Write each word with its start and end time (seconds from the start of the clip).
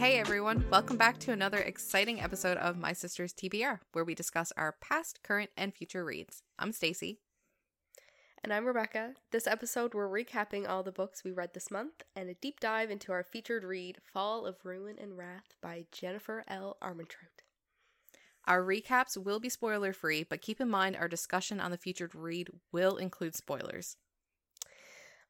Hey 0.00 0.18
everyone, 0.18 0.64
welcome 0.70 0.96
back 0.96 1.18
to 1.18 1.32
another 1.32 1.58
exciting 1.58 2.22
episode 2.22 2.56
of 2.56 2.78
My 2.78 2.94
Sister's 2.94 3.34
TBR, 3.34 3.80
where 3.92 4.02
we 4.02 4.14
discuss 4.14 4.50
our 4.56 4.74
past, 4.80 5.22
current, 5.22 5.50
and 5.58 5.74
future 5.74 6.06
reads. 6.06 6.42
I'm 6.58 6.72
Stacy. 6.72 7.18
And 8.42 8.50
I'm 8.50 8.64
Rebecca. 8.64 9.12
This 9.30 9.46
episode, 9.46 9.92
we're 9.92 10.08
recapping 10.08 10.66
all 10.66 10.82
the 10.82 10.90
books 10.90 11.22
we 11.22 11.32
read 11.32 11.52
this 11.52 11.70
month 11.70 12.02
and 12.16 12.30
a 12.30 12.34
deep 12.40 12.60
dive 12.60 12.90
into 12.90 13.12
our 13.12 13.22
featured 13.22 13.62
read, 13.62 13.98
Fall 14.10 14.46
of 14.46 14.64
Ruin 14.64 14.96
and 14.98 15.18
Wrath 15.18 15.54
by 15.60 15.84
Jennifer 15.92 16.44
L. 16.48 16.78
Armentrout. 16.82 17.44
Our 18.46 18.62
recaps 18.62 19.22
will 19.22 19.38
be 19.38 19.50
spoiler 19.50 19.92
free, 19.92 20.24
but 20.24 20.40
keep 20.40 20.62
in 20.62 20.70
mind 20.70 20.96
our 20.96 21.08
discussion 21.08 21.60
on 21.60 21.72
the 21.72 21.76
featured 21.76 22.14
read 22.14 22.48
will 22.72 22.96
include 22.96 23.36
spoilers. 23.36 23.98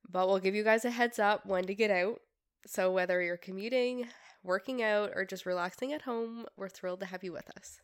But 0.09 0.28
we'll 0.28 0.39
give 0.39 0.55
you 0.55 0.62
guys 0.62 0.84
a 0.84 0.91
heads 0.91 1.19
up 1.19 1.45
when 1.45 1.66
to 1.66 1.75
get 1.75 1.91
out. 1.91 2.20
So 2.66 2.92
whether 2.92 3.20
you're 3.20 3.37
commuting, 3.37 4.06
working 4.42 4.82
out, 4.82 5.12
or 5.14 5.24
just 5.24 5.46
relaxing 5.46 5.92
at 5.92 6.02
home, 6.02 6.46
we're 6.56 6.68
thrilled 6.68 7.00
to 7.00 7.06
have 7.06 7.24
you 7.24 7.32
with 7.32 7.50
us. 7.56 7.80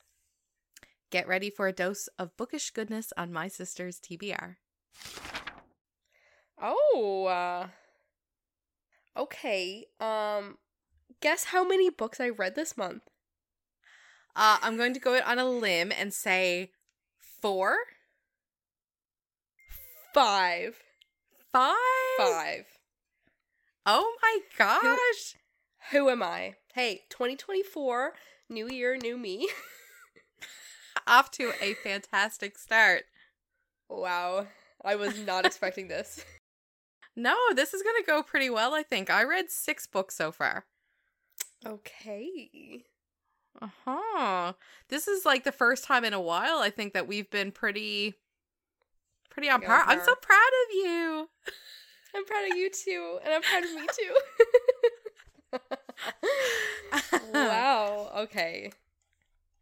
Get 1.11 1.29
ready 1.29 1.51
for 1.51 1.69
a 1.69 1.73
dose 1.73 2.09
of 2.19 2.37
bookish 2.37 2.71
goodness 2.71 3.13
on 3.17 3.33
My 3.33 3.49
Sister's 3.49 4.01
TBR. 4.01 4.57
Oh, 6.61 7.27
uh, 7.27 7.69
okay. 9.17 9.87
Um, 10.01 10.59
guess 11.21 11.45
how 11.45 11.67
many 11.67 11.91
books 11.91 12.21
I 12.21 12.31
read 12.31 12.55
this 12.55 12.77
month? 12.77 13.03
Uh, 14.35 14.59
I'm 14.63 14.77
going 14.77 14.95
to 14.95 15.01
go 15.01 15.17
out 15.17 15.27
on 15.27 15.39
a 15.39 15.49
limb 15.49 15.93
and 15.97 16.13
say 16.13 16.71
four, 17.41 17.77
Five. 20.13 20.77
five, 21.53 21.75
Five. 22.19 22.65
Oh 23.85 24.15
my 24.23 24.39
gosh! 24.59 25.37
Who 25.93 26.09
am 26.09 26.23
I? 26.23 26.55
Hey, 26.75 27.05
2024, 27.11 28.13
new 28.49 28.69
year, 28.69 28.97
new 28.97 29.17
me. 29.17 29.49
Off 31.07 31.31
to 31.33 31.53
a 31.61 31.75
fantastic 31.75 32.59
start. 32.59 33.05
wow, 33.89 34.47
I 34.85 34.97
was 34.97 35.19
not 35.19 35.47
expecting 35.47 35.89
this. 35.89 36.25
No, 37.15 37.37
this 37.55 37.73
is 37.73 37.83
going 37.83 37.97
to 38.03 38.07
go 38.07 38.23
pretty 38.23 38.51
well, 38.51 38.75
I 38.75 38.83
think. 38.83 39.11
I 39.11 39.23
read 39.23 39.51
six 39.51 39.87
books 39.87 40.17
so 40.17 40.33
far. 40.33 40.65
Okay. 41.65 42.83
Uh 43.63 43.69
huh. 43.85 44.53
This 44.89 45.09
is 45.09 45.25
like 45.25 45.45
the 45.45 45.53
first 45.53 45.85
time 45.85 46.05
in 46.05 46.13
a 46.13 46.21
while, 46.21 46.59
I 46.59 46.71
think, 46.71 46.93
that 46.95 47.07
we've 47.07 47.31
been 47.31 47.53
pretty, 47.53 48.15
pretty 49.31 49.49
on 49.49 49.63
par. 49.63 49.85
I'm 49.87 50.01
so 50.05 50.15
proud 50.15 50.39
of 50.39 50.75
you. 50.75 51.29
I'm 52.15 52.25
proud 52.25 52.51
of 52.51 52.57
you 52.57 52.71
too, 52.71 53.19
and 53.25 53.33
I'm 53.33 53.43
proud 53.43 53.65
of 53.65 53.73
me 53.75 53.87
too. 53.97 54.15
Wow. 57.33 58.11
Okay. 58.17 58.73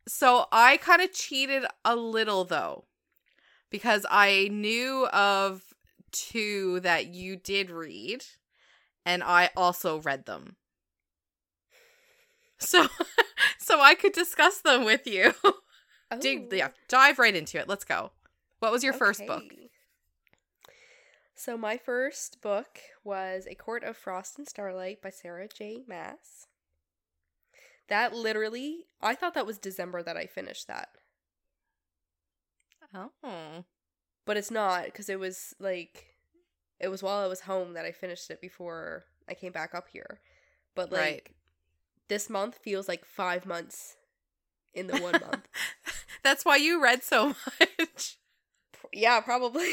So 0.07 0.47
I 0.53 0.77
kind 0.77 1.03
of 1.03 1.13
cheated 1.13 1.65
a 1.85 1.97
little 1.97 2.45
though, 2.45 2.85
because 3.71 4.05
I 4.11 4.49
knew 4.53 5.07
of 5.09 5.63
two 6.13 6.81
that 6.81 7.07
you 7.07 7.37
did 7.37 7.71
read, 7.71 8.25
and 9.05 9.23
I 9.23 9.51
also 9.57 10.01
read 10.01 10.27
them. 10.27 10.57
So, 12.59 12.87
so 13.59 13.81
I 13.81 13.95
could 13.95 14.13
discuss 14.13 14.61
them 14.61 14.85
with 14.85 15.07
you. 15.07 15.35
Dig, 16.21 16.49
Oh, 16.53 16.55
yeah, 16.55 16.69
dive 16.89 17.19
right 17.19 17.35
into 17.35 17.59
it. 17.59 17.69
Let's 17.69 17.85
go. 17.85 18.13
What 18.61 18.71
was 18.71 18.85
your 18.85 18.93
first 18.93 19.27
book? 19.27 19.43
So 21.35 21.57
my 21.57 21.77
first 21.77 22.41
book 22.41 22.79
was 23.03 23.47
A 23.47 23.55
Court 23.55 23.85
of 23.85 23.97
Frost 23.97 24.39
and 24.39 24.49
Starlight 24.49 25.03
by 25.03 25.11
Sarah 25.11 25.49
J. 25.49 25.83
Maas. 25.87 26.47
That 27.89 28.15
literally, 28.15 28.87
I 29.03 29.15
thought 29.15 29.35
that 29.35 29.47
was 29.47 29.59
December 29.59 30.03
that 30.03 30.17
I 30.17 30.27
finished 30.27 30.67
that. 30.69 30.91
Oh, 32.95 33.65
but 34.25 34.37
it's 34.37 34.51
not 34.51 34.85
because 34.87 35.09
it 35.09 35.19
was 35.19 35.55
like 35.59 36.17
it 36.81 36.89
was 36.89 37.03
while 37.03 37.19
I 37.25 37.27
was 37.27 37.41
home 37.43 37.75
that 37.75 37.85
I 37.85 37.93
finished 37.93 38.31
it 38.31 38.41
before 38.41 39.05
I 39.29 39.35
came 39.35 39.53
back 39.53 39.75
up 39.75 39.89
here. 39.89 40.21
But 40.75 40.93
like 40.93 41.01
Right. 41.01 41.29
this 42.09 42.31
month 42.31 42.59
feels 42.63 42.89
like 42.89 43.05
five 43.05 43.47
months 43.47 43.97
in 44.73 44.87
the 44.87 44.97
one 44.97 45.13
month. 45.21 45.49
that's 46.23 46.45
why 46.45 46.57
you 46.57 46.83
read 46.83 47.03
so 47.03 47.29
much. 47.81 48.19
Yeah, 48.93 49.21
probably. 49.21 49.69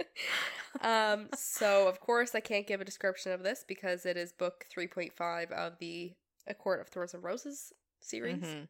um, 0.80 1.28
so 1.36 1.88
of 1.88 2.00
course 2.00 2.34
I 2.34 2.40
can't 2.40 2.66
give 2.66 2.80
a 2.80 2.84
description 2.84 3.32
of 3.32 3.42
this 3.42 3.64
because 3.66 4.06
it 4.06 4.16
is 4.16 4.32
book 4.32 4.66
three 4.70 4.86
point 4.86 5.12
five 5.12 5.50
of 5.50 5.78
the 5.78 6.12
A 6.46 6.54
Court 6.54 6.80
of 6.80 6.88
Thorns 6.88 7.14
and 7.14 7.22
Roses 7.22 7.72
series. 8.00 8.42
Mhm. 8.42 8.68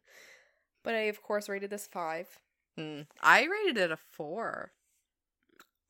But 0.83 0.95
I 0.95 1.01
of 1.09 1.21
course 1.21 1.47
rated 1.49 1.69
this 1.69 1.87
five. 1.87 2.27
Mm. 2.79 3.07
I 3.21 3.45
rated 3.45 3.77
it 3.77 3.91
a 3.91 3.97
four. 3.97 4.71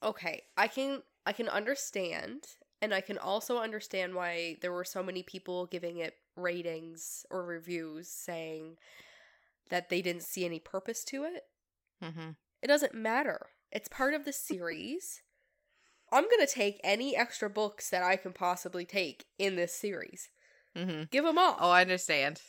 okay 0.03 0.43
i 0.57 0.67
can 0.67 1.01
i 1.25 1.31
can 1.31 1.47
understand 1.47 2.43
and 2.81 2.93
i 2.93 2.99
can 2.99 3.17
also 3.17 3.57
understand 3.57 4.13
why 4.15 4.57
there 4.61 4.73
were 4.73 4.83
so 4.83 5.01
many 5.01 5.23
people 5.23 5.65
giving 5.65 5.97
it 5.99 6.15
ratings 6.35 7.25
or 7.31 7.45
reviews 7.45 8.09
saying 8.09 8.75
that 9.69 9.87
they 9.89 10.01
didn't 10.01 10.23
see 10.23 10.43
any 10.43 10.59
purpose 10.59 11.03
to 11.05 11.23
it 11.23 11.43
Mm-hmm. 12.03 12.31
it 12.61 12.67
doesn't 12.67 12.93
matter 12.93 13.45
it's 13.73 13.89
part 13.89 14.13
of 14.13 14.23
the 14.23 14.31
series 14.31 15.21
i'm 16.11 16.29
gonna 16.29 16.47
take 16.47 16.79
any 16.83 17.17
extra 17.17 17.49
books 17.49 17.89
that 17.89 18.03
i 18.03 18.15
can 18.15 18.31
possibly 18.31 18.85
take 18.85 19.25
in 19.37 19.55
this 19.57 19.73
series 19.75 20.29
Mm-hmm. 20.77 21.03
give 21.11 21.23
them 21.25 21.37
all 21.37 21.57
Oh, 21.59 21.69
I 21.69 21.81
understand. 21.81 22.41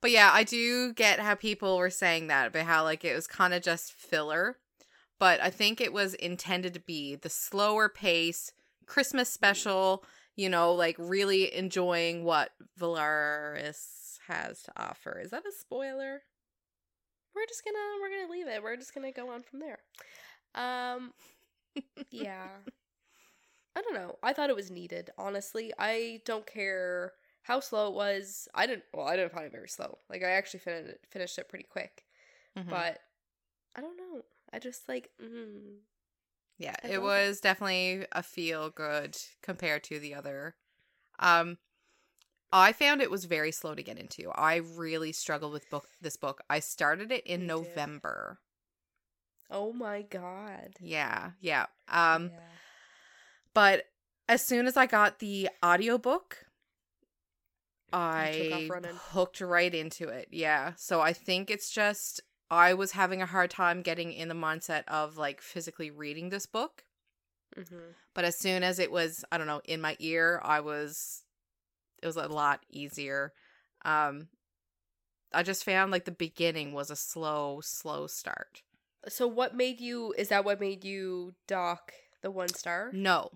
But 0.00 0.10
yeah, 0.12 0.30
I 0.32 0.44
do 0.44 0.92
get 0.92 1.18
how 1.18 1.34
people 1.34 1.76
were 1.78 1.90
saying 1.90 2.28
that, 2.28 2.52
but 2.52 2.62
how 2.62 2.84
like 2.84 3.04
it 3.04 3.14
was 3.14 3.26
kind 3.26 3.52
of 3.54 3.62
just 3.62 3.92
filler. 3.92 4.58
But 5.18 5.40
I 5.42 5.50
think 5.50 5.80
it 5.80 5.92
was 5.92 6.14
intended 6.14 6.74
to 6.74 6.80
be 6.80 7.16
the 7.16 7.30
slower 7.30 7.88
pace, 7.88 8.52
Christmas 8.86 9.32
special, 9.32 10.04
you 10.36 10.48
know, 10.48 10.72
like 10.74 10.94
really 10.98 11.52
enjoying 11.54 12.22
what 12.22 12.50
Velaris 12.78 14.18
has 14.28 14.62
to 14.64 14.72
offer. 14.76 15.18
Is 15.18 15.30
that 15.30 15.46
a 15.46 15.52
spoiler? 15.52 16.22
We're 17.36 17.46
just 17.46 17.64
gonna 17.64 17.78
we're 18.02 18.10
gonna 18.10 18.32
leave 18.32 18.48
it. 18.48 18.62
We're 18.62 18.76
just 18.76 18.94
gonna 18.94 19.12
go 19.12 19.30
on 19.30 19.42
from 19.44 19.60
there. 19.60 19.78
Um 20.54 21.12
yeah. 22.10 22.48
I 23.76 23.82
don't 23.82 23.94
know. 23.94 24.16
I 24.22 24.32
thought 24.32 24.50
it 24.50 24.56
was 24.56 24.70
needed 24.70 25.10
honestly. 25.18 25.72
I 25.78 26.22
don't 26.24 26.46
care 26.46 27.12
how 27.42 27.60
slow 27.60 27.88
it 27.88 27.94
was. 27.94 28.48
I 28.54 28.66
didn't 28.66 28.84
well 28.94 29.06
i 29.06 29.16
didn't 29.16 29.32
find 29.32 29.46
it 29.46 29.52
very 29.52 29.68
slow. 29.68 29.98
Like 30.10 30.24
i 30.24 30.30
actually 30.30 30.60
fin- 30.60 30.94
finished 31.10 31.38
it 31.38 31.48
pretty 31.48 31.66
quick. 31.70 32.04
Mhm. 32.56 32.70
but 32.70 33.00
i 33.76 33.80
don't 33.82 33.96
know. 33.98 34.22
I 34.52 34.58
just 34.58 34.88
like 34.88 35.10
mm, 35.22 35.78
Yeah, 36.58 36.76
it. 36.84 37.02
was 37.02 37.40
definitely 37.40 38.06
a 38.12 38.22
feel 38.22 38.70
good 38.70 39.16
compared 39.42 39.84
to 39.84 39.98
the 39.98 40.14
other. 40.14 40.56
Um 41.18 41.58
I 42.52 42.72
found 42.72 43.00
it 43.00 43.10
was 43.10 43.24
very 43.24 43.52
slow 43.52 43.74
to 43.74 43.82
get 43.82 43.98
into. 43.98 44.30
I 44.30 44.56
really 44.56 45.12
struggled 45.12 45.52
with 45.52 45.68
book 45.70 45.88
this 46.00 46.16
book. 46.16 46.42
I 46.48 46.60
started 46.60 47.10
it 47.12 47.26
in 47.26 47.40
too. 47.40 47.46
November. 47.46 48.38
oh 49.50 49.72
my 49.72 50.02
god 50.02 50.74
Yeah, 50.80 51.32
yeah. 51.40 51.66
Um 51.88 52.30
Yeah. 52.32 52.40
but 53.54 53.84
as 54.28 54.44
soon 54.44 54.66
as 54.66 54.76
I 54.76 54.86
got 54.86 55.18
the 55.18 55.48
audiobook 55.64 56.46
I 57.92 58.68
hooked 59.12 59.40
right 59.40 59.72
into 59.72 60.08
it. 60.08 60.28
Yeah. 60.30 60.72
So 60.76 61.00
I 61.00 61.12
think 61.12 61.50
it's 61.50 61.70
just 61.70 62.20
I 62.50 62.74
was 62.74 62.92
having 62.92 63.22
a 63.22 63.26
hard 63.26 63.50
time 63.50 63.82
getting 63.82 64.12
in 64.12 64.28
the 64.28 64.34
mindset 64.34 64.84
of 64.88 65.16
like 65.16 65.40
physically 65.40 65.90
reading 65.90 66.28
this 66.28 66.46
book. 66.46 66.84
hmm 67.54 67.92
But 68.14 68.24
as 68.24 68.38
soon 68.38 68.62
as 68.62 68.78
it 68.78 68.90
was, 68.90 69.24
I 69.30 69.38
don't 69.38 69.46
know, 69.46 69.62
in 69.64 69.80
my 69.80 69.96
ear, 70.00 70.40
I 70.44 70.60
was 70.60 71.22
it 72.02 72.06
was 72.06 72.16
a 72.16 72.28
lot 72.28 72.64
easier. 72.70 73.32
Um 73.84 74.28
I 75.32 75.42
just 75.42 75.64
found 75.64 75.90
like 75.90 76.04
the 76.04 76.12
beginning 76.12 76.72
was 76.72 76.90
a 76.90 76.96
slow, 76.96 77.60
slow 77.62 78.06
start. 78.06 78.62
so 79.08 79.26
what 79.26 79.54
made 79.56 79.80
you 79.80 80.14
is 80.16 80.28
that 80.28 80.44
what 80.44 80.60
made 80.60 80.84
you 80.84 81.34
dock 81.46 81.92
the 82.22 82.30
one 82.30 82.48
star 82.48 82.90
No. 82.92 83.30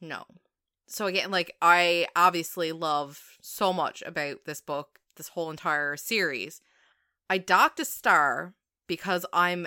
No. 0.00 0.24
So 0.88 1.06
again, 1.06 1.30
like 1.30 1.54
I 1.60 2.06
obviously 2.14 2.72
love 2.72 3.36
so 3.40 3.72
much 3.72 4.02
about 4.06 4.44
this 4.44 4.60
book, 4.60 5.00
this 5.16 5.28
whole 5.28 5.50
entire 5.50 5.96
series. 5.96 6.60
I 7.28 7.38
docked 7.38 7.80
a 7.80 7.84
star 7.84 8.54
because 8.86 9.26
I'm 9.32 9.66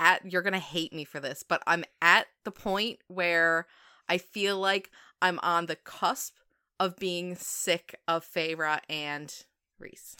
at 0.00 0.30
you're 0.30 0.42
gonna 0.42 0.58
hate 0.58 0.92
me 0.92 1.04
for 1.04 1.20
this, 1.20 1.42
but 1.42 1.62
I'm 1.66 1.84
at 2.02 2.26
the 2.44 2.50
point 2.50 2.98
where 3.06 3.66
I 4.08 4.18
feel 4.18 4.58
like 4.58 4.90
I'm 5.22 5.38
on 5.40 5.66
the 5.66 5.76
cusp 5.76 6.34
of 6.78 6.96
being 6.96 7.34
sick 7.36 7.98
of 8.06 8.24
Feyre 8.26 8.80
and 8.88 9.32
Rhys. 9.78 10.16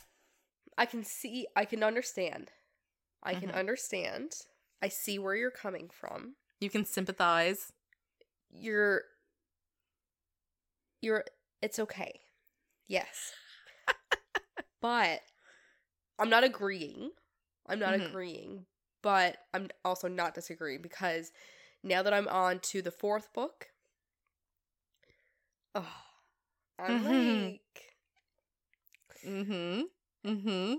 I 0.78 0.86
can 0.86 1.04
see, 1.04 1.46
I 1.56 1.64
can 1.64 1.82
understand. 1.82 2.52
I 3.22 3.34
can 3.34 3.50
Mhm. 3.50 3.54
understand. 3.54 4.46
I 4.82 4.88
see 4.88 5.18
where 5.18 5.34
you're 5.34 5.50
coming 5.50 5.88
from. 5.88 6.36
You 6.60 6.70
can 6.70 6.84
sympathize. 6.84 7.72
You're, 8.50 9.04
you're, 11.00 11.24
it's 11.62 11.78
okay. 11.78 12.20
Yes. 12.86 13.32
but 14.80 15.22
I'm 16.18 16.30
not 16.30 16.44
agreeing. 16.44 17.10
I'm 17.66 17.78
not 17.78 17.94
Mhm. 17.94 18.06
agreeing, 18.08 18.66
but 19.02 19.38
I'm 19.52 19.68
also 19.84 20.08
not 20.08 20.34
disagreeing 20.34 20.82
because 20.82 21.32
now 21.82 22.02
that 22.02 22.14
I'm 22.14 22.28
on 22.28 22.60
to 22.60 22.82
the 22.82 22.90
fourth 22.90 23.32
book, 23.32 23.72
oh, 25.74 26.05
I'm 26.78 27.02
Mhm. 27.02 27.04
like, 27.04 27.94
Mm-hmm. 29.26 29.82
Mm-hmm. 30.28 30.74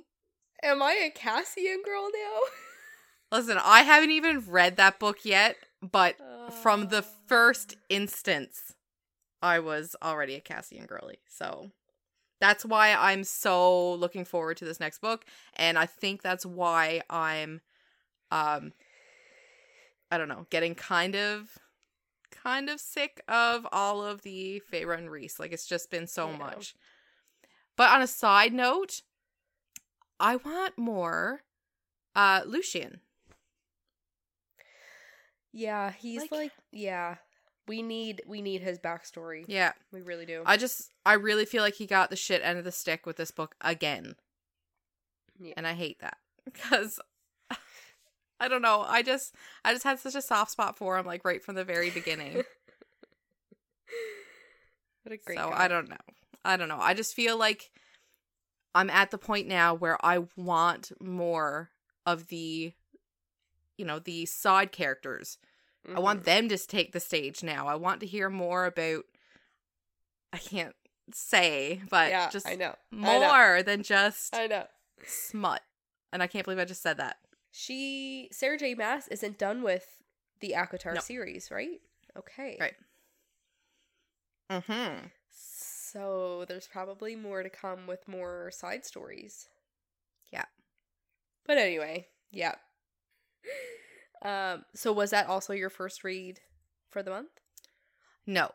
am 0.64 0.82
I 0.84 0.94
a 0.94 1.10
Cassian 1.12 1.82
girl 1.84 2.10
now? 2.14 2.40
Listen, 3.32 3.58
I 3.62 3.84
haven't 3.84 4.12
even 4.12 4.40
read 4.48 4.78
that 4.78 5.00
book 5.00 5.26
yet, 5.26 5.58
but 5.82 6.16
from 6.50 6.88
the 6.88 7.04
Uh, 7.04 7.12
first 7.28 7.76
instance, 7.90 8.74
I 9.42 9.60
was 9.60 9.96
already 10.04 10.36
a 10.36 10.42
Cassian 10.42 10.86
girly. 10.86 11.20
So 11.28 11.72
that's 12.40 12.66
why 12.66 12.94
I'm 12.94 13.24
so 13.24 13.94
looking 13.96 14.26
forward 14.26 14.58
to 14.58 14.66
this 14.66 14.80
next 14.80 15.00
book. 15.00 15.26
And 15.56 15.78
I 15.78 15.86
think 15.86 16.22
that's 16.22 16.46
why 16.46 17.02
I'm 17.10 17.62
um 18.32 18.74
I 20.12 20.18
don't 20.18 20.30
know, 20.30 20.46
getting 20.50 20.76
kind 20.76 21.16
of 21.16 21.58
kind 22.48 22.70
of 22.70 22.80
sick 22.80 23.22
of 23.28 23.68
all 23.74 24.04
of 24.04 24.22
the 24.22 24.62
Feyre 24.72 24.98
and 24.98 25.12
Rhys. 25.12 25.40
Like 25.40 25.52
it's 25.52 25.66
just 25.68 25.92
been 25.92 26.08
so 26.08 26.32
much. 26.32 26.76
But 27.76 27.92
on 27.92 28.02
a 28.02 28.08
side 28.08 28.54
note, 28.54 29.02
I 30.20 30.38
want 30.38 30.78
more 30.78 31.42
uh 32.16 32.42
Lucien. 32.46 33.02
yeah, 35.54 35.92
he's 35.92 36.22
like- 36.22 36.32
like, 36.32 36.52
yeah. 36.72 37.16
We 37.68 37.82
need 37.82 38.22
we 38.26 38.42
need 38.42 38.62
his 38.62 38.80
backstory. 38.80 39.44
Yeah. 39.46 39.74
We 39.92 40.02
really 40.02 40.26
do. 40.26 40.42
I 40.46 40.56
just 40.56 40.90
I 41.06 41.14
really 41.16 41.44
feel 41.44 41.62
like 41.62 41.74
he 41.76 41.86
got 41.86 42.10
the 42.10 42.16
shit 42.16 42.42
end 42.42 42.58
of 42.58 42.64
the 42.64 42.72
stick 42.72 43.06
with 43.06 43.18
this 43.18 43.30
book 43.32 43.56
again. 43.60 44.16
Yeah. 45.38 45.54
And 45.58 45.68
I 45.68 45.74
hate 45.74 46.00
that 46.00 46.16
because 46.46 46.98
I 48.40 48.48
don't 48.48 48.62
know. 48.62 48.84
I 48.88 49.02
just 49.02 49.34
I 49.66 49.74
just 49.74 49.84
had 49.84 50.00
such 50.00 50.16
a 50.16 50.22
soft 50.22 50.52
spot 50.52 50.78
for 50.78 50.98
him 50.98 51.06
like 51.06 51.26
right 51.26 51.44
from 51.44 51.56
the 51.56 51.64
very 51.64 51.90
beginning. 51.90 52.36
what 55.04 55.14
a 55.14 55.18
great 55.18 55.38
so 55.38 55.50
guy. 55.50 55.66
I 55.66 55.68
don't 55.68 55.90
know. 55.90 55.96
I 56.46 56.58
don't 56.58 56.70
know. 56.70 56.80
I 56.80 56.94
just 56.94 57.14
feel 57.16 57.38
like 57.38 57.72
I'm 58.76 58.90
at 58.90 59.12
the 59.12 59.18
point 59.18 59.48
now 59.48 59.74
where 59.74 59.98
I 60.06 60.26
want 60.36 60.92
more 61.02 61.70
of 62.06 62.28
the 62.28 62.74
you 63.78 63.86
know, 63.86 64.00
the 64.00 64.26
side 64.26 64.72
characters. 64.72 65.38
I 65.96 66.00
want 66.00 66.22
Mhm. 66.22 66.26
them 66.26 66.50
to 66.50 66.58
take 66.58 66.92
the 66.94 67.00
stage 67.00 67.44
now. 67.44 67.68
I 67.68 67.76
want 67.76 68.00
to 68.02 68.08
hear 68.08 68.30
more 68.30 68.66
about 68.66 69.06
I 70.34 70.38
can't 70.40 70.76
say, 71.14 71.82
but 71.90 72.10
yeah, 72.10 72.30
just 72.30 72.48
I 72.48 72.56
know. 72.56 72.76
more 72.92 73.64
than 73.64 73.84
just 73.84 74.36
I 74.36 74.48
know. 74.48 74.68
smut. 75.06 75.62
And 76.12 76.22
I 76.22 76.28
can't 76.28 76.44
believe 76.44 76.60
I 76.60 76.66
just 76.66 76.82
said 76.82 76.98
that. 76.98 77.18
She 77.60 78.30
Sarah 78.32 78.56
J. 78.60 78.76
Maas 78.76 79.08
isn't 79.08 79.40
done 79.40 79.64
with 79.64 80.04
the 80.42 80.54
ACOTAR 80.56 80.94
No. 80.94 81.00
series, 81.00 81.50
right? 81.50 81.82
Okay. 82.16 82.56
Right. 82.60 82.76
Mm-hmm. 84.52 85.08
So 85.32 86.46
there's 86.48 86.68
probably 86.68 87.16
more 87.16 87.42
to 87.42 87.50
come 87.50 87.88
with 87.88 88.08
more 88.08 88.52
side 88.52 88.86
stories. 88.86 89.48
Yeah. 90.32 90.46
But 91.48 91.58
anyway, 91.58 92.08
yeah. 92.32 92.56
Um 94.24 94.66
so 94.74 94.92
was 94.94 95.12
that 95.12 95.28
also 95.28 95.54
your 95.54 95.70
first 95.70 96.04
read 96.04 96.40
for 96.90 97.02
the 97.04 97.12
month? 97.12 97.30
No. 98.28 98.52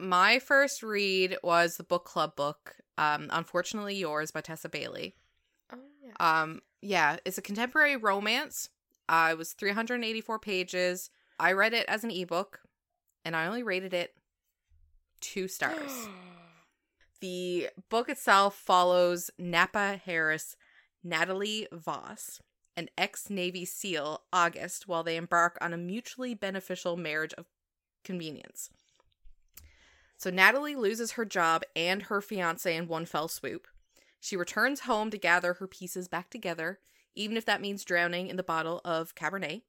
My 0.00 0.38
first 0.40 0.82
read 0.82 1.36
was 1.42 1.76
the 1.76 1.82
book 1.84 2.04
club 2.04 2.36
book, 2.36 2.76
um, 2.96 3.28
Unfortunately 3.30 3.96
Yours 3.96 4.30
by 4.30 4.40
Tessa 4.40 4.68
Bailey. 4.68 5.16
Oh 5.72 5.78
yeah. 6.00 6.14
Um, 6.42 6.62
yeah, 6.84 7.16
it's 7.24 7.38
a 7.38 7.42
contemporary 7.42 7.96
romance. 7.96 8.68
Uh, 9.08 9.30
it 9.32 9.38
was 9.38 9.52
384 9.52 10.38
pages. 10.38 11.10
I 11.38 11.52
read 11.52 11.72
it 11.72 11.86
as 11.88 12.04
an 12.04 12.10
ebook, 12.10 12.60
and 13.24 13.34
I 13.34 13.46
only 13.46 13.62
rated 13.62 13.94
it 13.94 14.14
two 15.20 15.48
stars. 15.48 16.08
The 17.20 17.70
book 17.88 18.10
itself 18.10 18.54
follows 18.54 19.30
Napa 19.38 19.98
Harris, 20.04 20.56
Natalie 21.02 21.66
Vos, 21.72 22.42
an 22.76 22.90
ex 22.98 23.30
Navy 23.30 23.64
SEAL 23.64 24.20
August 24.30 24.86
while 24.86 25.02
they 25.02 25.16
embark 25.16 25.56
on 25.62 25.72
a 25.72 25.78
mutually 25.78 26.34
beneficial 26.34 26.98
marriage 26.98 27.32
of 27.38 27.46
convenience. 28.04 28.68
So 30.18 30.28
Natalie 30.28 30.76
loses 30.76 31.12
her 31.12 31.24
job 31.24 31.62
and 31.74 32.02
her 32.02 32.20
fiance 32.20 32.76
in 32.76 32.88
one 32.88 33.06
fell 33.06 33.28
swoop. 33.28 33.68
She 34.24 34.38
returns 34.38 34.80
home 34.80 35.10
to 35.10 35.18
gather 35.18 35.52
her 35.52 35.66
pieces 35.66 36.08
back 36.08 36.30
together, 36.30 36.78
even 37.14 37.36
if 37.36 37.44
that 37.44 37.60
means 37.60 37.84
drowning 37.84 38.28
in 38.28 38.36
the 38.36 38.42
bottle 38.42 38.80
of 38.82 39.14
Cabernet. 39.14 39.60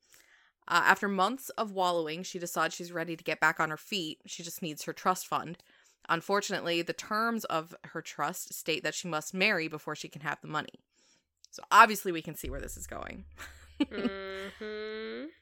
Uh, 0.66 0.82
after 0.86 1.10
months 1.10 1.50
of 1.58 1.74
wallowing, 1.74 2.24
she 2.24 2.40
decides 2.40 2.74
she's 2.74 2.94
ready 2.94 3.18
to 3.18 3.24
get 3.26 3.42
back 3.42 3.60
on 3.60 3.70
her 3.70 3.76
feet. 3.76 4.22
She 4.26 4.44
just 4.44 4.62
needs 4.62 4.84
her 4.84 4.94
trust 4.94 5.28
fund. 5.28 5.58
Unfortunately, 6.08 6.82
the 6.82 6.94
terms 6.94 7.44
of 7.44 7.76
her 7.88 8.02
trust 8.02 8.54
state 8.54 8.82
that 8.86 8.96
she 8.96 9.10
must 9.10 9.34
marry 9.34 9.68
before 9.68 9.94
she 9.94 10.08
can 10.08 10.22
have 10.22 10.40
the 10.40 10.48
money. 10.48 10.80
So 11.52 11.62
obviously, 11.70 12.14
we 12.14 12.22
can 12.22 12.36
see 12.36 12.50
where 12.50 12.62
this 12.62 12.78
is 12.78 12.88
going. 12.88 13.26
mm-hmm. 13.82 15.26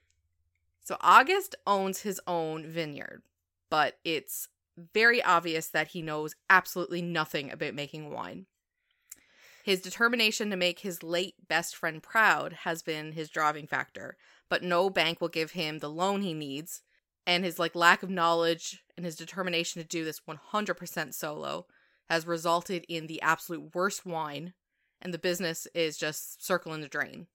So 0.86 0.98
August 1.02 1.56
owns 1.68 2.02
his 2.02 2.20
own 2.26 2.66
vineyard, 2.66 3.22
but 3.70 4.00
it's 4.04 4.50
very 4.76 5.24
obvious 5.24 5.68
that 5.68 5.90
he 5.90 6.02
knows 6.02 6.36
absolutely 6.50 7.04
nothing 7.04 7.52
about 7.52 7.76
making 7.76 8.10
wine. 8.10 8.48
His 9.64 9.82
determination 9.82 10.52
to 10.52 10.56
make 10.56 10.80
his 10.80 11.02
late 11.02 11.36
best 11.48 11.76
friend 11.76 12.04
proud 12.04 12.54
has 12.64 12.84
been 12.84 13.14
his 13.14 13.30
driving 13.30 13.66
factor, 13.66 14.18
but 14.50 14.62
no 14.62 14.90
bank 14.90 15.20
will 15.20 15.30
give 15.30 15.52
him 15.52 15.80
the 15.80 15.90
loan 15.90 16.22
he 16.22 16.34
needs, 16.34 16.84
and 17.26 17.44
his 17.44 17.58
like 17.58 17.74
lack 17.74 18.04
of 18.04 18.10
knowledge 18.10 18.84
and 18.96 19.06
his 19.06 19.16
determination 19.16 19.82
to 19.82 19.88
do 19.88 20.06
this 20.06 20.22
100% 20.30 21.14
solo 21.14 21.66
has 22.10 22.28
resulted 22.28 22.86
in 22.88 23.08
the 23.08 23.22
absolute 23.22 23.74
worst 23.74 24.06
wine, 24.06 24.54
and 25.02 25.14
the 25.14 25.18
business 25.18 25.66
is 25.74 25.98
just 25.98 26.46
circling 26.46 26.82
the 26.82 26.88
drain 26.88 27.26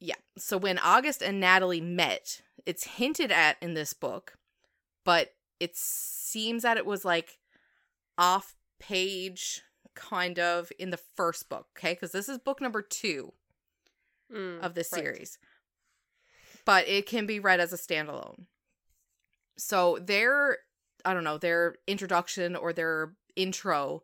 yeah. 0.00 0.14
So 0.36 0.58
when 0.58 0.78
August 0.78 1.22
and 1.22 1.40
Natalie 1.40 1.80
met, 1.80 2.42
it's 2.64 2.84
hinted 2.84 3.32
at 3.32 3.56
in 3.60 3.74
this 3.74 3.92
book, 3.92 4.36
but 5.04 5.34
it 5.60 5.76
seems 5.76 6.62
that 6.62 6.76
it 6.76 6.86
was 6.86 7.04
like 7.04 7.38
off 8.18 8.54
page 8.78 9.62
kind 9.96 10.38
of 10.38 10.70
in 10.78 10.90
the 10.90 11.00
first 11.16 11.48
book, 11.48 11.66
okay? 11.76 11.94
Because 11.94 12.12
this 12.12 12.28
is 12.28 12.38
book 12.38 12.60
number 12.60 12.82
two 12.82 13.32
Mm, 14.32 14.62
of 14.62 14.74
this 14.74 14.92
right. 14.92 15.04
series. 15.04 15.38
But 16.64 16.88
it 16.88 17.06
can 17.06 17.26
be 17.26 17.40
read 17.40 17.60
as 17.60 17.72
a 17.72 17.76
standalone. 17.76 18.46
So 19.56 19.98
their 20.00 20.58
I 21.04 21.14
don't 21.14 21.24
know, 21.24 21.38
their 21.38 21.76
introduction 21.86 22.56
or 22.56 22.72
their 22.72 23.14
intro 23.36 24.02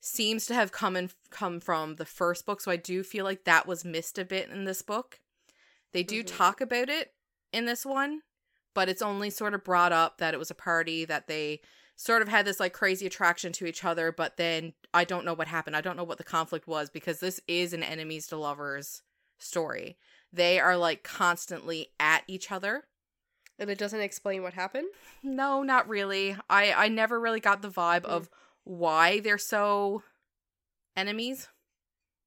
seems 0.00 0.44
to 0.46 0.54
have 0.54 0.72
come 0.72 0.96
in 0.96 1.10
come 1.30 1.60
from 1.60 1.96
the 1.96 2.04
first 2.04 2.44
book, 2.44 2.60
so 2.60 2.70
I 2.70 2.76
do 2.76 3.02
feel 3.02 3.24
like 3.24 3.44
that 3.44 3.66
was 3.66 3.84
missed 3.84 4.18
a 4.18 4.24
bit 4.24 4.50
in 4.50 4.64
this 4.64 4.82
book. 4.82 5.20
They 5.92 6.02
do 6.02 6.22
Mhm. 6.22 6.26
talk 6.26 6.60
about 6.60 6.90
it 6.90 7.14
in 7.52 7.64
this 7.64 7.86
one, 7.86 8.22
but 8.74 8.88
it's 8.88 9.00
only 9.02 9.30
sort 9.30 9.54
of 9.54 9.64
brought 9.64 9.92
up 9.92 10.18
that 10.18 10.34
it 10.34 10.38
was 10.38 10.50
a 10.50 10.54
party 10.54 11.04
that 11.06 11.26
they 11.26 11.62
sort 11.96 12.22
of 12.22 12.28
had 12.28 12.44
this 12.44 12.60
like 12.60 12.72
crazy 12.72 13.06
attraction 13.06 13.52
to 13.52 13.66
each 13.66 13.84
other, 13.84 14.10
but 14.12 14.36
then 14.36 14.72
I 14.92 15.04
don't 15.04 15.24
know 15.24 15.34
what 15.34 15.48
happened. 15.48 15.76
I 15.76 15.80
don't 15.80 15.96
know 15.96 16.04
what 16.04 16.18
the 16.18 16.24
conflict 16.24 16.66
was 16.66 16.90
because 16.90 17.20
this 17.20 17.40
is 17.46 17.72
an 17.72 17.82
enemies 17.82 18.26
to 18.28 18.36
lovers 18.36 19.02
story. 19.38 19.96
They 20.32 20.58
are 20.58 20.76
like 20.76 21.02
constantly 21.02 21.88
at 22.00 22.24
each 22.26 22.50
other. 22.50 22.84
And 23.58 23.70
it 23.70 23.78
doesn't 23.78 24.00
explain 24.00 24.42
what 24.42 24.54
happened? 24.54 24.88
No, 25.22 25.62
not 25.62 25.88
really. 25.88 26.36
I 26.50 26.72
I 26.72 26.88
never 26.88 27.20
really 27.20 27.38
got 27.40 27.62
the 27.62 27.70
vibe 27.70 28.04
Hmm. 28.04 28.10
of 28.10 28.30
why 28.64 29.20
they're 29.20 29.38
so 29.38 30.02
enemies. 30.96 31.48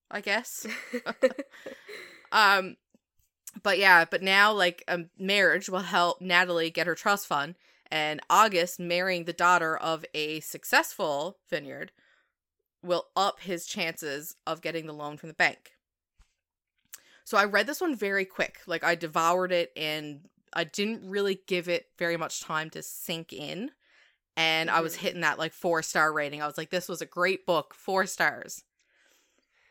I 0.09 0.21
guess. 0.21 0.65
Um 2.31 2.77
but 3.63 3.79
yeah, 3.79 4.05
but 4.05 4.21
now 4.21 4.53
like 4.53 4.83
a 4.87 4.99
marriage 5.17 5.69
will 5.69 5.79
help 5.79 6.21
Natalie 6.21 6.69
get 6.69 6.87
her 6.87 6.95
trust 6.95 7.27
fund 7.27 7.55
and 7.91 8.21
August 8.29 8.79
marrying 8.79 9.25
the 9.25 9.33
daughter 9.33 9.75
of 9.77 10.05
a 10.13 10.39
successful 10.41 11.37
vineyard 11.49 11.91
will 12.83 13.07
up 13.15 13.41
his 13.41 13.65
chances 13.65 14.35
of 14.45 14.61
getting 14.61 14.85
the 14.87 14.93
loan 14.93 15.17
from 15.17 15.29
the 15.29 15.35
bank. 15.35 15.71
So 17.23 17.37
I 17.37 17.43
read 17.43 17.67
this 17.67 17.81
one 17.81 17.95
very 17.95 18.25
quick. 18.25 18.59
Like 18.67 18.83
I 18.83 18.95
devoured 18.95 19.51
it 19.51 19.71
and 19.75 20.29
I 20.53 20.63
didn't 20.63 21.09
really 21.09 21.41
give 21.47 21.67
it 21.67 21.87
very 21.97 22.15
much 22.15 22.41
time 22.41 22.69
to 22.71 22.81
sink 22.81 23.33
in. 23.33 23.71
And 24.37 24.69
I 24.69 24.81
was 24.81 24.95
Mhm. 24.95 24.99
hitting 24.99 25.21
that 25.21 25.39
like 25.39 25.51
4 25.51 25.81
star 25.81 26.13
rating. 26.13 26.41
I 26.41 26.47
was 26.47 26.57
like 26.57 26.69
this 26.69 26.87
was 26.87 27.01
a 27.01 27.05
great 27.05 27.45
book, 27.45 27.73
4 27.73 28.05
stars. 28.05 28.63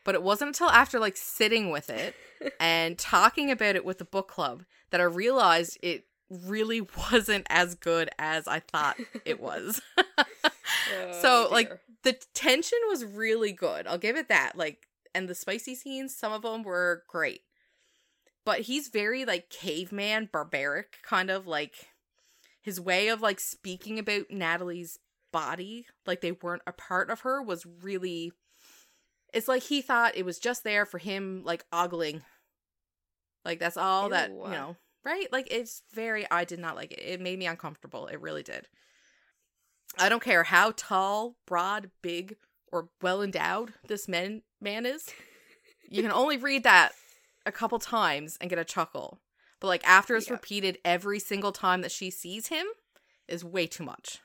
But 0.03 0.15
it 0.15 0.23
wasn't 0.23 0.49
until 0.49 0.69
after 0.69 0.99
like 0.99 1.17
sitting 1.17 1.69
with 1.71 1.89
it 1.89 2.15
and 2.59 2.97
talking 2.97 3.49
about 3.49 3.75
it 3.75 3.83
with 3.85 3.97
the 3.97 4.05
book 4.05 4.27
club 4.27 4.63
that 4.91 5.01
I 5.01 5.05
realized 5.05 5.77
it 5.81 6.05
really 6.29 6.81
wasn't 7.11 7.45
as 7.49 7.75
good 7.75 8.09
as 8.19 8.47
I 8.47 8.59
thought 8.59 8.97
it 9.25 9.39
was. 9.39 9.81
Oh, 10.93 11.11
So, 11.21 11.47
like, 11.51 11.71
the 12.03 12.17
tension 12.33 12.77
was 12.89 13.03
really 13.03 13.51
good. 13.51 13.87
I'll 13.87 13.97
give 13.97 14.15
it 14.15 14.29
that. 14.29 14.53
Like, 14.55 14.87
and 15.13 15.27
the 15.27 15.35
spicy 15.35 15.75
scenes, 15.75 16.15
some 16.15 16.31
of 16.31 16.41
them 16.43 16.63
were 16.63 17.03
great. 17.07 17.41
But 18.45 18.61
he's 18.61 18.87
very 18.87 19.25
like 19.25 19.49
caveman, 19.49 20.29
barbaric, 20.31 20.97
kind 21.03 21.29
of 21.29 21.47
like 21.47 21.89
his 22.61 22.79
way 22.79 23.09
of 23.09 23.21
like 23.21 23.39
speaking 23.39 23.99
about 23.99 24.29
Natalie's 24.29 24.99
body, 25.33 25.87
like 26.05 26.21
they 26.21 26.31
weren't 26.33 26.61
a 26.67 26.71
part 26.71 27.09
of 27.09 27.21
her, 27.21 27.41
was 27.41 27.65
really. 27.81 28.31
It's 29.33 29.47
like 29.49 29.63
he 29.63 29.81
thought 29.81 30.15
it 30.15 30.25
was 30.25 30.39
just 30.39 30.63
there 30.63 30.85
for 30.85 30.97
him, 30.97 31.41
like 31.43 31.65
ogling. 31.73 32.21
Like 33.43 33.59
that's 33.59 33.77
all 33.77 34.09
that 34.09 34.29
you 34.29 34.51
know, 34.51 34.75
right? 35.07 35.31
Like 35.31 35.47
it's 35.49 35.81
very. 35.93 36.29
I 36.29 36.43
did 36.43 36.59
not 36.59 36.75
like 36.75 36.91
it. 36.91 36.99
It 36.99 37.21
made 37.21 37.39
me 37.39 37.47
uncomfortable. 37.47 38.07
It 38.07 38.21
really 38.21 38.43
did. 38.43 38.67
I 39.97 40.09
don't 40.09 40.21
care 40.21 40.43
how 40.43 40.73
tall, 40.75 41.37
broad, 41.47 41.89
big, 42.03 42.35
or 42.71 42.89
well 43.01 43.21
endowed 43.23 43.73
this 43.87 44.07
man 44.07 44.43
man 44.61 44.85
is. 44.85 45.09
You 45.89 46.01
can 46.01 46.11
only 46.11 46.35
read 46.35 46.63
that 46.65 46.91
a 47.45 47.51
couple 47.53 47.79
times 47.79 48.37
and 48.41 48.49
get 48.49 48.59
a 48.59 48.65
chuckle. 48.65 49.21
But 49.61 49.67
like 49.67 49.87
after 49.87 50.17
it's 50.17 50.27
Yeah. 50.27 50.33
repeated 50.33 50.79
every 50.83 51.17
single 51.17 51.53
time 51.53 51.79
that 51.79 51.93
she 51.93 52.09
sees 52.11 52.47
him 52.47 52.67
is 53.29 53.45
way 53.45 53.67
too 53.67 53.85
much. 53.85 54.19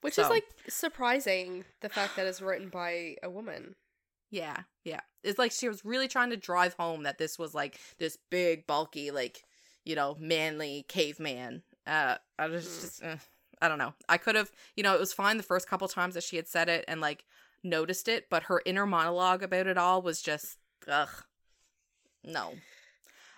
Which 0.00 0.18
is 0.18 0.28
like 0.28 0.42
surprising 0.68 1.64
the 1.82 1.88
fact 1.88 2.16
that 2.16 2.26
it's 2.26 2.42
written 2.42 2.68
by 2.68 3.14
a 3.22 3.30
woman. 3.30 3.76
Yeah, 4.28 4.62
yeah. 4.82 5.02
It's 5.24 5.38
like 5.38 5.52
she 5.52 5.68
was 5.68 5.84
really 5.84 6.08
trying 6.08 6.30
to 6.30 6.36
drive 6.36 6.74
home 6.74 7.02
that 7.04 7.18
this 7.18 7.38
was 7.38 7.54
like 7.54 7.78
this 7.98 8.18
big, 8.30 8.66
bulky, 8.66 9.10
like, 9.10 9.44
you 9.84 9.94
know, 9.96 10.16
manly 10.20 10.84
caveman. 10.88 11.62
Uh 11.86 12.16
I 12.38 12.48
was 12.48 12.64
Mm. 12.66 12.80
just 12.80 13.02
uh, 13.02 13.16
I 13.62 13.68
don't 13.68 13.78
know. 13.78 13.94
I 14.08 14.18
could 14.18 14.34
have, 14.34 14.50
you 14.76 14.82
know, 14.82 14.94
it 14.94 15.00
was 15.00 15.12
fine 15.12 15.36
the 15.36 15.42
first 15.42 15.68
couple 15.68 15.88
times 15.88 16.14
that 16.14 16.24
she 16.24 16.36
had 16.36 16.48
said 16.48 16.68
it 16.68 16.84
and 16.88 17.00
like 17.00 17.24
noticed 17.62 18.08
it, 18.08 18.28
but 18.28 18.44
her 18.44 18.60
inner 18.66 18.86
monologue 18.86 19.42
about 19.42 19.66
it 19.66 19.78
all 19.78 20.02
was 20.02 20.20
just 20.20 20.58
ugh. 20.88 21.08
No. 22.24 22.54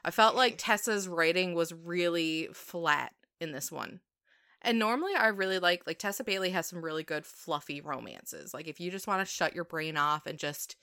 I 0.05 0.11
felt 0.11 0.37
like 0.37 0.55
Tessa's 0.57 1.09
writing 1.09 1.55
was 1.55 1.73
really 1.73 2.49
flat 2.53 3.13
in 3.41 3.53
this 3.53 3.73
one. 3.73 4.01
And 4.63 4.79
normally 4.79 5.15
I 5.15 5.29
really 5.29 5.59
like 5.59 5.83
like 5.87 5.99
Tessa 5.99 6.25
Bailey 6.25 6.51
has 6.51 6.67
some 6.67 6.85
really 6.85 7.03
good 7.05 7.27
fluffy 7.27 7.81
romances. 7.81 8.55
Like 8.55 8.67
if 8.69 8.81
you 8.81 8.91
just 8.91 9.07
want 9.07 9.21
to 9.27 9.33
shut 9.33 9.55
your 9.55 9.65
brain 9.65 9.97
off 9.97 10.27
and 10.27 10.39
just 10.39 10.77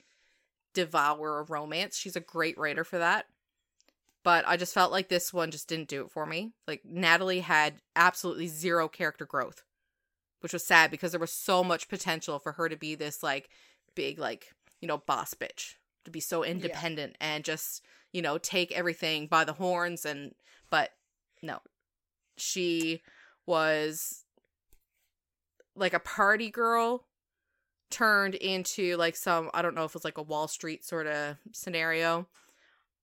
devour 0.74 1.38
a 1.38 1.44
romance, 1.44 1.96
she's 1.96 2.16
a 2.16 2.20
great 2.20 2.58
writer 2.58 2.84
for 2.84 2.98
that. 2.98 3.26
But 4.22 4.44
I 4.46 4.56
just 4.56 4.74
felt 4.74 4.92
like 4.92 5.08
this 5.08 5.32
one 5.32 5.50
just 5.50 5.68
didn't 5.68 5.88
do 5.88 6.02
it 6.02 6.10
for 6.10 6.26
me. 6.26 6.52
Like 6.66 6.82
Natalie 6.84 7.40
had 7.40 7.74
absolutely 7.94 8.46
zero 8.46 8.88
character 8.88 9.26
growth, 9.26 9.62
which 10.40 10.52
was 10.52 10.66
sad 10.66 10.90
because 10.90 11.12
there 11.12 11.20
was 11.20 11.32
so 11.32 11.62
much 11.62 11.88
potential 11.88 12.38
for 12.38 12.52
her 12.52 12.68
to 12.68 12.76
be 12.76 12.94
this 12.94 13.22
like 13.22 13.50
big 13.94 14.18
like, 14.18 14.54
you 14.80 14.88
know, 14.88 14.98
boss 14.98 15.34
bitch, 15.34 15.74
to 16.04 16.10
be 16.10 16.20
so 16.20 16.42
independent 16.42 17.16
and 17.20 17.44
just, 17.44 17.84
you 18.12 18.22
know, 18.22 18.38
take 18.38 18.72
everything 18.72 19.26
by 19.26 19.44
the 19.44 19.52
horns 19.52 20.04
and 20.06 20.34
but 20.70 20.90
no. 21.42 21.60
She 22.36 23.02
was 23.46 24.24
like 25.76 25.92
a 25.92 26.00
party 26.00 26.50
girl 26.50 27.06
turned 27.94 28.34
into 28.34 28.96
like 28.96 29.16
some 29.16 29.50
I 29.54 29.62
don't 29.62 29.74
know 29.74 29.84
if 29.84 29.92
it 29.92 29.94
was 29.94 30.04
like 30.04 30.18
a 30.18 30.22
Wall 30.22 30.48
Street 30.48 30.84
sort 30.84 31.06
of 31.06 31.36
scenario. 31.52 32.26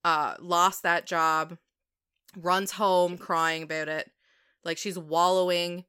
Uh 0.04 0.34
lost 0.38 0.82
that 0.82 1.06
job, 1.06 1.56
runs 2.36 2.72
home 2.72 3.16
crying 3.16 3.62
about 3.62 3.88
it. 3.88 4.10
Like 4.64 4.78
she's 4.78 4.98
wallowing. 4.98 5.84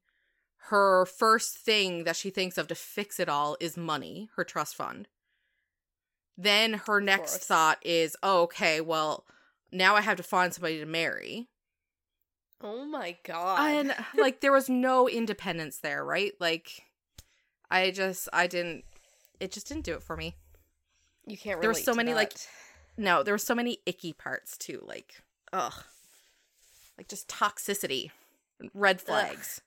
Her 0.67 1.05
first 1.05 1.57
thing 1.57 2.05
that 2.05 2.15
she 2.15 2.29
thinks 2.29 2.57
of 2.57 2.67
to 2.67 2.75
fix 2.75 3.19
it 3.19 3.27
all 3.27 3.57
is 3.59 3.75
money, 3.75 4.29
her 4.37 4.45
trust 4.45 4.75
fund. 4.75 5.09
Then 6.37 6.75
her 6.85 7.01
next 7.01 7.39
thought 7.39 7.79
is, 7.85 8.15
oh, 8.23 8.43
okay, 8.43 8.79
well, 8.79 9.25
now 9.73 9.95
I 9.95 10.01
have 10.01 10.17
to 10.17 10.23
find 10.23 10.53
somebody 10.53 10.79
to 10.79 10.85
marry. 10.85 11.49
Oh 12.61 12.85
my 12.85 13.17
god. 13.25 13.59
And 13.69 13.95
like 14.17 14.39
there 14.39 14.53
was 14.53 14.69
no 14.69 15.09
independence 15.09 15.79
there, 15.79 16.03
right? 16.05 16.31
Like 16.39 16.83
I 17.69 17.91
just 17.91 18.29
I 18.31 18.47
didn't 18.47 18.85
it 19.43 19.51
just 19.51 19.67
didn't 19.67 19.83
do 19.83 19.93
it 19.93 20.03
for 20.03 20.15
me. 20.15 20.35
you 21.25 21.37
can't 21.37 21.59
there 21.61 21.69
were 21.69 21.73
so 21.73 21.93
many, 21.93 22.13
like. 22.13 22.33
No, 22.97 23.23
there 23.23 23.33
were 23.33 23.37
so 23.39 23.55
many 23.55 23.79
icky 23.85 24.13
parts 24.13 24.57
too, 24.57 24.83
like 24.85 25.21
ugh. 25.51 25.83
Like 26.97 27.07
just 27.07 27.27
toxicity. 27.27 28.11
Red 28.73 29.01
flags. 29.01 29.61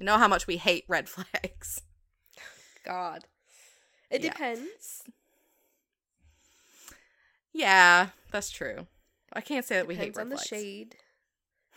You 0.00 0.06
know 0.06 0.18
how 0.18 0.28
much 0.28 0.46
we 0.46 0.56
hate 0.56 0.84
red 0.88 1.08
flags. 1.14 1.80
God. 2.84 3.24
It 4.10 4.22
Yeah. 4.22 4.32
depends. 4.32 5.04
Yeah, 7.52 8.08
that's 8.32 8.50
true. 8.50 8.86
I 9.32 9.40
can't 9.40 9.64
say 9.64 9.76
that 9.76 9.86
we 9.86 9.94
hate 9.94 10.12
Depends 10.14 10.18
red 10.18 10.22
on 10.24 10.28
the 10.30 10.38
shade. 10.38 10.96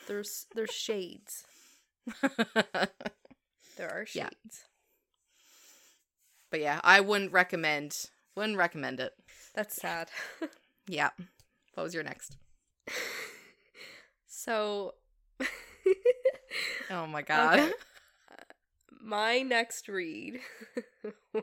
There's 0.08 0.48
there's 0.56 0.72
shades. 0.74 1.44
There 3.78 3.92
are 3.92 4.08
Yeah. 4.14 4.30
But 6.50 6.60
yeah, 6.60 6.80
I 6.84 7.00
wouldn't 7.02 7.32
recommend 7.32 8.10
wouldn't 8.36 8.58
recommend 8.58 9.00
it. 9.00 9.14
That's 9.56 9.76
sad. 9.76 10.10
Yeah. 10.90 11.10
What 11.74 11.84
was 11.84 11.94
your 11.94 12.04
next? 12.04 12.38
so 14.26 14.94
Oh 16.90 17.06
my 17.08 17.22
god. 17.22 17.60
Okay. 17.60 17.72
my 19.02 19.42
next 19.42 19.90
read 19.90 20.40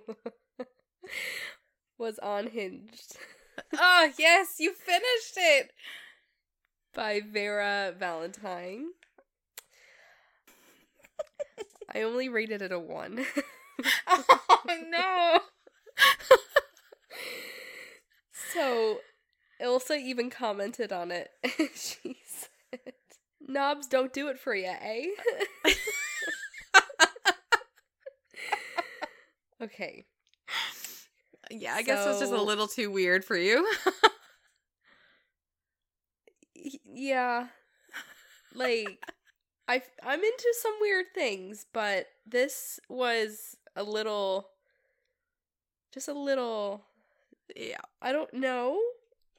was 1.98 2.18
Unhinged 2.22 3.18
oh 3.76 4.10
yes, 4.18 4.56
you 4.58 4.72
finished 4.72 5.34
it. 5.36 5.72
by 6.94 7.20
Vera 7.20 7.92
Valentine. 7.98 8.86
I 11.94 12.02
only 12.02 12.28
rated 12.28 12.62
it 12.62 12.72
a 12.72 12.78
one. 12.78 13.24
Oh 14.06 14.60
no. 14.90 15.40
so 18.52 18.98
Ilsa 19.60 19.98
even 20.00 20.30
commented 20.30 20.92
on 20.92 21.10
it. 21.10 21.30
she 21.74 22.16
said, 22.26 22.94
Knobs 23.40 23.86
don't 23.86 24.12
do 24.12 24.28
it 24.28 24.38
for 24.38 24.54
you, 24.54 24.66
eh? 24.80 25.06
okay. 29.62 30.04
Yeah, 31.50 31.74
I 31.74 31.82
guess 31.82 32.06
it's 32.06 32.20
just 32.20 32.32
a 32.32 32.42
little 32.42 32.66
too 32.66 32.90
weird 32.90 33.24
for 33.24 33.36
you. 33.36 33.66
Yeah. 36.84 37.48
Like 38.54 38.98
I 39.68 39.82
I'm 40.02 40.20
into 40.20 40.54
some 40.62 40.74
weird 40.80 41.06
things, 41.14 41.66
but 41.72 42.06
this 42.26 42.80
was 42.88 43.56
a 43.76 43.82
little 43.82 44.48
just 45.92 46.08
a 46.08 46.12
little 46.12 46.84
yeah. 47.54 47.78
I 48.02 48.12
don't 48.12 48.32
know. 48.34 48.80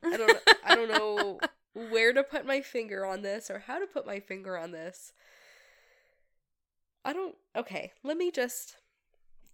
I 0.04 0.18
don't 0.18 0.40
I 0.66 0.76
don't 0.76 0.90
know 0.90 1.40
where 1.90 2.14
to 2.14 2.24
put 2.24 2.46
my 2.46 2.62
finger 2.62 3.06
on 3.06 3.22
this 3.22 3.50
or 3.50 3.60
how 3.60 3.80
to 3.80 3.88
put 3.88 4.06
my 4.06 4.20
finger 4.20 4.58
on 4.58 4.72
this. 4.72 5.14
I 7.04 7.14
don't 7.14 7.36
Okay, 7.56 7.92
let 8.04 8.18
me 8.18 8.32
just 8.32 8.78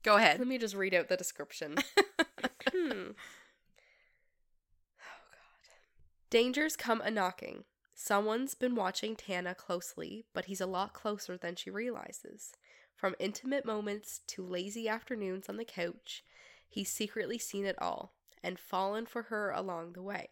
Go 0.04 0.16
ahead. 0.18 0.40
let 0.40 0.48
me 0.48 0.58
just 0.58 0.76
read 0.76 0.94
out 0.94 1.10
the 1.10 1.18
description. 1.18 1.76
hmm. 2.72 3.12
Oh 5.02 5.22
god. 5.32 5.72
Dangers 6.30 6.76
come 6.76 7.02
a 7.02 7.12
knocking. 7.12 7.66
Someone's 7.94 8.56
been 8.56 8.74
watching 8.74 9.16
Tana 9.16 9.54
closely, 9.54 10.26
but 10.34 10.46
he's 10.46 10.62
a 10.62 10.66
lot 10.66 10.94
closer 10.94 11.38
than 11.38 11.56
she 11.56 11.70
realizes. 11.70 12.54
From 13.02 13.16
intimate 13.18 13.66
moments 13.66 14.22
to 14.28 14.46
lazy 14.46 14.88
afternoons 14.88 15.50
on 15.50 15.58
the 15.58 15.66
couch, 15.66 16.24
he's 16.70 16.92
secretly 16.92 17.40
seen 17.40 17.66
it 17.66 17.76
all 17.82 18.14
and 18.44 18.60
fallen 18.60 19.08
for 19.08 19.24
her 19.24 19.50
along 19.50 19.94
the 19.94 20.04
way. 20.04 20.28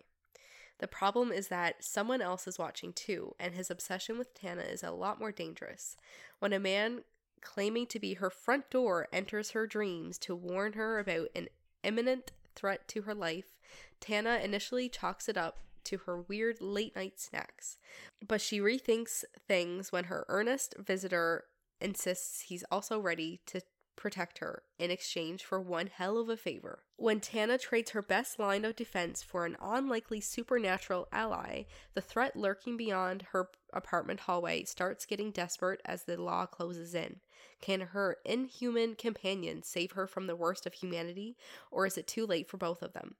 The 0.77 0.87
problem 0.87 1.31
is 1.31 1.47
that 1.47 1.83
someone 1.83 2.21
else 2.21 2.47
is 2.47 2.59
watching 2.59 2.93
too, 2.93 3.33
and 3.39 3.55
his 3.55 3.71
obsession 3.71 4.19
with 4.19 4.35
Tana 4.35 4.61
is 4.61 4.83
a 4.83 4.91
lot 4.91 5.19
more 5.19 5.31
dangerous. 5.31 5.97
When 6.37 6.53
a 6.53 6.59
man 6.59 7.05
claiming 7.41 7.87
to 7.87 7.99
be 7.99 8.13
her 8.13 8.29
front 8.29 8.69
door 8.69 9.07
enters 9.11 9.49
her 9.51 9.65
dreams 9.65 10.19
to 10.19 10.35
warn 10.35 10.73
her 10.73 10.99
about 10.99 11.29
an 11.33 11.47
imminent 11.83 12.33
threat 12.53 12.87
to 12.89 13.01
her 13.01 13.15
life, 13.15 13.57
Tana 13.99 14.41
initially 14.43 14.89
chalks 14.89 15.27
it 15.27 15.37
up 15.37 15.57
to 15.85 15.97
her 16.05 16.21
weird 16.21 16.61
late 16.61 16.95
night 16.95 17.19
snacks. 17.19 17.79
But 18.25 18.41
she 18.41 18.59
rethinks 18.59 19.23
things 19.47 19.91
when 19.91 20.03
her 20.03 20.23
earnest 20.27 20.75
visitor 20.77 21.45
insists 21.81 22.41
he's 22.41 22.63
also 22.71 22.99
ready 22.99 23.41
to 23.47 23.61
protect 23.99 24.37
her 24.37 24.63
in 24.79 24.91
exchange 24.91 25.43
for 25.43 25.59
one 25.59 25.87
hell 25.87 26.17
of 26.17 26.29
a 26.29 26.37
favor. 26.37 26.83
When 26.95 27.19
Tana 27.19 27.57
trades 27.57 27.91
her 27.91 28.01
best 28.01 28.39
line 28.39 28.63
of 28.63 28.77
defense 28.77 29.21
for 29.21 29.45
an 29.45 29.57
unlikely 29.61 30.21
supernatural 30.21 31.09
ally, 31.11 31.63
the 31.95 32.01
threat 32.01 32.37
lurking 32.37 32.77
beyond 32.77 33.23
her 33.33 33.49
apartment 33.73 34.21
hallway 34.21 34.63
starts 34.63 35.05
getting 35.05 35.31
desperate 35.31 35.81
as 35.83 36.03
the 36.03 36.15
law 36.15 36.45
closes 36.45 36.95
in. 36.95 37.17
Can 37.61 37.81
her 37.81 38.15
inhuman 38.23 38.95
companion 38.95 39.63
save 39.63 39.91
her 39.91 40.07
from 40.07 40.27
the 40.27 40.35
worst 40.35 40.65
of 40.65 40.75
humanity, 40.75 41.35
or 41.69 41.85
is 41.85 41.97
it 41.97 42.07
too 42.07 42.25
late 42.25 42.49
for 42.49 42.55
both 42.55 42.81
of 42.81 42.93
them? 42.93 43.15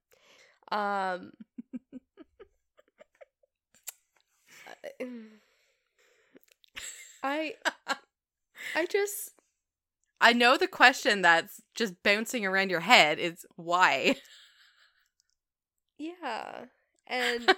Um 0.71 1.33
I 7.21 7.55
I 8.75 8.85
just 8.85 9.31
I 10.21 10.33
know 10.33 10.57
the 10.57 10.67
question 10.67 11.21
that's 11.21 11.61
just 11.75 11.93
bouncing 12.03 12.45
around 12.45 12.69
your 12.69 12.81
head 12.81 13.19
is 13.19 13.45
why. 13.55 14.15
yeah. 15.97 16.65
And 17.07 17.55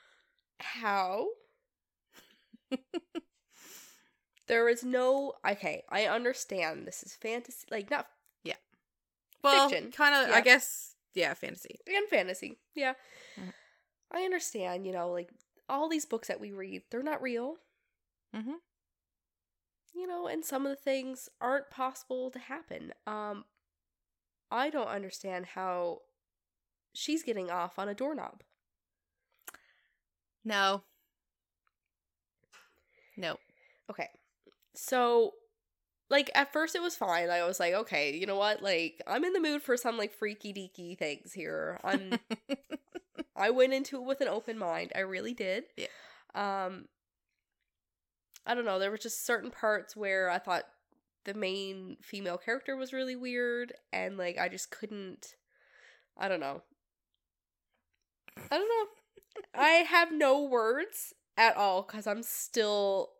how? 0.60 1.26
there 4.46 4.68
is 4.68 4.82
no 4.82 5.34
okay, 5.48 5.82
I 5.90 6.06
understand 6.06 6.86
this 6.86 7.02
is 7.02 7.14
fantasy 7.16 7.66
like 7.70 7.90
not 7.90 8.06
yeah. 8.44 8.54
Well, 9.42 9.68
Fiction. 9.68 9.90
kind 9.92 10.14
of. 10.14 10.30
Yeah. 10.30 10.36
I 10.36 10.40
guess. 10.40 10.94
Yeah, 11.14 11.34
fantasy. 11.34 11.78
and 11.86 12.08
fantasy. 12.08 12.58
Yeah. 12.74 12.94
Mhm. 13.38 13.52
I 14.10 14.22
understand, 14.22 14.86
you 14.86 14.92
know, 14.92 15.10
like 15.10 15.30
all 15.68 15.88
these 15.88 16.06
books 16.06 16.28
that 16.28 16.40
we 16.40 16.52
read, 16.52 16.82
they're 16.90 17.02
not 17.02 17.20
real. 17.22 17.56
Mhm. 18.34 18.54
You 19.94 20.06
know, 20.06 20.26
and 20.26 20.44
some 20.44 20.66
of 20.66 20.70
the 20.70 20.76
things 20.76 21.28
aren't 21.40 21.70
possible 21.70 22.30
to 22.30 22.38
happen. 22.38 22.92
Um 23.06 23.44
I 24.52 24.70
don't 24.70 24.86
understand 24.86 25.46
how 25.46 26.02
she's 26.94 27.22
getting 27.24 27.50
off 27.50 27.78
on 27.78 27.88
a 27.88 27.94
doorknob. 27.94 28.42
No. 30.44 30.84
No. 33.16 33.36
Okay. 33.90 34.08
So 34.74 35.32
like 36.10 36.30
at 36.34 36.52
first 36.52 36.76
it 36.76 36.82
was 36.82 36.96
fine. 36.96 37.30
I 37.30 37.44
was 37.44 37.60
like, 37.60 37.74
okay, 37.74 38.16
you 38.16 38.26
know 38.26 38.36
what? 38.36 38.62
Like 38.62 39.02
I'm 39.06 39.24
in 39.24 39.32
the 39.32 39.40
mood 39.40 39.62
for 39.62 39.76
some 39.76 39.98
like 39.98 40.12
freaky 40.14 40.52
deaky 40.52 40.98
things 40.98 41.32
here. 41.32 41.80
I'm 41.84 42.14
I 43.36 43.50
went 43.50 43.72
into 43.74 43.96
it 43.96 44.04
with 44.06 44.20
an 44.20 44.28
open 44.28 44.58
mind. 44.58 44.92
I 44.94 45.00
really 45.00 45.34
did. 45.34 45.64
Yeah. 45.76 45.88
Um 46.34 46.86
I 48.46 48.54
don't 48.54 48.64
know, 48.64 48.78
there 48.78 48.90
were 48.90 48.98
just 48.98 49.24
certain 49.24 49.50
parts 49.50 49.96
where 49.96 50.28
I 50.28 50.38
thought 50.38 50.64
the 51.24 51.34
main 51.34 51.96
female 52.02 52.38
character 52.38 52.76
was 52.76 52.92
really 52.92 53.16
weird 53.16 53.72
and 53.92 54.16
like 54.16 54.38
I 54.38 54.48
just 54.48 54.70
couldn't 54.70 55.36
I 56.16 56.28
don't 56.28 56.40
know. 56.40 56.62
I 58.50 58.58
don't 58.58 58.68
know. 58.68 59.42
I 59.54 59.68
have 59.68 60.12
no 60.12 60.42
words 60.42 61.14
at 61.36 61.56
all 61.56 61.82
cuz 61.82 62.06
I'm 62.06 62.22
still 62.22 63.12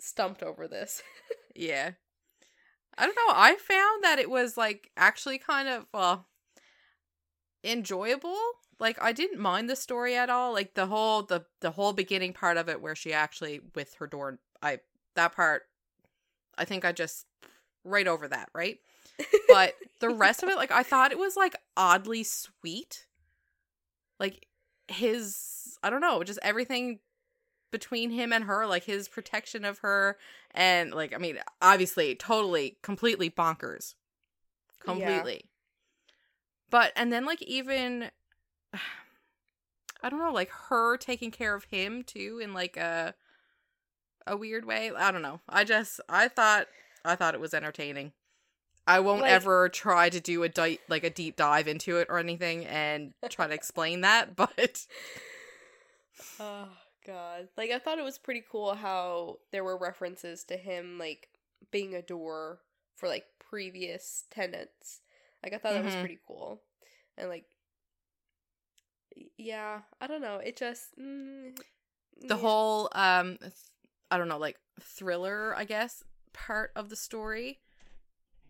stumped 0.00 0.42
over 0.42 0.68
this. 0.68 1.02
yeah. 1.54 1.92
I 2.96 3.06
don't 3.06 3.16
know. 3.16 3.34
I 3.34 3.56
found 3.56 4.04
that 4.04 4.18
it 4.18 4.30
was 4.30 4.56
like 4.56 4.90
actually 4.96 5.38
kind 5.38 5.68
of 5.68 5.86
well 5.92 6.28
enjoyable. 7.64 8.38
Like 8.78 9.00
I 9.00 9.12
didn't 9.12 9.40
mind 9.40 9.68
the 9.68 9.76
story 9.76 10.16
at 10.16 10.30
all. 10.30 10.52
Like 10.52 10.74
the 10.74 10.86
whole 10.86 11.22
the 11.22 11.46
the 11.60 11.72
whole 11.72 11.92
beginning 11.92 12.32
part 12.32 12.56
of 12.56 12.68
it 12.68 12.80
where 12.80 12.94
she 12.94 13.12
actually 13.12 13.60
with 13.74 13.94
her 13.94 14.06
door 14.06 14.38
I 14.62 14.78
that 15.14 15.34
part 15.34 15.64
I 16.56 16.64
think 16.64 16.84
I 16.84 16.92
just 16.92 17.26
right 17.84 18.06
over 18.06 18.28
that, 18.28 18.48
right? 18.54 18.78
But 19.48 19.74
the 20.00 20.08
rest 20.08 20.42
of 20.42 20.48
it 20.48 20.56
like 20.56 20.70
I 20.72 20.82
thought 20.82 21.12
it 21.12 21.18
was 21.18 21.36
like 21.36 21.54
oddly 21.76 22.22
sweet. 22.22 23.06
Like 24.18 24.46
his 24.88 25.78
I 25.82 25.90
don't 25.90 26.00
know, 26.00 26.22
just 26.22 26.38
everything 26.42 27.00
between 27.70 28.10
him 28.10 28.32
and 28.32 28.44
her, 28.44 28.66
like 28.66 28.84
his 28.84 29.08
protection 29.08 29.64
of 29.64 29.78
her 29.78 30.16
and 30.52 30.92
like 30.92 31.14
I 31.14 31.18
mean, 31.18 31.38
obviously 31.60 32.14
totally 32.14 32.78
completely 32.82 33.30
bonkers. 33.30 33.94
Yeah. 34.86 34.94
Completely. 34.94 35.44
But 36.70 36.92
and 36.96 37.12
then 37.12 37.24
like 37.24 37.42
even 37.42 38.10
I 40.02 40.08
don't 40.08 40.18
know, 40.18 40.32
like 40.32 40.50
her 40.68 40.96
taking 40.96 41.30
care 41.30 41.54
of 41.54 41.64
him 41.64 42.02
too 42.02 42.40
in 42.42 42.54
like 42.54 42.76
a 42.76 43.14
a 44.26 44.36
weird 44.36 44.64
way. 44.64 44.90
I 44.96 45.10
don't 45.10 45.22
know. 45.22 45.40
I 45.48 45.64
just 45.64 46.00
I 46.08 46.28
thought 46.28 46.66
I 47.04 47.14
thought 47.16 47.34
it 47.34 47.40
was 47.40 47.54
entertaining. 47.54 48.12
I 48.86 48.98
won't 49.00 49.22
Like- 49.22 49.30
ever 49.32 49.68
try 49.68 50.08
to 50.10 50.20
do 50.20 50.42
a 50.42 50.48
di- 50.48 50.80
like 50.88 51.04
a 51.04 51.10
deep 51.10 51.36
dive 51.36 51.68
into 51.68 51.98
it 51.98 52.08
or 52.10 52.18
anything 52.18 52.66
and 52.66 53.14
try 53.28 53.46
to 53.46 53.54
explain 53.54 54.00
that, 54.02 54.34
but 54.36 54.86
Oh 56.40 56.68
god. 57.06 57.48
Like 57.56 57.70
I 57.70 57.78
thought 57.78 57.98
it 57.98 58.04
was 58.04 58.18
pretty 58.18 58.42
cool 58.50 58.74
how 58.74 59.38
there 59.52 59.64
were 59.64 59.76
references 59.76 60.44
to 60.44 60.56
him 60.56 60.98
like 60.98 61.28
being 61.70 61.94
a 61.94 62.02
door 62.02 62.60
for 62.96 63.08
like 63.08 63.24
previous 63.38 64.24
tenants. 64.30 65.00
Like 65.42 65.52
I 65.52 65.58
thought 65.58 65.74
that 65.74 65.84
was 65.84 65.94
Mhm. 65.94 66.00
pretty 66.00 66.18
cool. 66.26 66.62
And 67.16 67.28
like 67.28 67.44
yeah, 69.36 69.80
I 70.00 70.06
don't 70.06 70.22
know. 70.22 70.36
It 70.36 70.56
just 70.56 70.98
mm, 70.98 71.54
the 72.20 72.28
yeah. 72.28 72.36
whole 72.36 72.88
um 72.92 73.38
I 74.12 74.18
don't 74.18 74.28
know, 74.28 74.38
like 74.38 74.58
thriller, 74.80 75.54
I 75.56 75.64
guess, 75.64 76.04
part 76.32 76.70
of 76.76 76.90
the 76.90 76.96
story 76.96 77.60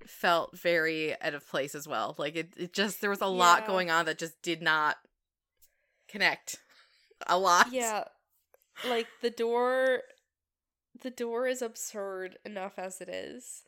felt 0.07 0.59
very 0.59 1.21
out 1.23 1.35
of 1.35 1.49
place 1.49 1.75
as 1.75 1.87
well. 1.87 2.15
Like 2.19 2.35
it, 2.35 2.55
it 2.57 2.73
just 2.73 3.01
there 3.01 3.11
was 3.11 3.21
a 3.21 3.27
lot 3.27 3.67
going 3.67 3.91
on 3.91 4.07
that 4.07 4.19
just 4.19 4.41
did 4.43 4.61
not 4.61 4.97
connect 6.09 6.57
a 7.27 7.39
lot. 7.39 7.73
Yeah. 7.73 8.05
Like 8.89 9.07
the 9.21 9.31
door 9.31 10.01
the 11.01 11.11
door 11.11 11.47
is 11.47 11.63
absurd 11.63 12.39
enough 12.45 12.79
as 12.79 13.01
it 13.01 13.09
is. 13.09 13.63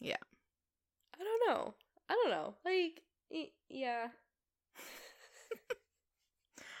Yeah. 0.00 0.16
I 1.20 1.24
don't 1.24 1.48
know. 1.54 1.74
I 2.08 2.14
don't 2.14 2.30
know. 2.30 2.54
Like 2.64 3.02
y- 3.30 3.50
yeah. 3.68 4.08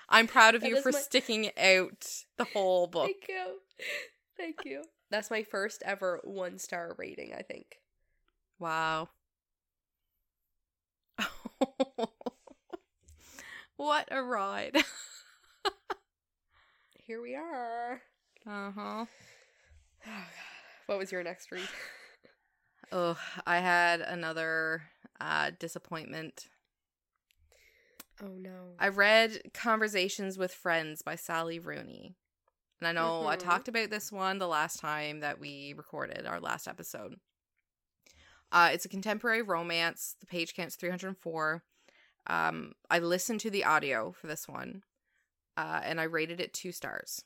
I'm 0.08 0.26
proud 0.26 0.54
of 0.54 0.60
That 0.60 0.70
you 0.70 0.82
for 0.82 0.92
my- 0.92 0.98
sticking 0.98 1.50
out 1.58 2.06
the 2.36 2.44
whole 2.44 2.86
book. 2.86 3.10
Thank 4.36 4.64
you. 4.64 4.82
That's 5.10 5.30
my 5.30 5.42
first 5.42 5.82
ever 5.84 6.20
one 6.24 6.58
star 6.58 6.94
rating, 6.98 7.32
I 7.34 7.42
think. 7.42 7.78
Wow. 8.58 9.08
what 13.76 14.08
a 14.10 14.22
ride. 14.22 14.76
Here 17.06 17.20
we 17.20 17.34
are. 17.34 18.00
Uh-huh. 18.46 19.04
Oh, 20.06 20.06
What 20.86 20.98
was 20.98 21.10
your 21.12 21.22
next 21.22 21.50
read? 21.50 21.68
Oh, 22.92 23.18
I 23.46 23.58
had 23.58 24.02
another 24.02 24.82
uh 25.20 25.50
disappointment. 25.58 26.46
Oh 28.22 28.28
no. 28.38 28.74
I 28.78 28.88
read 28.88 29.40
Conversations 29.52 30.38
with 30.38 30.52
Friends 30.54 31.02
by 31.02 31.16
Sally 31.16 31.58
Rooney. 31.58 32.14
And 32.80 32.88
I 32.88 32.92
know 32.92 33.26
I 33.26 33.36
Mhm. 33.36 33.40
talked 33.40 33.68
about 33.68 33.90
this 33.90 34.12
one 34.12 34.38
the 34.38 34.48
last 34.48 34.78
time 34.80 35.20
that 35.20 35.38
we 35.38 35.72
recorded 35.74 36.26
our 36.26 36.40
last 36.40 36.66
episode. 36.68 37.20
Uh, 38.52 38.70
it's 38.72 38.84
a 38.84 38.88
contemporary 38.88 39.42
romance. 39.42 40.16
The 40.20 40.26
page 40.26 40.54
count's 40.54 40.76
304. 40.76 41.64
Um, 42.26 42.74
I 42.90 42.98
listened 42.98 43.40
to 43.40 43.50
the 43.50 43.64
audio 43.64 44.12
for 44.12 44.26
this 44.26 44.46
one, 44.48 44.84
uh, 45.56 45.80
and 45.82 46.00
I 46.00 46.04
rated 46.04 46.40
it 46.40 46.54
two 46.54 46.72
stars. 46.72 47.24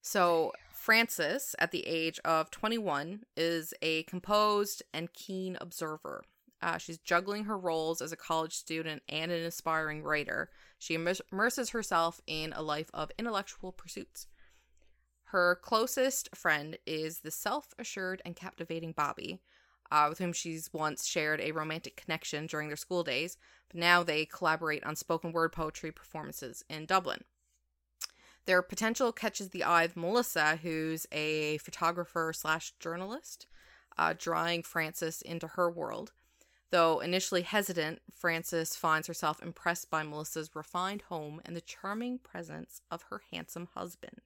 So, 0.00 0.52
Frances, 0.72 1.54
at 1.58 1.70
the 1.70 1.86
age 1.86 2.18
of 2.24 2.50
21, 2.50 3.24
is 3.36 3.72
a 3.82 4.02
composed 4.04 4.82
and 4.92 5.12
keen 5.12 5.56
observer. 5.60 6.24
Uh, 6.60 6.78
she's 6.78 6.98
juggling 6.98 7.44
her 7.44 7.58
roles 7.58 8.00
as 8.02 8.12
a 8.12 8.16
college 8.16 8.54
student 8.54 9.02
and 9.08 9.30
an 9.30 9.42
aspiring 9.42 10.02
writer. 10.02 10.50
She 10.82 10.94
immerses 10.94 11.70
herself 11.70 12.20
in 12.26 12.52
a 12.52 12.60
life 12.60 12.90
of 12.92 13.12
intellectual 13.16 13.70
pursuits. 13.70 14.26
Her 15.26 15.54
closest 15.62 16.34
friend 16.34 16.76
is 16.84 17.20
the 17.20 17.30
self 17.30 17.72
assured 17.78 18.20
and 18.24 18.34
captivating 18.34 18.90
Bobby, 18.90 19.38
uh, 19.92 20.06
with 20.08 20.18
whom 20.18 20.32
she's 20.32 20.72
once 20.72 21.06
shared 21.06 21.40
a 21.40 21.52
romantic 21.52 21.94
connection 21.94 22.46
during 22.48 22.66
their 22.66 22.76
school 22.76 23.04
days, 23.04 23.36
but 23.68 23.78
now 23.78 24.02
they 24.02 24.24
collaborate 24.24 24.82
on 24.82 24.96
spoken 24.96 25.30
word 25.30 25.52
poetry 25.52 25.92
performances 25.92 26.64
in 26.68 26.86
Dublin. 26.86 27.22
Their 28.46 28.60
potential 28.60 29.12
catches 29.12 29.50
the 29.50 29.62
eye 29.62 29.84
of 29.84 29.96
Melissa, 29.96 30.56
who's 30.64 31.06
a 31.12 31.58
photographer 31.58 32.32
slash 32.34 32.74
journalist, 32.80 33.46
uh, 33.96 34.14
drawing 34.18 34.64
Frances 34.64 35.22
into 35.22 35.46
her 35.46 35.70
world. 35.70 36.10
Though 36.72 37.00
initially 37.00 37.42
hesitant, 37.42 38.00
Frances 38.10 38.74
finds 38.74 39.06
herself 39.06 39.42
impressed 39.42 39.90
by 39.90 40.02
Melissa's 40.02 40.56
refined 40.56 41.02
home 41.02 41.42
and 41.44 41.54
the 41.54 41.60
charming 41.60 42.18
presence 42.18 42.80
of 42.90 43.02
her 43.10 43.20
handsome 43.30 43.68
husband. 43.74 44.22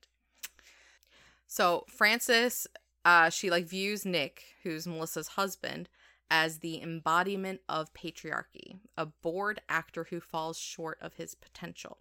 So, 1.49 1.85
Frances 1.89 2.69
uh, 3.05 3.31
she 3.31 3.51
like 3.51 3.67
views 3.67 4.07
Nick, 4.07 4.45
who's 4.63 4.87
Melissa's 4.87 5.29
husband, 5.29 5.89
as 6.31 6.59
the 6.59 6.81
embodiment 6.81 7.63
of 7.69 7.93
patriarchy, 7.95 8.79
a 8.97 9.07
bored 9.07 9.61
actor 9.69 10.07
who 10.11 10.21
falls 10.21 10.57
short 10.57 10.99
of 11.01 11.15
his 11.15 11.35
potential. 11.35 11.99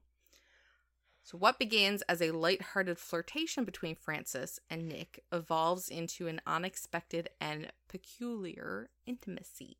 So, 1.24 1.40
what 1.40 1.58
begins 1.58 2.04
as 2.04 2.22
a 2.22 2.32
light-hearted 2.32 3.00
flirtation 3.00 3.66
between 3.66 3.96
Frances 3.96 4.60
and 4.70 4.88
Nick 4.88 5.24
evolves 5.32 5.90
into 5.90 6.28
an 6.28 6.40
unexpected 6.46 7.30
and 7.42 7.72
peculiar 7.88 8.90
intimacy. 9.08 9.78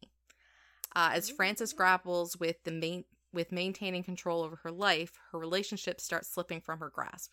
Uh, 0.96 1.12
as 1.14 1.30
Frances 1.30 1.74
grapples 1.74 2.40
with 2.40 2.64
the 2.64 2.72
main 2.72 3.04
with 3.34 3.52
maintaining 3.52 4.02
control 4.02 4.44
over 4.44 4.56
her 4.64 4.72
life, 4.72 5.20
her 5.32 5.38
relationships 5.38 6.06
start 6.06 6.26
slipping 6.26 6.62
from 6.62 6.80
her 6.80 6.90
grasp. 6.90 7.32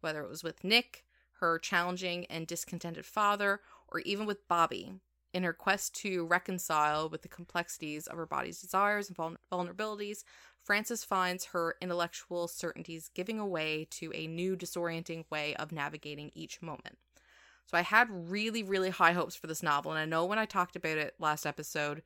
Whether 0.00 0.24
it 0.24 0.28
was 0.28 0.42
with 0.42 0.64
Nick, 0.64 1.04
her 1.38 1.60
challenging 1.60 2.26
and 2.26 2.46
discontented 2.46 3.06
father, 3.06 3.60
or 3.86 4.00
even 4.00 4.26
with 4.26 4.48
Bobby, 4.48 4.94
in 5.32 5.44
her 5.44 5.52
quest 5.52 5.94
to 5.96 6.26
reconcile 6.26 7.08
with 7.08 7.22
the 7.22 7.28
complexities 7.28 8.06
of 8.08 8.16
her 8.16 8.26
body's 8.26 8.60
desires 8.60 9.08
and 9.08 9.36
vulnerabilities, 9.52 10.24
Frances 10.62 11.04
finds 11.04 11.46
her 11.46 11.76
intellectual 11.80 12.48
certainties 12.48 13.10
giving 13.14 13.38
away 13.38 13.86
to 13.90 14.10
a 14.14 14.26
new 14.26 14.56
disorienting 14.56 15.24
way 15.30 15.54
of 15.56 15.72
navigating 15.72 16.30
each 16.34 16.62
moment. 16.62 16.96
So 17.66 17.76
I 17.76 17.82
had 17.82 18.30
really, 18.30 18.62
really 18.62 18.90
high 18.90 19.12
hopes 19.12 19.36
for 19.36 19.46
this 19.46 19.62
novel, 19.62 19.92
and 19.92 20.00
I 20.00 20.04
know 20.04 20.24
when 20.24 20.38
I 20.38 20.46
talked 20.46 20.76
about 20.76 20.98
it 20.98 21.14
last 21.18 21.46
episode, 21.46 22.02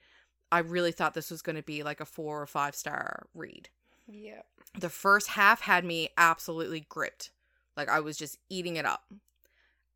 I 0.50 0.60
really 0.60 0.92
thought 0.92 1.14
this 1.14 1.30
was 1.30 1.42
going 1.42 1.56
to 1.56 1.62
be 1.62 1.82
like 1.82 2.00
a 2.00 2.06
four 2.06 2.40
or 2.40 2.46
five 2.46 2.74
star 2.74 3.26
read. 3.34 3.68
Yeah. 4.06 4.42
The 4.78 4.88
first 4.88 5.28
half 5.28 5.60
had 5.60 5.84
me 5.84 6.10
absolutely 6.16 6.86
gripped. 6.88 7.30
Like 7.76 7.88
I 7.88 8.00
was 8.00 8.16
just 8.16 8.38
eating 8.48 8.76
it 8.76 8.86
up. 8.86 9.04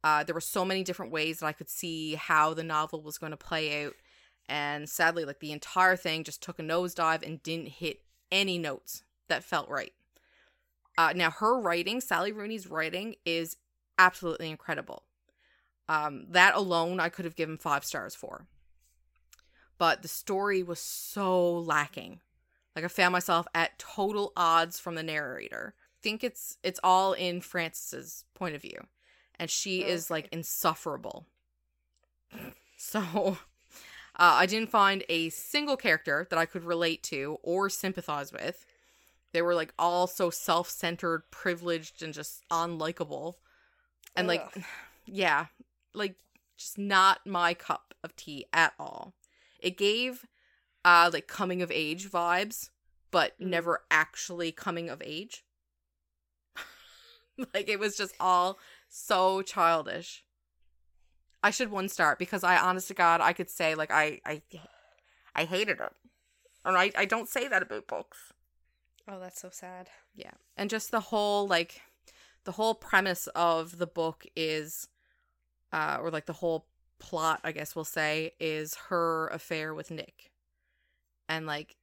Uh, 0.04 0.24
there 0.24 0.34
were 0.34 0.40
so 0.40 0.64
many 0.64 0.82
different 0.82 1.12
ways 1.12 1.38
that 1.38 1.46
I 1.46 1.52
could 1.52 1.68
see 1.68 2.14
how 2.14 2.54
the 2.54 2.64
novel 2.64 3.02
was 3.02 3.18
going 3.18 3.30
to 3.30 3.36
play 3.36 3.84
out. 3.84 3.94
And 4.48 4.88
sadly, 4.88 5.24
like 5.24 5.40
the 5.40 5.52
entire 5.52 5.96
thing 5.96 6.24
just 6.24 6.42
took 6.42 6.58
a 6.58 6.62
nosedive 6.62 7.24
and 7.24 7.42
didn't 7.42 7.68
hit 7.68 8.00
any 8.30 8.58
notes 8.58 9.04
that 9.28 9.44
felt 9.44 9.68
right. 9.68 9.92
Uh, 10.98 11.12
now, 11.14 11.30
her 11.30 11.58
writing, 11.58 12.00
Sally 12.00 12.32
Rooney's 12.32 12.66
writing, 12.66 13.14
is 13.24 13.56
absolutely 13.98 14.50
incredible. 14.50 15.04
Um, 15.88 16.26
that 16.30 16.54
alone, 16.54 17.00
I 17.00 17.08
could 17.08 17.24
have 17.24 17.36
given 17.36 17.56
five 17.56 17.84
stars 17.84 18.14
for. 18.14 18.46
But 19.78 20.02
the 20.02 20.08
story 20.08 20.62
was 20.62 20.78
so 20.78 21.58
lacking. 21.58 22.20
Like 22.76 22.84
I 22.84 22.88
found 22.88 23.12
myself 23.12 23.46
at 23.54 23.78
total 23.78 24.32
odds 24.36 24.78
from 24.78 24.94
the 24.94 25.02
narrator. 25.02 25.74
I 25.76 25.98
think 26.02 26.24
it's 26.24 26.58
it's 26.62 26.80
all 26.82 27.12
in 27.12 27.40
Frances's 27.40 28.24
point 28.34 28.54
of 28.54 28.62
view 28.62 28.86
and 29.42 29.50
she 29.50 29.82
okay. 29.82 29.90
is 29.90 30.10
like 30.10 30.28
insufferable. 30.32 31.26
So, 32.84 32.98
uh, 32.98 33.36
I 34.16 34.46
didn't 34.46 34.70
find 34.70 35.04
a 35.08 35.28
single 35.28 35.76
character 35.76 36.26
that 36.28 36.36
I 36.36 36.46
could 36.46 36.64
relate 36.64 37.04
to 37.04 37.38
or 37.44 37.70
sympathize 37.70 38.32
with. 38.32 38.66
They 39.32 39.40
were 39.40 39.54
like 39.54 39.72
all 39.78 40.08
so 40.08 40.30
self 40.30 40.68
centered, 40.68 41.22
privileged, 41.30 42.02
and 42.02 42.12
just 42.12 42.42
unlikable. 42.50 43.34
And 44.16 44.28
Ugh. 44.28 44.36
like, 44.36 44.64
yeah, 45.06 45.46
like 45.94 46.16
just 46.56 46.76
not 46.76 47.24
my 47.24 47.54
cup 47.54 47.94
of 48.02 48.16
tea 48.16 48.46
at 48.52 48.72
all. 48.80 49.14
It 49.62 49.76
gave 49.78 50.26
uh 50.84 51.10
like 51.12 51.26
coming 51.26 51.62
of 51.62 51.70
age 51.70 52.10
vibes, 52.10 52.70
but 53.10 53.38
mm. 53.40 53.46
never 53.46 53.82
actually 53.90 54.52
coming 54.52 54.90
of 54.90 55.02
age. 55.04 55.44
like 57.54 57.68
it 57.68 57.78
was 57.78 57.96
just 57.96 58.14
all 58.20 58.58
so 58.88 59.42
childish. 59.42 60.24
I 61.42 61.50
should 61.50 61.70
one 61.70 61.88
star 61.88 62.16
because 62.18 62.44
I 62.44 62.56
honest 62.56 62.88
to 62.88 62.94
God 62.94 63.20
I 63.20 63.32
could 63.32 63.50
say 63.50 63.74
like 63.74 63.90
I 63.90 64.20
I 64.26 64.42
I 65.34 65.44
hated 65.44 65.80
it. 65.80 65.92
And 66.64 66.76
I, 66.76 66.92
I 66.96 67.04
don't 67.06 67.28
say 67.28 67.48
that 67.48 67.62
about 67.62 67.88
books. 67.88 68.32
Oh, 69.08 69.18
that's 69.18 69.40
so 69.40 69.48
sad. 69.50 69.88
Yeah. 70.14 70.32
And 70.56 70.70
just 70.70 70.90
the 70.90 71.00
whole 71.00 71.46
like 71.46 71.80
the 72.44 72.52
whole 72.52 72.74
premise 72.74 73.26
of 73.28 73.78
the 73.78 73.86
book 73.86 74.26
is 74.36 74.88
uh 75.72 75.98
or 76.00 76.10
like 76.10 76.26
the 76.26 76.34
whole 76.34 76.66
plot, 77.02 77.40
I 77.42 77.52
guess 77.52 77.74
we'll 77.74 77.84
say, 77.84 78.32
is 78.38 78.76
her 78.88 79.28
affair 79.28 79.74
with 79.74 79.90
Nick. 79.90 80.30
And 81.28 81.46
like 81.46 81.76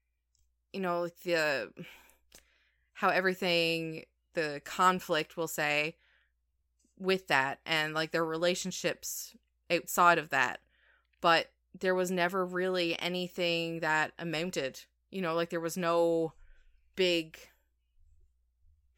you 0.73 0.79
know, 0.79 1.01
like 1.01 1.19
the 1.21 1.71
how 2.93 3.09
everything 3.09 4.05
the 4.33 4.61
conflict 4.63 5.35
we'll 5.35 5.47
say 5.47 5.95
with 6.99 7.27
that 7.27 7.59
and 7.65 7.93
like 7.93 8.11
their 8.11 8.25
relationships 8.25 9.35
outside 9.71 10.17
of 10.17 10.29
that. 10.29 10.59
But 11.21 11.51
there 11.77 11.95
was 11.95 12.11
never 12.11 12.45
really 12.45 12.99
anything 12.99 13.79
that 13.79 14.13
amounted, 14.19 14.81
you 15.09 15.21
know, 15.21 15.33
like 15.33 15.49
there 15.49 15.59
was 15.59 15.77
no 15.77 16.33
big 16.95 17.37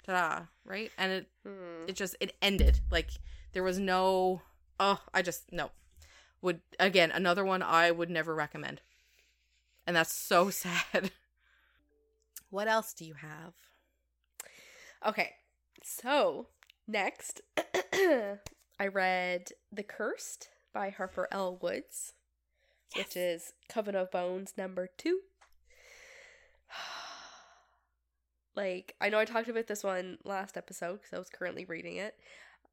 ta 0.05 0.47
right? 0.65 0.91
And 0.97 1.11
it 1.11 1.27
hmm. 1.45 1.85
it 1.87 1.95
just 1.95 2.15
it 2.19 2.35
ended. 2.41 2.79
Like 2.91 3.09
there 3.53 3.63
was 3.63 3.79
no 3.79 4.41
oh, 4.79 4.99
I 5.13 5.21
just 5.21 5.51
no. 5.51 5.71
Would 6.41 6.61
again, 6.79 7.11
another 7.11 7.45
one 7.45 7.61
I 7.61 7.91
would 7.91 8.09
never 8.09 8.33
recommend. 8.33 8.81
And 9.85 9.95
that's 9.95 10.13
so 10.13 10.49
sad. 10.51 11.11
what 12.49 12.67
else 12.67 12.93
do 12.93 13.05
you 13.05 13.15
have? 13.15 13.53
Okay. 15.05 15.31
So, 15.83 16.47
Next, 16.91 17.41
I 17.93 18.87
read 18.91 19.51
The 19.71 19.83
Cursed 19.83 20.49
by 20.73 20.89
Harper 20.89 21.27
L. 21.31 21.57
Woods, 21.61 22.11
yes. 22.93 23.05
which 23.05 23.15
is 23.15 23.53
Coven 23.69 23.95
of 23.95 24.11
Bones 24.11 24.55
number 24.57 24.89
two. 24.97 25.19
like, 28.55 28.95
I 28.99 29.07
know 29.07 29.19
I 29.19 29.25
talked 29.25 29.47
about 29.47 29.67
this 29.67 29.85
one 29.85 30.17
last 30.25 30.57
episode 30.57 30.95
because 30.95 31.13
I 31.13 31.19
was 31.19 31.29
currently 31.29 31.63
reading 31.63 31.95
it. 31.95 32.15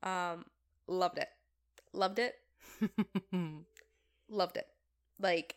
Um, 0.02 0.46
loved 0.88 1.18
it. 1.18 1.28
Loved 1.92 2.18
it. 2.18 2.35
loved 4.29 4.57
it. 4.57 4.67
Like, 5.21 5.57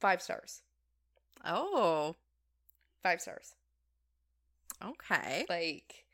five 0.00 0.22
stars. 0.22 0.62
Oh. 1.44 2.16
Five 3.02 3.20
stars. 3.20 3.54
Okay. 4.84 5.46
Like, 5.48 6.04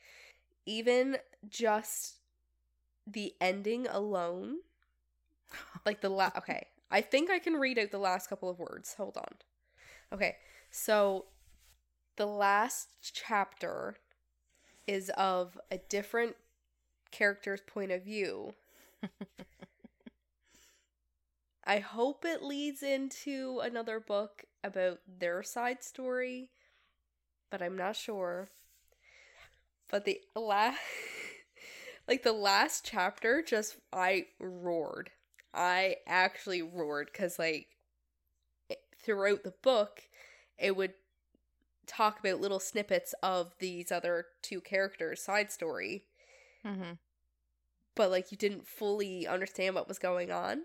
even 0.66 1.16
just 1.48 2.16
the 3.06 3.34
ending 3.40 3.86
alone, 3.86 4.58
like 5.86 6.00
the 6.00 6.10
last. 6.10 6.36
Okay, 6.36 6.66
I 6.90 7.00
think 7.00 7.30
I 7.30 7.38
can 7.38 7.54
read 7.54 7.78
out 7.78 7.90
the 7.90 7.98
last 7.98 8.28
couple 8.28 8.50
of 8.50 8.58
words. 8.58 8.94
Hold 8.94 9.16
on. 9.16 9.34
Okay, 10.12 10.36
so 10.70 11.26
the 12.16 12.26
last 12.26 12.90
chapter 13.02 13.96
is 14.86 15.10
of 15.16 15.58
a 15.70 15.78
different 15.78 16.36
character's 17.10 17.60
point 17.66 17.92
of 17.92 18.04
view. 18.04 18.54
I 21.68 21.78
hope 21.78 22.24
it 22.24 22.42
leads 22.42 22.82
into 22.82 23.60
another 23.60 24.00
book 24.00 24.44
about 24.64 24.98
their 25.06 25.44
side 25.44 25.84
story, 25.84 26.50
but 27.50 27.60
I'm 27.62 27.76
not 27.76 27.96
sure. 27.96 28.50
But 29.88 30.04
the 30.06 30.22
last 30.34 30.80
like 32.08 32.22
the 32.22 32.32
last 32.32 32.84
chapter 32.84 33.42
just 33.42 33.76
I 33.92 34.26
roared. 34.38 35.10
I 35.52 35.96
actually 36.06 36.62
roared 36.62 37.12
cuz 37.12 37.38
like 37.38 37.68
throughout 38.96 39.44
the 39.44 39.54
book 39.62 40.02
it 40.58 40.76
would 40.76 40.94
talk 41.86 42.20
about 42.20 42.40
little 42.40 42.60
snippets 42.60 43.14
of 43.22 43.54
these 43.58 43.92
other 43.92 44.26
two 44.42 44.60
characters 44.60 45.22
side 45.22 45.52
story. 45.52 46.04
hmm 46.64 46.98
But 47.94 48.10
like 48.10 48.32
you 48.32 48.38
didn't 48.38 48.66
fully 48.66 49.26
understand 49.26 49.74
what 49.74 49.88
was 49.88 49.98
going 49.98 50.30
on. 50.30 50.64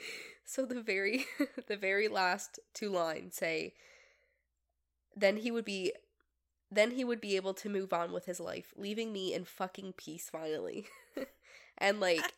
so 0.44 0.64
the 0.64 0.80
very 0.80 1.26
the 1.68 1.76
very 1.76 2.08
last 2.08 2.58
two 2.74 2.90
lines 2.90 3.36
say 3.36 3.74
then 5.16 5.38
he 5.38 5.50
would 5.50 5.64
be 5.64 5.92
then 6.70 6.92
he 6.92 7.04
would 7.04 7.20
be 7.20 7.36
able 7.36 7.54
to 7.54 7.68
move 7.68 7.92
on 7.94 8.12
with 8.12 8.26
his 8.26 8.40
life, 8.40 8.74
leaving 8.76 9.10
me 9.12 9.32
in 9.32 9.44
fucking 9.44 9.94
peace 9.96 10.28
finally. 10.30 10.86
and 11.78 11.98
like 11.98 12.34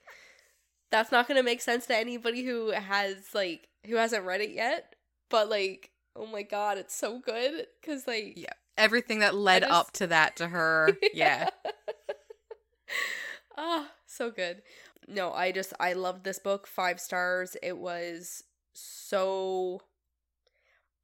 that's 0.90 1.12
not 1.12 1.26
going 1.26 1.36
to 1.36 1.42
make 1.42 1.60
sense 1.60 1.86
to 1.86 1.96
anybody 1.96 2.44
who 2.44 2.70
has 2.70 3.16
like 3.34 3.68
who 3.86 3.96
hasn't 3.96 4.24
read 4.24 4.40
it 4.40 4.50
yet, 4.50 4.94
but 5.28 5.50
like 5.50 5.90
oh 6.16 6.26
my 6.26 6.42
god, 6.42 6.78
it's 6.78 6.94
so 6.94 7.18
good 7.18 7.66
cuz 7.82 8.06
like 8.06 8.34
yeah, 8.36 8.52
everything 8.78 9.18
that 9.20 9.34
led 9.34 9.62
just... 9.62 9.72
up 9.72 9.90
to 9.92 10.06
that 10.06 10.36
to 10.36 10.48
her. 10.48 10.96
yeah. 11.12 11.48
Ah, 13.62 13.88
oh, 13.88 13.94
so 14.06 14.30
good. 14.30 14.62
No, 15.10 15.32
I 15.32 15.52
just 15.52 15.72
I 15.80 15.92
loved 15.92 16.24
this 16.24 16.38
book. 16.38 16.66
5 16.66 17.00
stars. 17.00 17.56
It 17.62 17.78
was 17.78 18.44
so 18.72 19.82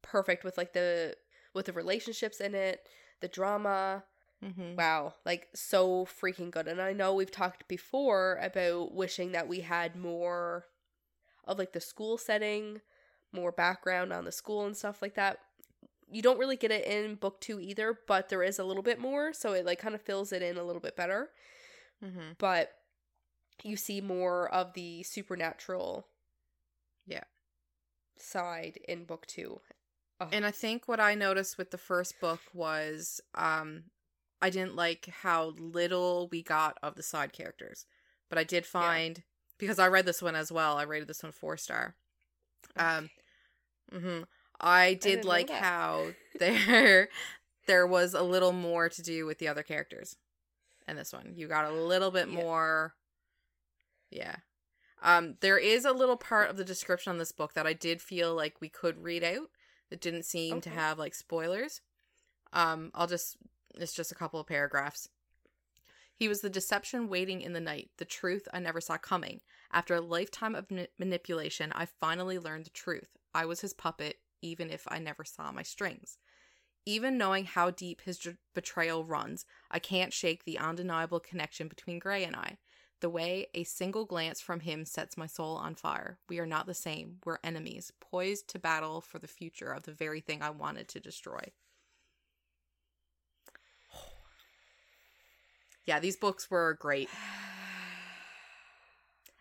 perfect 0.01 0.43
with 0.43 0.57
like 0.57 0.73
the 0.73 1.15
with 1.53 1.65
the 1.65 1.73
relationships 1.73 2.39
in 2.39 2.55
it 2.55 2.87
the 3.19 3.27
drama, 3.27 4.03
Mm-hmm. 4.45 4.75
wow, 4.75 5.15
like 5.25 5.47
so 5.55 6.05
freaking 6.05 6.51
good. 6.51 6.67
And 6.67 6.79
I 6.79 6.93
know 6.93 7.13
we've 7.15 7.31
talked 7.31 7.67
before 7.67 8.37
about 8.39 8.93
wishing 8.93 9.31
that 9.31 9.47
we 9.47 9.61
had 9.61 9.95
more 9.95 10.65
of 11.45 11.57
like 11.57 11.73
the 11.73 11.81
school 11.81 12.19
setting, 12.19 12.81
more 13.31 13.51
background 13.51 14.13
on 14.13 14.25
the 14.25 14.31
school 14.31 14.63
and 14.67 14.77
stuff 14.77 15.01
like 15.01 15.15
that. 15.15 15.39
You 16.11 16.21
don't 16.21 16.37
really 16.37 16.55
get 16.55 16.71
it 16.71 16.85
in 16.85 17.15
book 17.15 17.41
2 17.41 17.59
either, 17.59 17.97
but 18.07 18.29
there 18.29 18.43
is 18.43 18.59
a 18.59 18.63
little 18.63 18.83
bit 18.83 18.99
more, 18.99 19.33
so 19.33 19.53
it 19.53 19.65
like 19.65 19.79
kind 19.79 19.95
of 19.95 20.01
fills 20.01 20.31
it 20.31 20.43
in 20.43 20.55
a 20.57 20.63
little 20.63 20.81
bit 20.81 20.95
better. 20.95 21.29
Mm-hmm. 22.05 22.33
But 22.37 22.73
you 23.63 23.75
see 23.77 24.01
more 24.01 24.47
of 24.49 24.73
the 24.73 25.03
supernatural 25.03 26.07
Yeah. 27.07 27.23
side 28.17 28.79
in 28.87 29.05
book 29.05 29.25
2. 29.27 29.61
Oh, 30.19 30.27
And 30.31 30.45
I 30.45 30.51
think 30.51 30.87
what 30.87 30.99
I 30.99 31.15
noticed 31.15 31.57
with 31.57 31.71
the 31.71 31.77
first 31.77 32.19
book 32.19 32.41
was 32.53 33.21
um 33.35 33.85
I 34.41 34.49
didn't 34.49 34.75
like 34.75 35.07
how 35.07 35.53
little 35.57 36.27
we 36.31 36.43
got 36.43 36.77
of 36.83 36.95
the 36.95 37.03
side 37.03 37.33
characters. 37.33 37.85
But 38.29 38.37
I 38.37 38.43
did 38.43 38.65
find 38.65 39.23
because 39.57 39.79
I 39.79 39.87
read 39.87 40.05
this 40.05 40.21
one 40.21 40.35
as 40.35 40.51
well. 40.51 40.77
I 40.77 40.83
rated 40.83 41.07
this 41.07 41.23
one 41.23 41.31
4 41.31 41.57
star. 41.57 41.95
Um 42.75 43.09
mhm. 43.93 44.25
I 44.59 44.93
did 44.95 45.23
didn't 45.23 45.25
like 45.25 45.49
how 45.49 46.13
there 46.39 47.09
there 47.67 47.87
was 47.87 48.13
a 48.13 48.23
little 48.23 48.53
more 48.53 48.89
to 48.89 49.01
do 49.01 49.25
with 49.25 49.39
the 49.39 49.47
other 49.47 49.63
characters 49.63 50.15
in 50.87 50.95
this 50.95 51.13
one. 51.13 51.33
You 51.35 51.47
got 51.47 51.65
a 51.65 51.71
little 51.73 52.11
bit 52.11 52.27
Yeah. 52.29 52.43
more 52.43 52.95
yeah. 54.09 54.37
Um 55.01 55.35
there 55.41 55.57
is 55.57 55.85
a 55.85 55.91
little 55.91 56.17
part 56.17 56.49
of 56.49 56.57
the 56.57 56.65
description 56.65 57.11
on 57.11 57.17
this 57.17 57.31
book 57.31 57.53
that 57.53 57.67
I 57.67 57.73
did 57.73 58.01
feel 58.01 58.35
like 58.35 58.61
we 58.61 58.69
could 58.69 59.03
read 59.03 59.23
out 59.23 59.49
that 59.89 60.01
didn't 60.01 60.25
seem 60.25 60.61
to 60.61 60.69
have 60.69 60.97
like 60.99 61.13
spoilers. 61.13 61.81
Um 62.53 62.91
I'll 62.93 63.07
just 63.07 63.37
it's 63.75 63.93
just 63.93 64.11
a 64.11 64.15
couple 64.15 64.39
of 64.39 64.47
paragraphs. 64.47 65.09
He 66.15 66.27
was 66.27 66.41
the 66.41 66.49
deception 66.49 67.09
waiting 67.09 67.41
in 67.41 67.53
the 67.53 67.59
night, 67.59 67.91
the 67.97 68.05
truth 68.05 68.47
I 68.51 68.59
never 68.59 68.81
saw 68.81 68.97
coming. 68.97 69.41
After 69.71 69.93
a 69.93 70.01
lifetime 70.01 70.55
of 70.55 70.71
ni- 70.71 70.87
manipulation, 70.97 71.71
I 71.75 71.85
finally 71.85 72.39
learned 72.39 72.65
the 72.65 72.71
truth. 72.71 73.09
I 73.35 73.45
was 73.45 73.61
his 73.61 73.73
puppet, 73.73 74.17
even 74.41 74.71
if 74.71 74.87
I 74.87 74.97
never 74.97 75.23
saw 75.23 75.51
my 75.51 75.61
strings. 75.61 76.17
Even 76.87 77.19
knowing 77.19 77.45
how 77.45 77.69
deep 77.69 78.01
his 78.01 78.27
betrayal 78.55 79.03
runs, 79.03 79.45
I 79.69 79.77
can't 79.77 80.11
shake 80.11 80.43
the 80.43 80.57
undeniable 80.57 81.19
connection 81.19 81.67
between 81.67 81.99
Gray 81.99 82.23
and 82.23 82.35
I. 82.35 82.57
The 82.99 83.09
way 83.09 83.47
a 83.53 83.63
single 83.63 84.05
glance 84.05 84.41
from 84.41 84.61
him 84.61 84.83
sets 84.83 85.17
my 85.17 85.27
soul 85.27 85.55
on 85.55 85.75
fire. 85.75 86.17
We 86.27 86.39
are 86.39 86.47
not 86.47 86.65
the 86.65 86.73
same. 86.73 87.17
We're 87.25 87.37
enemies, 87.43 87.91
poised 87.99 88.47
to 88.49 88.59
battle 88.59 89.01
for 89.01 89.19
the 89.19 89.27
future 89.27 89.71
of 89.71 89.83
the 89.83 89.91
very 89.91 90.19
thing 90.19 90.41
I 90.41 90.49
wanted 90.49 90.87
to 90.89 90.99
destroy. 90.99 91.51
Yeah, 95.85 96.01
these 96.01 96.17
books 96.17 96.49
were 96.51 96.77
great. 96.79 97.09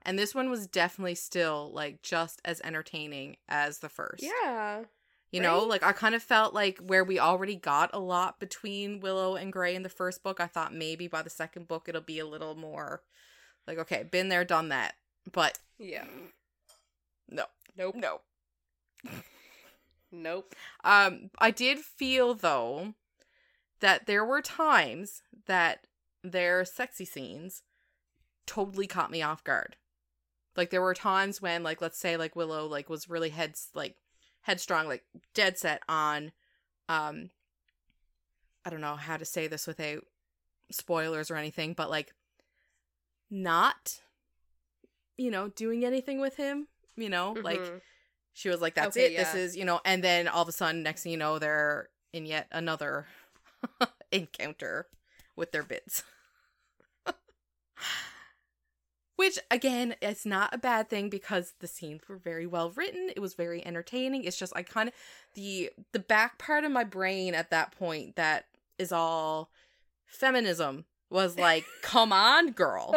And 0.05 0.17
this 0.17 0.37
one 0.37 0.49
was 0.49 0.69
definitely 0.69 1.17
still 1.17 1.73
like 1.75 2.01
just 2.01 2.41
as 2.45 2.61
entertaining 2.63 3.39
as 3.49 3.81
the 3.81 3.89
first. 3.89 4.23
yeah. 4.23 4.85
You 5.33 5.41
know, 5.41 5.63
right? 5.63 5.69
like 5.69 5.83
I 5.83 5.91
kind 5.91 6.15
of 6.15 6.23
felt 6.23 6.55
like 6.55 6.79
where 6.79 7.03
we 7.03 7.19
already 7.19 7.57
got 7.57 7.91
a 7.93 7.99
lot 7.99 8.39
between 8.39 9.01
Willow 9.01 9.35
and 9.35 9.53
Gray 9.53 9.75
in 9.75 9.83
the 9.83 9.89
first 9.89 10.23
book, 10.23 10.39
I 10.39 10.47
thought 10.47 10.73
maybe 10.73 11.09
by 11.09 11.23
the 11.23 11.31
second 11.31 11.67
book 11.67 11.89
it'll 11.89 12.01
be 12.01 12.21
a 12.21 12.27
little 12.27 12.55
more 12.55 13.03
like 13.67 13.79
okay, 13.79 14.03
been 14.05 14.29
there, 14.29 14.45
done 14.45 14.69
that. 14.71 14.95
But 15.31 15.59
Yeah. 15.79 16.05
no. 17.29 17.45
Nope. 17.77 17.97
No. 17.97 18.21
Nope. 20.13 20.55
Um 20.85 21.31
I 21.39 21.51
did 21.51 21.79
feel 21.81 22.35
though 22.35 22.95
that 23.81 24.07
there 24.07 24.25
were 24.25 24.41
times 24.41 25.23
that 25.47 25.87
their 26.23 26.65
sexy 26.65 27.05
scenes 27.05 27.63
totally 28.47 28.87
caught 28.87 29.11
me 29.11 29.23
off 29.23 29.45
guard. 29.45 29.77
Like 30.57 30.71
there 30.71 30.81
were 30.81 30.95
times 30.95 31.43
when 31.43 31.63
like 31.63 31.81
let's 31.83 31.99
say 31.99 32.17
like 32.17 32.37
Willow 32.37 32.67
like 32.67 32.89
was 32.89 33.11
really 33.11 33.31
heads 33.31 33.69
like 33.75 33.97
headstrong 34.43 34.87
like 34.87 35.05
dead 35.35 35.59
set 35.59 35.83
on 35.89 36.33
um 36.89 37.31
I 38.65 38.71
don't 38.71 38.81
know 38.81 38.97
how 38.97 39.17
to 39.17 39.25
say 39.25 39.49
this 39.49 39.67
without 39.67 40.05
spoilers 40.71 41.31
or 41.31 41.37
anything, 41.37 41.75
but 41.75 41.91
like 41.91 42.15
not 43.31 44.01
you 45.17 45.31
know 45.31 45.49
doing 45.49 45.85
anything 45.85 46.21
with 46.21 46.37
him, 46.37 46.69
you 46.97 47.09
know, 47.09 47.37
like 47.43 47.61
Mhm. 47.61 47.81
she 48.33 48.49
was 48.49 48.61
like, 48.61 48.75
"That's 48.75 48.97
Okay, 48.97 49.15
it. 49.15 49.17
This 49.17 49.35
is 49.35 49.57
you 49.57 49.65
know." 49.65 49.81
And 49.85 50.03
then 50.05 50.29
all 50.29 50.43
of 50.43 50.49
a 50.49 50.53
sudden, 50.53 50.83
next 50.83 51.03
thing 51.03 51.13
you 51.13 51.19
know, 51.19 51.39
they're 51.39 51.89
in 52.13 52.27
yet 52.27 52.49
another 52.53 53.07
encounter 54.13 54.89
with 55.37 55.53
their 55.53 55.63
bits. 55.63 56.03
Which 59.17 59.39
again, 59.51 59.97
it's 60.03 60.27
not 60.27 60.53
a 60.55 60.59
bad 60.59 60.91
thing 60.91 61.09
because 61.09 61.55
the 61.61 61.67
scenes 61.67 62.03
were 62.07 62.19
very 62.19 62.47
well 62.47 62.71
written. 62.71 63.11
It 63.17 63.21
was 63.21 63.33
very 63.33 63.65
entertaining. 63.67 64.25
It's 64.25 64.37
just 64.39 64.53
I 64.55 64.63
kind 64.63 64.89
of 64.91 64.95
the 65.35 65.71
the 65.93 65.99
back 65.99 66.37
part 66.39 66.65
of 66.65 66.71
my 66.73 66.85
brain 66.85 67.35
at 67.35 67.51
that 67.51 67.73
point 67.73 68.17
that 68.17 68.47
is 68.79 68.93
all 68.93 69.51
feminism 70.07 70.85
was 71.11 71.37
like, 71.39 71.65
"Come 71.83 72.13
on, 72.13 72.51
girl. 72.53 72.95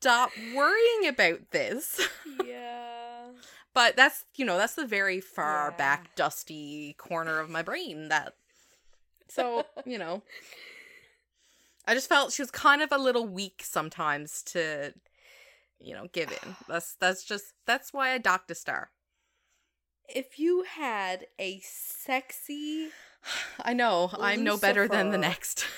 Stop 0.00 0.30
worrying 0.54 1.08
about 1.08 1.50
this." 1.50 2.00
yeah. 2.44 3.28
But 3.74 3.96
that's 3.96 4.24
you 4.34 4.44
know 4.44 4.56
that's 4.58 4.74
the 4.74 4.86
very 4.86 5.20
far 5.20 5.70
Yeah. 5.70 5.76
back 5.76 6.14
dusty 6.16 6.94
corner 6.98 7.38
of 7.38 7.48
my 7.50 7.62
brain 7.62 8.08
that 8.08 8.34
so 9.28 9.64
you 9.86 9.96
know 9.98 10.22
I 11.86 11.94
just 11.94 12.08
felt 12.08 12.32
she 12.32 12.42
was 12.42 12.50
kind 12.50 12.82
of 12.82 12.90
a 12.92 12.98
little 12.98 13.26
weak 13.26 13.62
sometimes 13.64 14.42
to 14.44 14.92
you 15.78 15.94
know 15.94 16.08
give 16.12 16.30
in. 16.32 16.56
That's 16.68 16.94
that's 16.94 17.22
just 17.24 17.54
that's 17.66 17.92
why 17.92 18.10
I 18.12 18.18
docked 18.18 18.50
a 18.50 18.54
star. 18.54 18.90
if 20.08 20.38
you 20.38 20.64
had 20.64 21.26
a 21.38 21.60
sexy 21.60 22.88
I 23.62 23.72
know 23.74 24.10
I'm 24.18 24.42
no 24.44 24.56
better 24.56 24.88
than 24.88 25.10
the 25.10 25.18
next. 25.18 25.64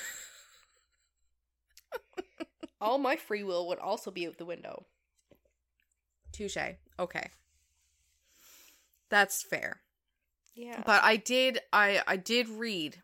all 2.83 2.97
my 2.97 3.15
free 3.15 3.43
will 3.43 3.67
would 3.69 3.79
also 3.79 4.11
be 4.11 4.27
out 4.27 4.37
the 4.37 4.45
window. 4.45 4.85
Touche. 6.31 6.57
Okay. 6.99 7.29
That's 9.09 9.43
fair. 9.43 9.81
Yeah. 10.55 10.81
But 10.85 11.03
I 11.03 11.15
did 11.17 11.59
I 11.71 12.01
I 12.07 12.17
did 12.17 12.49
read 12.49 13.01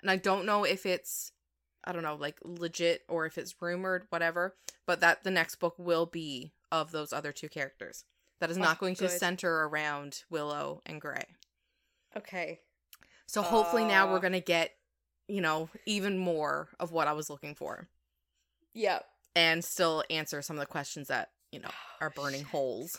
and 0.00 0.10
I 0.10 0.16
don't 0.16 0.46
know 0.46 0.64
if 0.64 0.86
it's 0.86 1.32
I 1.84 1.92
don't 1.92 2.02
know 2.02 2.14
like 2.16 2.38
legit 2.44 3.02
or 3.08 3.26
if 3.26 3.38
it's 3.38 3.54
rumored 3.60 4.06
whatever, 4.10 4.54
but 4.86 5.00
that 5.00 5.24
the 5.24 5.30
next 5.30 5.56
book 5.56 5.74
will 5.78 6.06
be 6.06 6.52
of 6.70 6.90
those 6.92 7.12
other 7.12 7.32
two 7.32 7.48
characters. 7.48 8.04
That 8.40 8.50
is 8.50 8.58
not 8.58 8.76
Oh, 8.78 8.80
going 8.80 8.94
to 8.96 9.08
center 9.08 9.64
around 9.66 10.24
Willow 10.30 10.82
and 10.86 11.00
Gray. 11.00 11.24
okay. 12.16 12.60
So 13.26 13.42
hopefully 13.42 13.84
now 13.84 14.08
Uh. 14.08 14.12
we're 14.12 14.20
going 14.20 14.32
to 14.32 14.40
get, 14.40 14.72
you 15.28 15.40
know, 15.40 15.70
even 15.86 16.18
more 16.18 16.68
of 16.78 16.92
what 16.92 17.08
I 17.08 17.12
was 17.12 17.30
looking 17.30 17.54
for 17.54 17.88
Yeah. 18.74 19.00
and 19.34 19.64
still 19.64 20.04
answer 20.10 20.42
some 20.42 20.56
of 20.56 20.60
the 20.60 20.66
questions 20.66 21.08
that, 21.08 21.30
you 21.50 21.60
know, 21.60 21.70
are 22.00 22.12
Oh, 22.16 22.20
burning 22.22 22.40
shit. 22.40 22.48
holes 22.48 22.98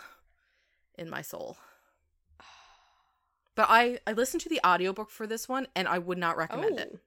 in 0.98 1.10
my 1.10 1.22
soul. 1.22 1.58
But 3.56 3.68
I 3.70 4.00
I 4.08 4.14
listened 4.14 4.42
to 4.42 4.50
the 4.50 4.62
audiobook 4.66 5.10
for 5.12 5.28
this 5.28 5.48
one 5.48 5.68
and 5.76 5.88
I 5.88 6.00
would 6.00 6.18
not 6.18 6.38
recommend 6.38 6.80
it. 6.80 6.92
Oh. 6.96 7.00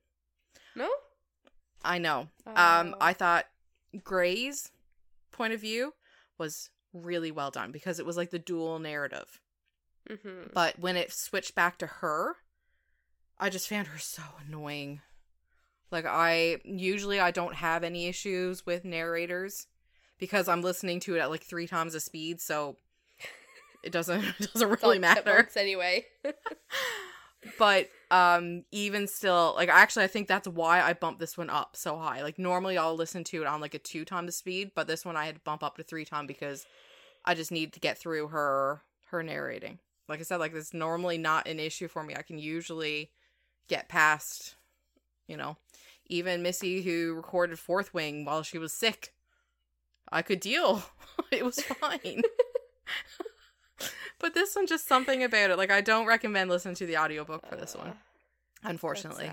No? 0.77 0.91
I 1.85 1.99
know. 1.99 2.29
Um 2.47 2.95
Oh. 2.95 2.97
I 3.01 3.13
thought 3.13 3.47
Gray's 4.05 4.71
point 5.33 5.53
of 5.55 5.61
view 5.61 5.95
was 6.39 6.71
really 6.93 7.31
well 7.33 7.51
done 7.51 7.73
because 7.73 7.99
it 7.99 8.07
was 8.07 8.17
like 8.17 8.31
the 8.31 8.39
dual 8.39 8.79
narrative. 8.79 9.41
Mm-hmm. 10.09 10.51
But 10.55 10.79
when 10.79 10.97
it 10.97 11.13
switched 11.13 11.55
back 11.57 11.79
to 11.79 11.87
her, 11.87 12.37
I 13.39 13.51
just 13.51 13.69
found 13.69 13.89
her 13.89 13.99
so 13.99 14.23
annoying. 14.47 15.01
Like 15.91 16.05
I 16.07 16.61
usually 16.65 17.21
I 17.21 17.31
don't 17.31 17.55
have 17.55 17.85
any 17.85 18.07
issues 18.07 18.67
with 18.67 18.85
narrators 18.85 19.67
because 20.19 20.49
I'm 20.49 20.63
listening 20.63 21.01
to 21.01 21.17
it 21.17 21.21
at 21.21 21.31
like 21.31 21.45
3 21.45 21.67
times 21.67 21.93
the 21.93 22.01
speed, 22.01 22.41
so 22.41 22.77
it 23.83 23.93
doesn't 23.93 24.25
it 24.41 24.53
doesn't 24.53 24.83
really 24.83 24.99
matter. 24.99 25.49
anyway. 25.57 26.05
but 27.59 27.89
um 28.11 28.65
even 28.73 29.07
still 29.07 29.55
like 29.57 29.69
actually 29.69 30.05
i 30.05 30.09
think 30.09 30.27
that's 30.27 30.49
why 30.49 30.81
i 30.81 30.93
bumped 30.93 31.21
this 31.21 31.37
one 31.39 31.51
up 31.51 31.77
so 31.77 31.97
high 31.97 32.23
like 32.23 32.39
normally 32.39 32.77
i'll 32.77 32.97
listen 32.97 33.23
to 33.23 33.41
it 33.41 33.47
on 33.47 33.61
like 33.61 33.75
a 33.75 33.79
two 33.79 34.05
time 34.05 34.27
the 34.27 34.33
speed 34.33 34.73
but 34.75 34.87
this 34.87 35.05
one 35.05 35.17
i 35.17 35.27
had 35.27 35.37
to 35.37 35.41
bump 35.43 35.63
up 35.63 35.77
to 35.77 35.83
three 35.83 36.05
time 36.05 36.27
because 36.27 36.67
i 37.25 37.35
just 37.35 37.53
need 37.53 37.73
to 37.73 37.79
get 37.81 37.99
through 37.99 38.29
her 38.29 38.83
her 39.07 39.23
narrating 39.23 39.79
like 40.09 40.19
i 40.19 40.23
said 40.23 40.39
like 40.39 40.55
it's 40.55 40.75
normally 40.75 41.19
not 41.19 41.47
an 41.47 41.61
issue 41.61 41.87
for 41.87 42.03
me 42.03 42.15
i 42.17 42.23
can 42.23 42.39
usually 42.39 43.11
get 43.69 43.89
past 43.89 44.56
you 45.27 45.37
know 45.37 45.57
even 46.07 46.43
missy 46.43 46.83
who 46.83 47.15
recorded 47.15 47.59
fourth 47.59 47.93
wing 47.93 48.25
while 48.25 48.43
she 48.43 48.59
was 48.59 48.73
sick 48.73 49.13
i 50.11 50.23
could 50.23 50.41
deal 50.41 50.83
it 51.31 51.45
was 51.45 51.61
fine 51.61 52.23
but 54.19 54.35
this 54.35 54.55
one 54.55 54.67
just 54.67 54.87
something 54.87 55.23
about 55.23 55.51
it 55.51 55.59
like 55.59 55.71
i 55.71 55.81
don't 55.81 56.07
recommend 56.07 56.49
listening 56.51 56.75
to 56.75 56.87
the 56.87 56.97
audiobook 56.97 57.47
for 57.47 57.57
this 57.57 57.75
one 57.75 57.95
unfortunately 58.63 59.31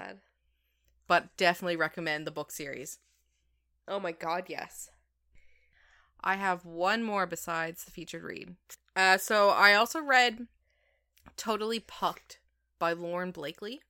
but 1.08 1.36
definitely 1.38 1.76
recommend 1.76 2.26
the 2.26 2.32
book 2.32 2.52
series. 2.52 3.00
Oh 3.88 4.00
my 4.00 4.12
god, 4.12 4.46
yes. 4.48 4.90
I 6.24 6.36
have 6.36 6.66
one 6.66 7.04
more 7.04 7.26
besides 7.26 7.84
the 7.84 7.92
featured 7.92 8.24
read. 8.24 8.56
Uh, 8.96 9.18
so 9.18 9.50
I 9.50 9.74
also 9.74 10.02
read 10.02 10.48
Totally 11.36 11.80
Pucked 11.80 12.40
by 12.80 12.94
Lauren 12.94 13.32
Blakely. 13.32 13.82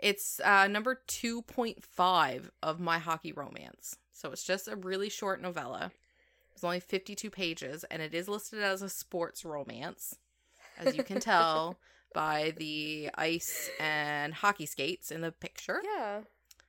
It's 0.00 0.40
uh, 0.40 0.66
number 0.66 1.02
2.5 1.08 2.50
of 2.62 2.80
My 2.80 2.98
Hockey 2.98 3.32
Romance. 3.32 3.96
So 4.12 4.30
it's 4.32 4.44
just 4.44 4.66
a 4.66 4.76
really 4.76 5.10
short 5.10 5.42
novella. 5.42 5.92
It's 6.54 6.64
only 6.64 6.80
52 6.80 7.30
pages, 7.30 7.84
and 7.84 8.02
it 8.02 8.14
is 8.14 8.28
listed 8.28 8.60
as 8.62 8.82
a 8.82 8.88
sports 8.88 9.44
romance, 9.44 10.16
as 10.78 10.96
you 10.96 11.02
can 11.02 11.20
tell 11.20 11.78
by 12.14 12.54
the 12.56 13.10
ice 13.14 13.70
and 13.78 14.34
hockey 14.34 14.66
skates 14.66 15.10
in 15.10 15.20
the 15.20 15.32
picture. 15.32 15.82
Yeah. 15.84 16.20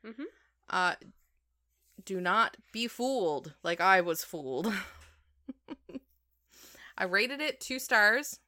Mm-hmm. 0.05 0.23
Uh, 0.69 0.95
do 2.03 2.19
not 2.19 2.57
be 2.71 2.87
fooled 2.87 3.53
like 3.63 3.79
I 3.81 4.01
was 4.01 4.23
fooled. 4.23 4.71
I 6.97 7.05
rated 7.05 7.41
it 7.41 7.59
two 7.59 7.79
stars. 7.79 8.39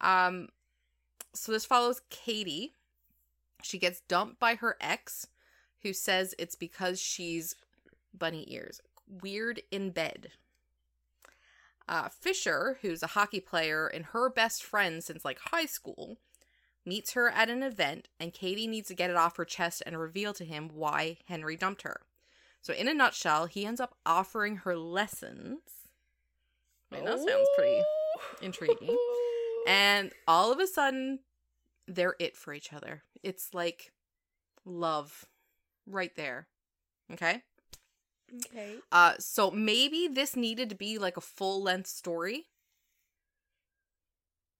Um, 0.00 0.48
so 1.34 1.52
this 1.52 1.64
follows 1.64 2.02
Katie. 2.08 2.75
She 3.62 3.78
gets 3.78 4.00
dumped 4.00 4.38
by 4.38 4.56
her 4.56 4.76
ex, 4.80 5.28
who 5.82 5.92
says 5.92 6.34
it's 6.38 6.54
because 6.54 7.00
she's 7.00 7.54
bunny 8.16 8.44
ears, 8.48 8.80
weird 9.08 9.62
in 9.70 9.90
bed. 9.90 10.32
Uh, 11.88 12.08
Fisher, 12.08 12.78
who's 12.82 13.02
a 13.02 13.08
hockey 13.08 13.40
player 13.40 13.86
and 13.86 14.06
her 14.06 14.28
best 14.28 14.64
friend 14.64 15.02
since 15.04 15.24
like 15.24 15.38
high 15.38 15.66
school, 15.66 16.18
meets 16.84 17.12
her 17.12 17.28
at 17.28 17.50
an 17.50 17.62
event, 17.62 18.08
and 18.18 18.32
Katie 18.32 18.66
needs 18.66 18.88
to 18.88 18.94
get 18.94 19.10
it 19.10 19.16
off 19.16 19.36
her 19.36 19.44
chest 19.44 19.82
and 19.84 19.98
reveal 19.98 20.32
to 20.34 20.44
him 20.44 20.70
why 20.72 21.18
Henry 21.26 21.56
dumped 21.56 21.82
her. 21.82 22.00
So, 22.62 22.72
in 22.72 22.88
a 22.88 22.94
nutshell, 22.94 23.46
he 23.46 23.64
ends 23.64 23.80
up 23.80 23.96
offering 24.04 24.56
her 24.58 24.76
lessons. 24.76 25.60
I 26.90 26.96
mean, 26.96 27.04
that 27.04 27.18
sounds 27.18 27.48
pretty 27.56 27.82
intriguing. 28.42 28.96
And 29.68 30.12
all 30.26 30.52
of 30.52 30.58
a 30.58 30.66
sudden, 30.66 31.20
they're 31.86 32.16
it 32.18 32.36
for 32.36 32.52
each 32.52 32.72
other. 32.72 33.02
It's 33.22 33.54
like 33.54 33.92
love 34.64 35.24
right 35.86 36.14
there. 36.16 36.48
Okay? 37.12 37.42
Okay. 38.46 38.74
Uh 38.90 39.14
so 39.18 39.50
maybe 39.50 40.08
this 40.08 40.36
needed 40.36 40.68
to 40.70 40.74
be 40.74 40.98
like 40.98 41.16
a 41.16 41.22
full 41.22 41.62
length 41.62 41.88
story. 41.88 42.46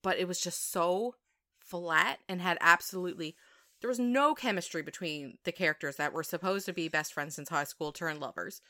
But 0.02 0.18
it 0.18 0.28
was 0.28 0.40
just 0.40 0.70
so 0.70 1.16
flat 1.58 2.20
and 2.28 2.40
had 2.40 2.58
absolutely 2.60 3.36
there 3.80 3.88
was 3.88 3.98
no 3.98 4.34
chemistry 4.34 4.82
between 4.82 5.38
the 5.44 5.52
characters 5.52 5.96
that 5.96 6.12
were 6.12 6.22
supposed 6.22 6.66
to 6.66 6.72
be 6.72 6.88
best 6.88 7.12
friends 7.12 7.34
since 7.34 7.48
high 7.48 7.64
school 7.64 7.92
turned 7.92 8.20
lovers. 8.20 8.62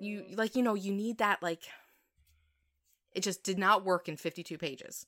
You 0.00 0.24
like 0.34 0.56
you 0.56 0.62
know, 0.62 0.74
you 0.74 0.92
need 0.92 1.18
that 1.18 1.42
like 1.42 1.62
it 3.12 3.22
just 3.22 3.42
did 3.42 3.58
not 3.58 3.84
work 3.84 4.08
in 4.08 4.16
52 4.16 4.58
pages. 4.58 5.06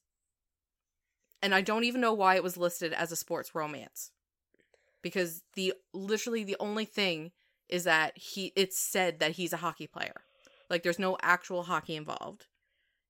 And 1.42 1.54
I 1.54 1.60
don't 1.60 1.84
even 1.84 2.00
know 2.00 2.12
why 2.12 2.34
it 2.34 2.42
was 2.42 2.56
listed 2.56 2.92
as 2.92 3.10
a 3.12 3.16
sports 3.16 3.54
romance. 3.54 4.10
Because 5.02 5.42
the 5.54 5.72
literally 5.94 6.44
the 6.44 6.56
only 6.60 6.84
thing 6.84 7.32
is 7.68 7.84
that 7.84 8.16
he 8.18 8.52
it's 8.56 8.78
said 8.78 9.20
that 9.20 9.32
he's 9.32 9.52
a 9.52 9.58
hockey 9.58 9.86
player. 9.86 10.22
Like 10.68 10.82
there's 10.82 10.98
no 10.98 11.16
actual 11.22 11.62
hockey 11.64 11.96
involved. 11.96 12.46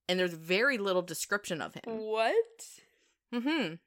And 0.07 0.19
there's 0.19 0.33
very 0.33 0.77
little 0.77 1.01
description 1.01 1.61
of 1.61 1.73
him. 1.73 1.83
What? 1.85 2.79
Mhm. 3.33 3.79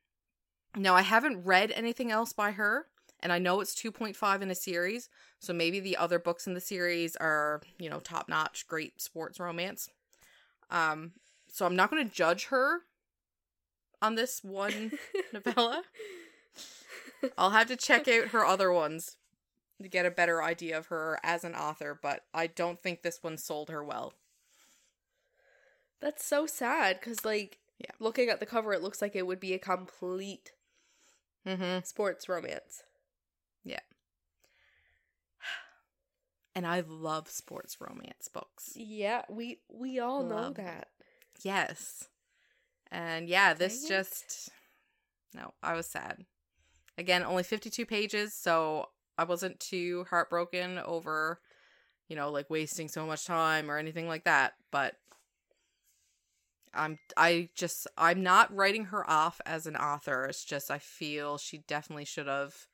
Now 0.76 0.94
I 0.94 1.02
haven't 1.02 1.44
read 1.44 1.70
anything 1.70 2.10
else 2.10 2.32
by 2.32 2.52
her 2.52 2.86
and 3.20 3.32
I 3.32 3.38
know 3.38 3.60
it's 3.60 3.74
2.5 3.74 4.42
in 4.42 4.50
a 4.50 4.54
series, 4.54 5.08
so 5.38 5.54
maybe 5.54 5.80
the 5.80 5.96
other 5.96 6.18
books 6.18 6.46
in 6.46 6.52
the 6.52 6.60
series 6.60 7.16
are, 7.16 7.62
you 7.78 7.88
know, 7.88 8.00
top-notch 8.00 8.66
great 8.66 9.00
sports 9.00 9.40
romance. 9.40 9.88
Um 10.70 11.12
so 11.46 11.64
I'm 11.64 11.76
not 11.76 11.90
going 11.90 12.06
to 12.06 12.14
judge 12.14 12.46
her 12.46 12.80
on 14.04 14.14
this 14.16 14.44
one 14.44 14.92
novella. 15.32 15.82
I'll 17.38 17.50
have 17.50 17.68
to 17.68 17.76
check 17.76 18.06
out 18.06 18.28
her 18.28 18.44
other 18.44 18.70
ones 18.72 19.16
to 19.82 19.88
get 19.88 20.06
a 20.06 20.10
better 20.10 20.42
idea 20.42 20.76
of 20.78 20.86
her 20.86 21.18
as 21.22 21.42
an 21.44 21.54
author, 21.54 21.98
but 22.00 22.24
I 22.34 22.46
don't 22.46 22.82
think 22.82 23.02
this 23.02 23.22
one 23.22 23.38
sold 23.38 23.70
her 23.70 23.82
well. 23.82 24.12
That's 26.00 26.24
so 26.24 26.46
sad 26.46 27.00
because, 27.00 27.24
like, 27.24 27.58
Yeah. 27.78 27.90
looking 27.98 28.28
at 28.28 28.40
the 28.40 28.46
cover, 28.46 28.72
it 28.74 28.82
looks 28.82 29.00
like 29.00 29.16
it 29.16 29.26
would 29.26 29.40
be 29.40 29.54
a 29.54 29.58
complete 29.58 30.52
Mm-hmm. 31.46 31.84
sports 31.84 32.28
romance. 32.28 32.82
Yeah. 33.64 33.80
And 36.54 36.66
I 36.66 36.80
love 36.86 37.28
sports 37.28 37.80
romance 37.80 38.28
books. 38.32 38.72
Yeah, 38.76 39.22
we 39.28 39.58
we 39.68 39.98
all 39.98 40.22
know 40.22 40.36
Love 40.36 40.54
that. 40.54 40.88
Yes. 41.42 42.08
And 42.94 43.28
yeah, 43.28 43.54
this 43.54 43.88
just 43.88 44.50
no, 45.34 45.52
I 45.62 45.74
was 45.74 45.86
sad. 45.86 46.24
Again, 46.96 47.24
only 47.24 47.42
52 47.42 47.84
pages, 47.84 48.34
so 48.34 48.88
I 49.18 49.24
wasn't 49.24 49.58
too 49.58 50.06
heartbroken 50.08 50.78
over 50.78 51.40
you 52.08 52.16
know, 52.16 52.30
like 52.30 52.50
wasting 52.50 52.88
so 52.88 53.06
much 53.06 53.24
time 53.24 53.70
or 53.70 53.78
anything 53.78 54.06
like 54.06 54.24
that, 54.24 54.54
but 54.70 54.94
I'm 56.74 56.98
I 57.16 57.48
just 57.54 57.86
I'm 57.96 58.22
not 58.22 58.54
writing 58.54 58.86
her 58.86 59.08
off 59.08 59.40
as 59.46 59.66
an 59.66 59.76
author. 59.76 60.26
It's 60.26 60.44
just 60.44 60.70
I 60.70 60.78
feel 60.78 61.38
she 61.38 61.58
definitely 61.66 62.04
should 62.04 62.26
have 62.26 62.66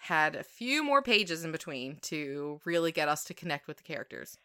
had 0.00 0.34
a 0.34 0.42
few 0.42 0.82
more 0.82 1.02
pages 1.02 1.44
in 1.44 1.52
between 1.52 1.96
to 2.02 2.60
really 2.64 2.92
get 2.92 3.08
us 3.08 3.24
to 3.24 3.34
connect 3.34 3.66
with 3.68 3.78
the 3.78 3.82
characters. 3.82 4.36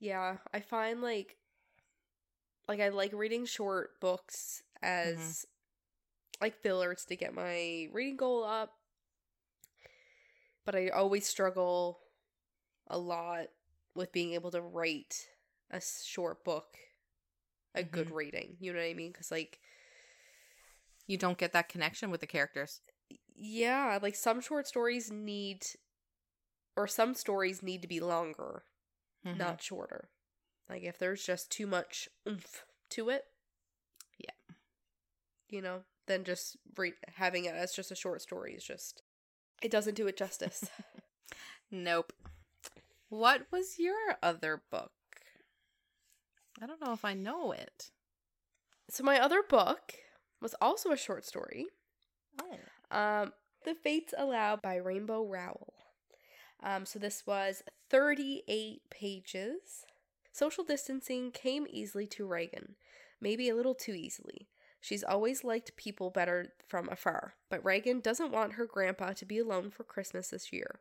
Yeah, 0.00 0.38
I 0.52 0.60
find 0.60 1.02
like 1.02 1.36
like 2.68 2.80
I 2.80 2.88
like 2.90 3.12
reading 3.12 3.44
short 3.46 4.00
books 4.00 4.62
as 4.82 5.46
like 6.40 6.60
fillers 6.62 7.04
to 7.06 7.16
get 7.16 7.34
my 7.34 7.88
reading 7.92 8.16
goal 8.16 8.44
up. 8.44 8.72
But 10.64 10.74
I 10.74 10.88
always 10.88 11.26
struggle 11.26 12.00
a 12.88 12.98
lot 12.98 13.46
with 13.94 14.12
being 14.12 14.32
able 14.34 14.50
to 14.50 14.60
write 14.60 15.28
a 15.70 15.80
short 15.80 16.44
book 16.44 16.76
a 17.74 17.82
good 17.82 18.10
reading. 18.10 18.56
You 18.60 18.72
know 18.72 18.78
what 18.78 18.86
I 18.86 18.94
mean? 18.94 19.12
Cuz 19.12 19.30
like 19.30 19.60
You 21.06 21.18
don't 21.18 21.36
get 21.38 21.52
that 21.52 21.68
connection 21.68 22.10
with 22.10 22.20
the 22.20 22.26
characters. 22.26 22.80
yeah, 23.36 23.98
like 24.00 24.14
some 24.14 24.40
short 24.40 24.66
stories 24.66 25.10
need 25.10 25.66
or 26.76 26.86
some 26.86 27.14
stories 27.14 27.62
need 27.62 27.82
to 27.82 27.88
be 27.88 28.00
longer, 28.00 28.64
Mhm. 29.24 29.36
not 29.36 29.62
shorter. 29.62 30.08
Like 30.68 30.82
if 30.82 30.98
there's 30.98 31.24
just 31.24 31.50
too 31.50 31.66
much 31.66 32.08
oomph 32.28 32.64
to 32.90 33.08
it, 33.10 33.24
Yeah. 34.18 34.54
you 35.48 35.60
know, 35.62 35.80
then 36.06 36.24
just 36.24 36.56
re- 36.76 36.94
having 37.16 37.44
it 37.44 37.54
as 37.54 37.74
just 37.74 37.90
a 37.90 37.96
short 37.96 38.22
story 38.22 38.54
is 38.54 38.64
just 38.64 39.02
it 39.62 39.70
doesn't 39.70 39.94
do 39.94 40.06
it 40.06 40.16
justice. 40.16 40.64
Nope. 41.70 42.12
What 43.08 43.46
was 43.50 43.78
your 43.78 44.16
other 44.22 44.62
book? 44.70 44.92
I 46.62 46.66
don't 46.66 46.80
know 46.84 46.92
if 46.92 47.04
I 47.04 47.14
know 47.14 47.50
it. 47.52 47.90
so 48.88 49.02
my 49.02 49.18
other 49.18 49.42
book 49.42 49.94
was 50.40 50.54
also 50.60 50.92
a 50.92 50.96
short 50.96 51.24
story. 51.24 51.66
Oh. 52.40 52.96
Um, 52.96 53.32
The 53.64 53.74
Fates 53.74 54.14
Allow 54.16 54.56
by 54.56 54.76
Rainbow 54.76 55.24
Rowell. 55.24 55.72
Um, 56.62 56.86
so 56.86 56.98
this 56.98 57.26
was 57.26 57.62
38 57.90 58.82
pages. 58.90 59.84
Social 60.34 60.64
distancing 60.64 61.30
came 61.30 61.64
easily 61.70 62.08
to 62.08 62.26
Reagan, 62.26 62.74
maybe 63.20 63.48
a 63.48 63.54
little 63.54 63.72
too 63.72 63.92
easily. 63.92 64.48
She's 64.80 65.04
always 65.04 65.44
liked 65.44 65.76
people 65.76 66.10
better 66.10 66.54
from 66.66 66.88
afar, 66.88 67.34
but 67.48 67.64
Reagan 67.64 68.00
doesn't 68.00 68.32
want 68.32 68.54
her 68.54 68.66
grandpa 68.66 69.12
to 69.12 69.24
be 69.24 69.38
alone 69.38 69.70
for 69.70 69.84
Christmas 69.84 70.30
this 70.30 70.52
year. 70.52 70.80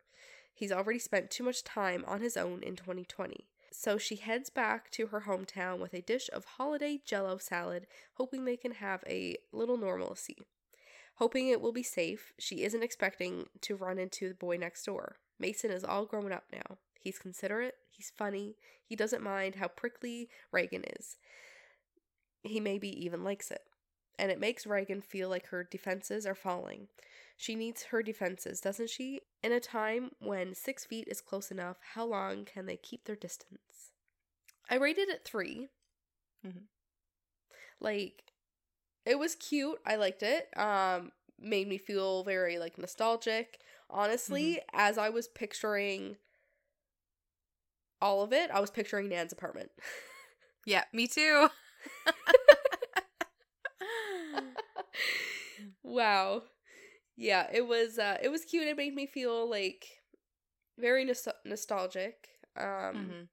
He's 0.55 0.71
already 0.71 0.97
spent 0.97 1.29
too 1.29 1.43
much 1.43 1.63
time 1.63 2.03
on 2.07 2.19
his 2.19 2.35
own 2.35 2.63
in 2.63 2.75
2020. 2.75 3.45
So 3.71 3.99
she 3.99 4.15
heads 4.15 4.49
back 4.49 4.89
to 4.89 5.07
her 5.07 5.25
hometown 5.27 5.77
with 5.77 5.93
a 5.93 6.01
dish 6.01 6.31
of 6.33 6.45
holiday 6.57 6.99
jello 7.05 7.37
salad, 7.37 7.85
hoping 8.15 8.45
they 8.45 8.57
can 8.57 8.71
have 8.71 9.03
a 9.05 9.37
little 9.51 9.77
normalcy. 9.77 10.47
Hoping 11.17 11.49
it 11.49 11.61
will 11.61 11.71
be 11.71 11.83
safe, 11.83 12.33
she 12.39 12.63
isn't 12.63 12.81
expecting 12.81 13.49
to 13.61 13.75
run 13.75 13.99
into 13.99 14.29
the 14.29 14.33
boy 14.33 14.57
next 14.57 14.83
door. 14.83 15.17
Mason 15.37 15.69
is 15.69 15.83
all 15.83 16.07
grown 16.07 16.31
up 16.31 16.45
now. 16.51 16.79
He's 17.03 17.19
considerate, 17.19 17.75
he's 17.89 18.13
funny, 18.15 18.55
he 18.85 18.95
doesn't 18.95 19.21
mind 19.21 19.55
how 19.55 19.67
prickly 19.67 20.29
Reagan 20.53 20.85
is. 20.97 21.17
He 22.43 22.61
maybe 22.61 22.87
even 23.03 23.25
likes 23.25 23.51
it. 23.51 23.61
And 24.17 24.31
it 24.31 24.39
makes 24.39 24.65
Reagan 24.65 25.01
feel 25.01 25.27
like 25.27 25.47
her 25.47 25.63
defenses 25.63 26.25
are 26.25 26.35
falling. 26.35 26.87
She 27.35 27.55
needs 27.55 27.83
her 27.85 28.01
defenses, 28.01 28.61
doesn't 28.61 28.89
she? 28.89 29.21
In 29.43 29.51
a 29.51 29.59
time 29.59 30.11
when 30.19 30.53
six 30.53 30.85
feet 30.85 31.07
is 31.09 31.19
close 31.19 31.51
enough, 31.51 31.77
how 31.93 32.05
long 32.05 32.45
can 32.45 32.67
they 32.67 32.77
keep 32.77 33.03
their 33.03 33.15
distance? 33.17 33.91
I 34.69 34.75
rated 34.75 35.09
it 35.09 35.25
3 35.25 35.67
Mhm. 36.45 36.67
Like, 37.81 38.31
it 39.05 39.19
was 39.19 39.35
cute. 39.35 39.79
I 39.85 39.95
liked 39.97 40.23
it. 40.23 40.55
Um, 40.57 41.11
made 41.37 41.67
me 41.67 41.77
feel 41.77 42.23
very 42.23 42.59
like 42.59 42.77
nostalgic. 42.77 43.59
Honestly, 43.89 44.61
as 44.71 44.97
I 44.97 45.09
was 45.09 45.27
picturing 45.27 46.17
all 48.03 48.21
of 48.21 48.33
it, 48.33 48.51
I 48.51 48.59
was 48.59 48.69
picturing 48.69 49.09
Nan's 49.09 49.33
apartment. 49.33 49.71
Yeah, 50.65 50.85
me 50.93 51.07
too. 51.07 51.49
wow. 55.83 56.43
Yeah, 57.15 57.47
it 57.51 57.67
was 57.67 57.99
uh 57.99 58.17
it 58.21 58.29
was 58.29 58.45
cute. 58.45 58.67
It 58.67 58.77
made 58.77 58.95
me 58.95 59.05
feel 59.05 59.49
like 59.49 59.85
very 60.79 61.05
nos- 61.05 61.27
nostalgic. 61.45 62.29
Um 62.57 62.65
Mhm. 62.65 63.27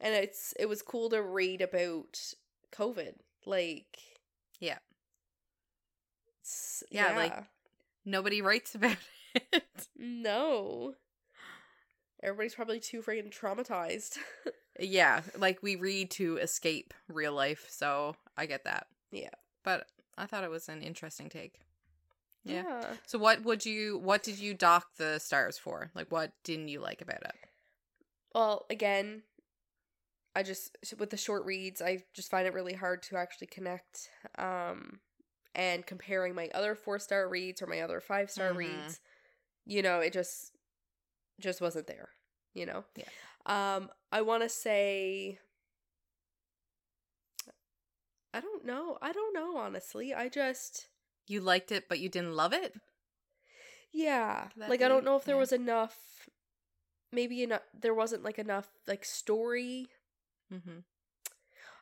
and 0.00 0.14
it's 0.14 0.54
it 0.58 0.66
was 0.66 0.82
cool 0.82 1.10
to 1.10 1.22
read 1.22 1.60
about 1.60 2.18
COVID. 2.72 3.14
Like 3.46 3.98
Yeah. 4.58 4.78
s- 6.44 6.82
Yeah, 6.90 7.14
like- 7.16 7.44
Nobody 8.04 8.40
writes 8.40 8.74
about 8.74 8.96
it. 9.34 9.88
no. 9.96 10.94
Everybody's 12.22 12.54
probably 12.54 12.80
too 12.80 13.02
freaking 13.02 13.30
traumatized. 13.30 14.18
yeah, 14.78 15.22
like 15.38 15.62
we 15.62 15.76
read 15.76 16.10
to 16.12 16.36
escape 16.36 16.92
real 17.08 17.32
life, 17.32 17.66
so 17.70 18.14
I 18.36 18.46
get 18.46 18.64
that. 18.64 18.86
Yeah. 19.10 19.30
But 19.64 19.86
I 20.18 20.26
thought 20.26 20.44
it 20.44 20.50
was 20.50 20.68
an 20.68 20.82
interesting 20.82 21.28
take. 21.28 21.60
Yeah. 22.44 22.64
yeah. 22.64 22.86
So 23.06 23.18
what 23.18 23.42
would 23.44 23.64
you 23.64 23.98
what 23.98 24.22
did 24.22 24.38
you 24.38 24.54
dock 24.54 24.96
the 24.96 25.18
stars 25.18 25.58
for? 25.58 25.90
Like 25.94 26.10
what 26.10 26.32
didn't 26.44 26.68
you 26.68 26.80
like 26.80 27.00
about 27.02 27.22
it? 27.22 27.34
Well, 28.34 28.66
again, 28.70 29.22
I 30.34 30.42
just 30.42 30.76
with 30.98 31.10
the 31.10 31.16
short 31.16 31.44
reads, 31.44 31.82
I 31.82 32.04
just 32.14 32.30
find 32.30 32.46
it 32.46 32.54
really 32.54 32.74
hard 32.74 33.02
to 33.04 33.16
actually 33.16 33.48
connect. 33.48 34.10
Um, 34.38 35.00
and 35.54 35.84
comparing 35.84 36.34
my 36.34 36.48
other 36.54 36.74
four 36.74 36.98
star 36.98 37.28
reads 37.28 37.60
or 37.60 37.66
my 37.66 37.80
other 37.80 38.00
five 38.00 38.30
star 38.30 38.52
Mhm. 38.52 38.56
reads, 38.56 39.00
you 39.66 39.82
know, 39.82 40.00
it 40.00 40.12
just 40.12 40.52
just 41.40 41.60
wasn't 41.60 41.86
there. 41.86 42.10
You 42.54 42.66
know. 42.66 42.84
Yeah. 42.96 43.04
Um, 43.46 43.90
I 44.12 44.22
want 44.22 44.42
to 44.42 44.48
say. 44.48 45.38
I 48.32 48.40
don't 48.40 48.64
know. 48.64 48.98
I 49.02 49.12
don't 49.12 49.34
know. 49.34 49.56
Honestly, 49.56 50.14
I 50.14 50.28
just 50.28 50.88
You 51.26 51.40
liked 51.40 51.72
it 51.72 51.88
but 51.88 51.98
you 51.98 52.08
didn't 52.08 52.34
love 52.36 52.52
it? 52.52 52.74
yeah. 53.92 54.48
That 54.56 54.70
Like 54.70 54.82
I 54.82 54.88
don't 54.88 55.04
know 55.04 55.16
if 55.16 55.24
there 55.24 55.34
yeah. 55.34 55.40
was 55.40 55.52
enough. 55.52 55.96
Maybe 57.12 57.42
enough. 57.42 57.62
There 57.78 57.94
wasn't 57.94 58.22
like 58.22 58.38
enough 58.38 58.68
like 58.86 59.04
story 59.04 59.88
Mm-hmm. 60.52 60.80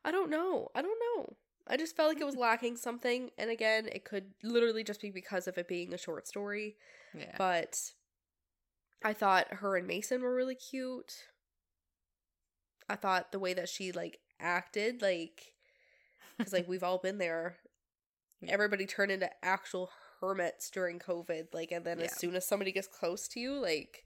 I 0.05 0.11
don't 0.11 0.31
know. 0.31 0.69
I 0.75 0.83
don't 0.83 0.99
know. 1.17 1.37
I 1.67 1.77
just 1.79 1.97
felt 1.97 2.09
like 2.11 2.21
it 2.21 2.25
was 2.27 2.37
lacking 2.49 2.77
something. 2.77 3.31
And 3.39 3.51
again, 3.51 3.89
it 3.91 4.05
could 4.05 4.33
literally 4.43 4.85
just 4.85 5.01
be 5.01 5.11
because 5.11 5.47
of 5.49 5.57
it 5.59 5.69
being 5.69 5.93
a 5.95 5.99
short 5.99 6.27
story. 6.29 6.77
Yeah. 7.15 7.35
But 7.39 7.93
I 9.05 9.13
thought 9.13 9.47
her 9.55 9.77
and 9.77 9.87
Mason 9.87 10.23
were 10.23 10.35
really 10.35 10.55
cute. 10.55 11.15
I 12.89 12.97
thought 12.97 13.33
the 13.33 13.39
way 13.39 13.55
that 13.55 13.69
she 13.69 13.93
like 13.93 14.19
acted, 14.41 15.03
like, 15.03 15.55
because 16.37 16.53
like 16.53 16.69
we've 16.69 16.83
all 16.83 16.99
been 16.99 17.19
there. 17.19 17.57
Everybody 18.47 18.87
turned 18.87 19.11
into 19.11 19.31
actual 19.45 19.91
hermits 20.21 20.71
during 20.71 20.99
COVID. 20.99 21.49
Like, 21.53 21.73
and 21.73 21.85
then 21.85 21.99
Yeah. 21.99 22.05
as 22.07 22.17
soon 22.17 22.35
as 22.37 22.47
somebody 22.47 22.73
gets 22.73 22.87
close 22.89 23.27
to 23.29 23.41
you, 23.41 23.53
like, 23.61 24.05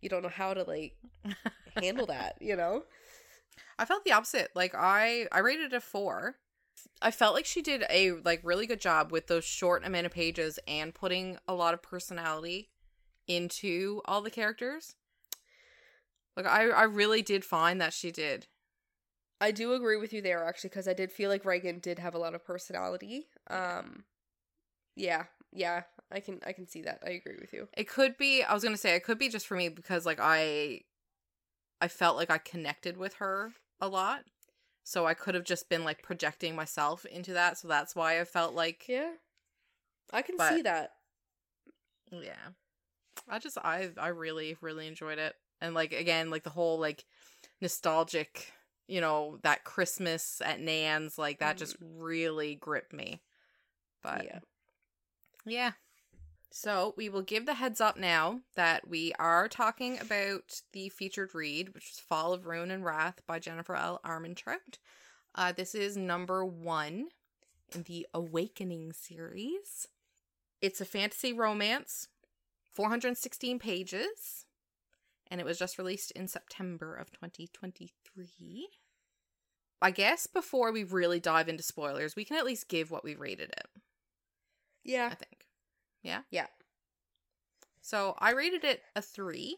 you 0.00 0.08
don't 0.08 0.22
know 0.22 0.28
how 0.28 0.54
to 0.54 0.62
like 0.62 0.96
handle 1.76 2.06
that, 2.08 2.36
you 2.40 2.56
know? 2.56 2.84
I 3.78 3.84
felt 3.84 4.04
the 4.04 4.12
opposite. 4.12 4.50
Like 4.54 4.74
I 4.74 5.26
I 5.32 5.38
rated 5.40 5.72
it 5.72 5.76
a 5.76 5.80
4. 5.80 6.36
I 7.02 7.10
felt 7.10 7.34
like 7.34 7.44
she 7.46 7.62
did 7.62 7.84
a 7.90 8.12
like 8.12 8.40
really 8.44 8.66
good 8.66 8.80
job 8.80 9.10
with 9.12 9.26
those 9.26 9.44
short 9.44 9.84
amount 9.84 10.06
of 10.06 10.12
pages 10.12 10.58
and 10.68 10.94
putting 10.94 11.38
a 11.46 11.54
lot 11.54 11.74
of 11.74 11.82
personality 11.82 12.70
into 13.28 14.00
all 14.06 14.22
the 14.22 14.30
characters. 14.30 14.96
Like 16.36 16.46
I 16.46 16.68
I 16.70 16.82
really 16.84 17.22
did 17.22 17.44
find 17.44 17.80
that 17.80 17.92
she 17.92 18.10
did. 18.10 18.46
I 19.40 19.50
do 19.52 19.72
agree 19.72 19.96
with 19.98 20.12
you 20.12 20.20
there 20.20 20.44
actually 20.44 20.70
because 20.70 20.88
I 20.88 20.94
did 20.94 21.12
feel 21.12 21.30
like 21.30 21.44
Reagan 21.44 21.78
did 21.78 21.98
have 22.00 22.14
a 22.14 22.18
lot 22.18 22.34
of 22.34 22.44
personality. 22.44 23.26
Um 23.48 24.04
yeah, 24.96 25.24
yeah, 25.52 25.82
I 26.10 26.20
can 26.20 26.40
I 26.46 26.52
can 26.52 26.66
see 26.66 26.82
that. 26.82 27.00
I 27.06 27.10
agree 27.10 27.36
with 27.40 27.52
you. 27.52 27.68
It 27.76 27.88
could 27.88 28.16
be 28.18 28.42
I 28.42 28.52
was 28.54 28.62
going 28.64 28.74
to 28.74 28.80
say 28.80 28.94
it 28.96 29.04
could 29.04 29.18
be 29.18 29.28
just 29.28 29.46
for 29.46 29.54
me 29.56 29.68
because 29.68 30.04
like 30.06 30.18
I 30.20 30.80
I 31.80 31.86
felt 31.88 32.16
like 32.16 32.30
I 32.30 32.38
connected 32.38 32.96
with 32.96 33.14
her 33.14 33.52
a 33.80 33.86
lot. 33.88 34.24
So 34.82 35.06
I 35.06 35.14
could 35.14 35.34
have 35.34 35.44
just 35.44 35.68
been 35.68 35.84
like 35.84 36.02
projecting 36.02 36.56
myself 36.56 37.04
into 37.04 37.32
that, 37.34 37.58
so 37.58 37.68
that's 37.68 37.94
why 37.94 38.20
I 38.20 38.24
felt 38.24 38.54
like 38.54 38.86
Yeah. 38.88 39.12
I 40.12 40.22
can 40.22 40.36
But- 40.36 40.54
see 40.54 40.62
that. 40.62 40.92
Yeah. 42.10 42.52
I 43.28 43.38
just 43.38 43.58
I 43.58 43.90
I 43.96 44.08
really 44.08 44.56
really 44.60 44.86
enjoyed 44.86 45.18
it. 45.18 45.34
And 45.60 45.74
like 45.74 45.92
again, 45.92 46.30
like 46.30 46.44
the 46.44 46.50
whole 46.50 46.78
like 46.78 47.04
nostalgic, 47.60 48.52
you 48.86 49.00
know, 49.00 49.38
that 49.42 49.64
Christmas 49.64 50.40
at 50.44 50.60
Nan's 50.60 51.18
like 51.18 51.40
that 51.40 51.56
just 51.56 51.76
really 51.80 52.54
gripped 52.54 52.92
me. 52.92 53.20
But 54.02 54.24
yeah. 54.24 54.38
yeah. 55.44 55.72
So 56.50 56.94
we 56.96 57.08
will 57.08 57.22
give 57.22 57.44
the 57.44 57.54
heads 57.54 57.80
up 57.80 57.98
now 57.98 58.40
that 58.56 58.88
we 58.88 59.12
are 59.18 59.48
talking 59.48 59.98
about 60.00 60.62
the 60.72 60.88
featured 60.88 61.34
read, 61.34 61.74
which 61.74 61.90
is 61.90 62.00
Fall 62.00 62.32
of 62.32 62.46
Ruin 62.46 62.70
and 62.70 62.84
Wrath 62.84 63.20
by 63.26 63.38
Jennifer 63.38 63.76
L. 63.76 64.00
Armentrout. 64.04 64.78
Uh, 65.34 65.52
this 65.52 65.74
is 65.74 65.96
number 65.96 66.44
one 66.44 67.08
in 67.74 67.82
the 67.82 68.06
Awakening 68.14 68.92
series. 68.92 69.88
It's 70.62 70.80
a 70.80 70.86
fantasy 70.86 71.32
romance, 71.32 72.08
416 72.78 73.58
pages, 73.58 74.46
and 75.28 75.40
it 75.40 75.44
was 75.44 75.58
just 75.58 75.78
released 75.78 76.12
in 76.12 76.28
September 76.28 76.94
of 76.94 77.10
2023. 77.10 78.68
I 79.82 79.90
guess 79.90 80.28
before 80.28 80.70
we 80.70 80.84
really 80.84 81.18
dive 81.18 81.48
into 81.48 81.64
spoilers, 81.64 82.14
we 82.14 82.24
can 82.24 82.36
at 82.36 82.44
least 82.44 82.68
give 82.68 82.92
what 82.92 83.02
we 83.02 83.16
rated 83.16 83.50
it. 83.50 83.66
Yeah. 84.84 85.08
I 85.10 85.14
think. 85.16 85.46
Yeah? 86.04 86.20
Yeah. 86.30 86.46
So 87.80 88.14
I 88.20 88.30
rated 88.30 88.62
it 88.62 88.82
a 88.94 89.02
three. 89.02 89.56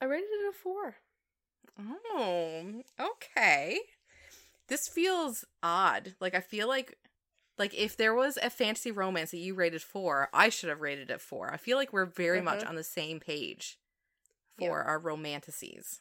I 0.00 0.04
rated 0.04 0.28
it 0.30 0.54
a 0.54 0.56
4. 0.56 0.94
Oh, 1.80 2.82
okay. 3.00 3.80
This 4.68 4.86
feels 4.86 5.44
odd. 5.60 6.14
Like 6.20 6.36
I 6.36 6.40
feel 6.40 6.68
like 6.68 6.98
like 7.58 7.74
if 7.74 7.96
there 7.96 8.14
was 8.14 8.36
a 8.42 8.50
fantasy 8.50 8.90
romance 8.90 9.30
that 9.30 9.38
you 9.38 9.54
rated 9.54 9.82
four, 9.82 10.28
I 10.32 10.48
should 10.50 10.68
have 10.68 10.80
rated 10.80 11.10
it 11.10 11.20
four. 11.20 11.52
I 11.52 11.56
feel 11.56 11.76
like 11.76 11.92
we're 11.92 12.04
very 12.04 12.40
much 12.40 12.62
Mhm. 12.62 12.68
on 12.68 12.74
the 12.76 12.84
same 12.84 13.20
page 13.20 13.78
Yeah. 14.58 14.68
for 14.68 14.82
our 14.82 15.00
romanticises. 15.00 16.00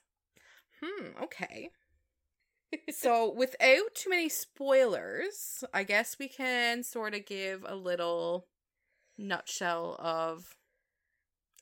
Hmm, 0.83 1.17
okay. 1.23 1.71
so 2.89 3.31
without 3.31 3.93
too 3.95 4.09
many 4.09 4.27
spoilers, 4.29 5.63
I 5.73 5.83
guess 5.83 6.19
we 6.19 6.27
can 6.27 6.83
sort 6.83 7.13
of 7.15 7.25
give 7.25 7.63
a 7.65 7.75
little 7.75 8.49
nutshell 9.17 9.95
of 9.99 10.57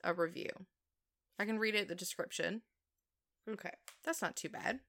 a 0.03 0.13
review. 0.13 0.65
I 1.37 1.45
can 1.45 1.59
read 1.59 1.75
it 1.75 1.87
the 1.87 1.95
description. 1.95 2.63
okay. 3.47 3.73
That's 4.03 4.21
not 4.21 4.35
too 4.35 4.49
bad. 4.49 4.81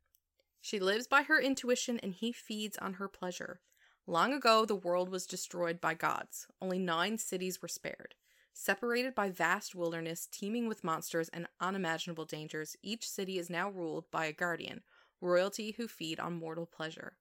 She 0.61 0.79
lives 0.81 1.07
by 1.07 1.25
her 1.25 1.39
intuition 1.41 1.99
and 2.01 2.15
he 2.15 2.33
feeds 2.33 2.79
on 2.79 2.95
her 2.95 3.09
pleasure. 3.09 3.61
Long 4.07 4.35
ago, 4.35 4.67
the 4.67 4.75
world 4.77 5.09
was 5.09 5.27
destroyed 5.27 5.81
by 5.81 5.95
gods. 5.95 6.47
Only 6.61 6.79
nine 6.79 7.17
cities 7.17 7.63
were 7.63 7.69
spared. 7.69 8.15
Separated 8.53 9.15
by 9.15 9.31
vast 9.31 9.75
wilderness 9.75 10.29
teeming 10.31 10.69
with 10.69 10.85
monsters 10.85 11.31
and 11.31 11.49
unimaginable 11.59 12.27
dangers, 12.27 12.77
each 12.83 13.09
city 13.09 13.39
is 13.39 13.49
now 13.49 13.71
ruled 13.71 14.11
by 14.11 14.27
a 14.27 14.33
guardian, 14.33 14.83
royalty 15.23 15.73
who 15.73 15.89
feed 15.89 16.21
on 16.21 16.39
mortal 16.39 16.67
pleasure. 16.67 17.17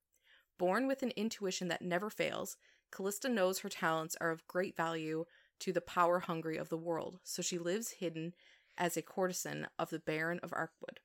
Born 0.58 0.86
with 0.86 1.04
an 1.04 1.14
intuition 1.16 1.70
that 1.70 1.82
never 1.82 2.10
fails, 2.10 2.58
Callista 2.92 3.30
knows 3.30 3.60
her 3.60 3.70
talents 3.70 4.18
are 4.20 4.30
of 4.30 4.48
great 4.48 4.76
value 4.76 5.26
to 5.60 5.72
the 5.72 5.82
power 5.82 6.20
hungry 6.20 6.58
of 6.58 6.68
the 6.68 6.78
world, 6.78 7.20
so 7.24 7.42
she 7.42 7.58
lives 7.58 7.92
hidden 7.92 8.34
as 8.78 8.98
a 8.98 9.02
courtesan 9.02 9.68
of 9.80 9.90
the 9.90 10.00
Baron 10.00 10.40
of 10.44 10.52
Archwood. 10.52 10.98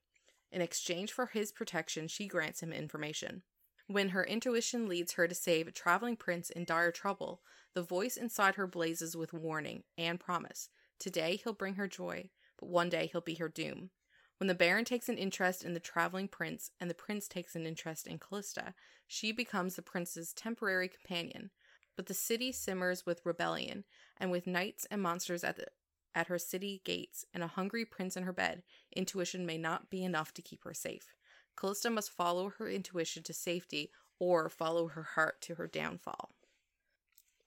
In 0.51 0.61
exchange 0.61 1.13
for 1.13 1.27
his 1.27 1.53
protection, 1.53 2.09
she 2.09 2.27
grants 2.27 2.61
him 2.61 2.73
information. 2.73 3.43
When 3.91 4.09
her 4.09 4.23
intuition 4.23 4.87
leads 4.87 5.13
her 5.13 5.27
to 5.27 5.33
save 5.33 5.67
a 5.67 5.71
traveling 5.71 6.15
prince 6.15 6.51
in 6.51 6.63
dire 6.63 6.91
trouble, 6.91 7.41
the 7.73 7.81
voice 7.81 8.17
inside 8.17 8.53
her 8.53 8.67
blazes 8.67 9.17
with 9.17 9.33
warning 9.33 9.81
and 9.97 10.19
promise. 10.19 10.69
Today 10.99 11.37
he'll 11.37 11.53
bring 11.53 11.73
her 11.73 11.87
joy, 11.87 12.29
but 12.59 12.69
one 12.69 12.89
day 12.89 13.09
he'll 13.11 13.19
be 13.19 13.33
her 13.33 13.49
doom. 13.49 13.89
When 14.37 14.45
the 14.45 14.53
Baron 14.53 14.85
takes 14.85 15.09
an 15.09 15.17
interest 15.17 15.63
in 15.65 15.73
the 15.73 15.79
traveling 15.79 16.27
prince 16.27 16.69
and 16.79 16.87
the 16.87 16.93
prince 16.93 17.27
takes 17.27 17.55
an 17.55 17.65
interest 17.65 18.05
in 18.05 18.19
Callista, 18.19 18.75
she 19.07 19.31
becomes 19.31 19.75
the 19.75 19.81
prince's 19.81 20.33
temporary 20.33 20.87
companion. 20.87 21.49
But 21.95 22.05
the 22.05 22.13
city 22.13 22.51
simmers 22.51 23.07
with 23.07 23.25
rebellion, 23.25 23.85
and 24.17 24.29
with 24.29 24.45
knights 24.45 24.85
and 24.91 25.01
monsters 25.01 25.43
at 25.43 25.55
the 25.55 25.65
at 26.13 26.27
her 26.27 26.37
city 26.37 26.83
gates 26.85 27.25
and 27.33 27.41
a 27.41 27.47
hungry 27.47 27.85
prince 27.85 28.15
in 28.15 28.21
her 28.21 28.33
bed, 28.33 28.61
intuition 28.95 29.47
may 29.47 29.57
not 29.57 29.89
be 29.89 30.03
enough 30.03 30.31
to 30.35 30.43
keep 30.43 30.63
her 30.63 30.75
safe. 30.75 31.15
Callista 31.59 31.89
must 31.89 32.11
follow 32.11 32.49
her 32.57 32.69
intuition 32.69 33.23
to 33.23 33.33
safety 33.33 33.91
or 34.19 34.49
follow 34.49 34.87
her 34.89 35.03
heart 35.03 35.41
to 35.41 35.55
her 35.55 35.67
downfall. 35.67 36.29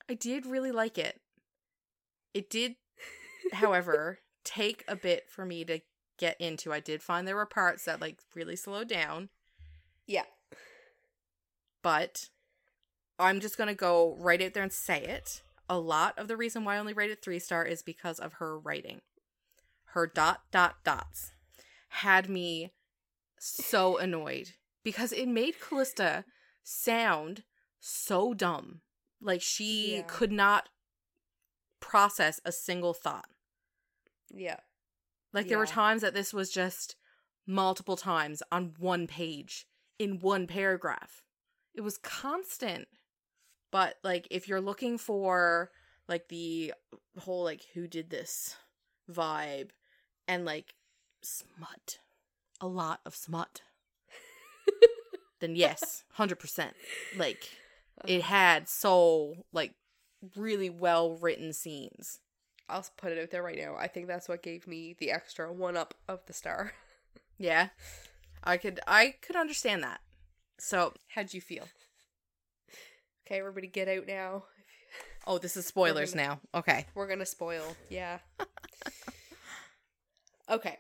I 0.09 0.15
did 0.15 0.45
really 0.47 0.73
like 0.73 0.99
it. 0.99 1.21
It 2.35 2.51
did, 2.51 2.77
however, 3.53 4.19
take 4.45 4.85
a 4.89 4.97
bit 4.97 5.29
for 5.31 5.45
me 5.47 5.65
to 5.65 5.81
get 6.19 6.41
into. 6.41 6.73
I 6.73 6.81
did 6.81 7.03
find 7.03 7.27
there 7.27 7.37
were 7.37 7.47
parts 7.47 7.85
that 7.85 8.01
like 8.01 8.19
really 8.35 8.57
slowed 8.57 8.89
down, 8.89 9.29
Yeah. 10.07 10.25
but 11.83 12.29
I'm 13.19 13.41
just 13.41 13.57
gonna 13.57 13.75
go 13.75 14.17
right 14.19 14.41
out 14.43 14.55
there 14.55 14.63
and 14.63 14.73
say 14.73 15.03
it. 15.03 15.43
A 15.69 15.79
lot 15.79 16.19
of 16.19 16.29
the 16.29 16.37
reason 16.37 16.65
why 16.65 16.77
I 16.77 16.79
only 16.79 16.93
rated 16.93 17.23
three 17.23 17.39
star 17.39 17.65
is 17.65 17.83
because 17.83 18.19
of 18.19 18.35
her 18.35 18.59
writing. 18.59 19.01
Her 19.87 20.07
dot 20.07 20.43
dot 20.51 20.77
dots 20.85 21.33
had 21.89 22.29
me 22.29 22.73
so 23.45 23.99
annoyed 23.99 24.53
because 24.85 25.13
it 25.13 25.27
made 25.29 25.61
Callista 25.61 26.25
sound 26.63 27.43
so 27.81 28.35
dumb. 28.35 28.83
Like 29.21 29.43
she 29.43 29.97
Yeah. 29.97 30.03
could 30.07 30.31
not 30.31 30.69
process 31.81 32.41
a 32.45 32.53
single 32.53 32.95
thought. 32.95 33.29
Yeah. 34.31 34.61
Like 35.33 35.49
there 35.49 35.59
were 35.59 35.67
times 35.67 36.03
that 36.03 36.15
this 36.15 36.33
was 36.33 36.51
just 36.51 36.95
multiple 37.47 37.97
times 37.97 38.43
on 38.53 38.75
one 38.79 39.07
page 39.07 39.67
in 39.99 40.21
one 40.21 40.47
paragraph. 40.47 41.23
It 41.75 41.81
was 41.81 41.99
constant. 41.99 42.87
But 43.73 43.97
like 44.05 44.29
if 44.31 44.47
you're 44.47 44.61
looking 44.61 44.99
for 44.99 45.71
like 46.09 46.29
the 46.29 46.75
whole 47.19 47.43
like 47.43 47.63
who 47.75 47.89
did 47.89 48.11
this 48.11 48.57
vibe 49.11 49.71
and 50.29 50.45
like 50.45 50.75
smut, 51.23 51.99
a 52.63 52.67
lot 52.67 53.01
of 53.05 53.15
smut, 53.15 53.61
then 55.41 55.55
yes, 55.57 56.05
100%. 56.17 56.71
Like 57.17 57.51
it 58.07 58.23
had 58.23 58.69
so 58.69 59.35
like 59.53 59.75
really 60.37 60.71
well 60.71 61.13
written 61.17 61.53
scenes. 61.53 62.21
I'll 62.69 62.87
put 62.97 63.13
it 63.13 63.19
out 63.23 63.31
there 63.31 63.43
right 63.43 63.59
now. 63.59 63.77
I 63.79 63.89
think 63.89 64.07
that's 64.07 64.29
what 64.29 64.43
gave 64.43 64.67
me 64.67 64.95
the 64.99 65.11
extra 65.11 65.53
one 65.53 65.77
up 65.77 65.93
of 66.09 66.25
the 66.27 66.33
star. 66.33 66.73
Yeah. 67.39 67.71
I 68.45 68.57
could 68.57 68.79
I 68.87 69.17
could 69.21 69.35
understand 69.35 69.83
that. 69.83 70.01
So, 70.61 70.93
how'd 71.09 71.35
you 71.35 71.41
feel? 71.41 71.65
Okay, 73.27 73.41
everybody 73.41 73.67
get 73.67 73.89
out 73.89 74.07
now. 74.07 74.45
Oh, 75.27 75.39
this 75.39 75.57
is 75.57 75.67
spoilers 75.67 76.15
gonna- 76.15 76.27
now. 76.29 76.41
Okay. 76.55 76.87
We're 76.95 77.09
gonna 77.09 77.27
spoil. 77.27 77.77
Yeah. 77.89 78.19
okay. 80.51 80.79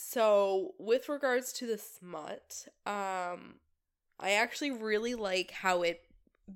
So 0.00 0.74
with 0.78 1.08
regards 1.08 1.52
to 1.54 1.66
the 1.66 1.76
smut, 1.76 2.68
um 2.86 3.56
I 4.20 4.30
actually 4.32 4.70
really 4.70 5.14
like 5.16 5.50
how 5.50 5.82
it 5.82 6.02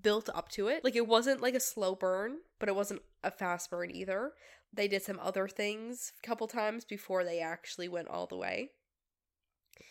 built 0.00 0.28
up 0.32 0.48
to 0.50 0.68
it. 0.68 0.84
Like 0.84 0.94
it 0.94 1.08
wasn't 1.08 1.42
like 1.42 1.54
a 1.54 1.60
slow 1.60 1.96
burn, 1.96 2.38
but 2.60 2.68
it 2.68 2.76
wasn't 2.76 3.02
a 3.24 3.32
fast 3.32 3.68
burn 3.68 3.90
either. 3.90 4.32
They 4.72 4.86
did 4.86 5.02
some 5.02 5.18
other 5.20 5.48
things 5.48 6.12
a 6.22 6.26
couple 6.26 6.46
times 6.46 6.84
before 6.84 7.24
they 7.24 7.40
actually 7.40 7.88
went 7.88 8.08
all 8.08 8.26
the 8.28 8.36
way. 8.36 8.70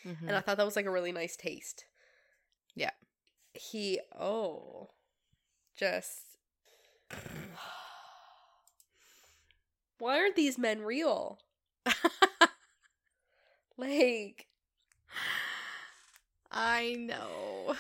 Mhm. 0.06 0.28
And 0.28 0.36
I 0.36 0.40
thought 0.40 0.56
that 0.58 0.66
was 0.66 0.78
like 0.78 0.86
a 0.86 0.92
really 0.92 1.12
nice 1.12 1.36
taste. 1.36 1.84
Yeah. 2.74 2.92
He 3.54 4.00
oh 4.18 4.92
just 5.76 6.38
Why 10.00 10.20
aren't 10.20 10.38
these 10.38 10.58
men 10.58 10.82
real? 10.84 11.40
Like 13.82 14.46
I 16.52 16.96
know. 17.00 17.76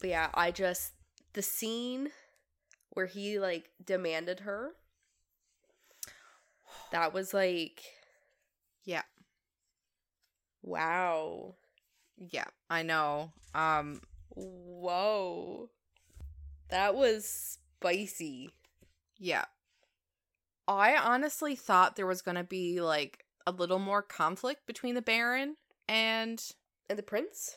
but 0.00 0.08
yeah, 0.10 0.28
I 0.34 0.50
just 0.50 0.92
the 1.32 1.42
scene 1.42 2.10
where 2.90 3.06
he 3.06 3.38
like 3.38 3.70
demanded 3.84 4.40
her 4.40 4.72
that 6.92 7.12
was 7.12 7.34
like 7.34 7.82
Yeah. 8.84 9.02
wow. 10.62 11.54
Yeah, 12.16 12.44
I 12.70 12.82
know. 12.82 13.32
Um 13.54 14.00
Whoa. 14.30 15.70
That 16.70 16.94
was 16.94 17.58
spicy. 17.78 18.50
yeah. 19.18 19.44
I 20.66 20.96
honestly 20.96 21.56
thought 21.56 21.96
there 21.96 22.06
was 22.06 22.22
going 22.22 22.36
to 22.36 22.44
be 22.44 22.80
like 22.80 23.23
a 23.46 23.52
little 23.52 23.78
more 23.78 24.02
conflict 24.02 24.66
between 24.66 24.94
the 24.94 25.02
Baron 25.02 25.56
and 25.88 26.42
And 26.88 26.98
the 26.98 27.02
prince? 27.02 27.56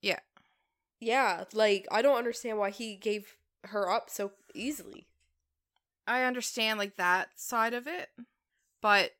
Yeah. 0.00 0.20
Yeah, 1.00 1.44
like 1.52 1.86
I 1.90 2.02
don't 2.02 2.18
understand 2.18 2.58
why 2.58 2.70
he 2.70 2.94
gave 2.96 3.36
her 3.64 3.90
up 3.90 4.10
so 4.10 4.32
easily. 4.54 5.06
I 6.06 6.24
understand 6.24 6.78
like 6.78 6.96
that 6.96 7.38
side 7.38 7.72
of 7.74 7.86
it, 7.86 8.10
but 8.82 9.12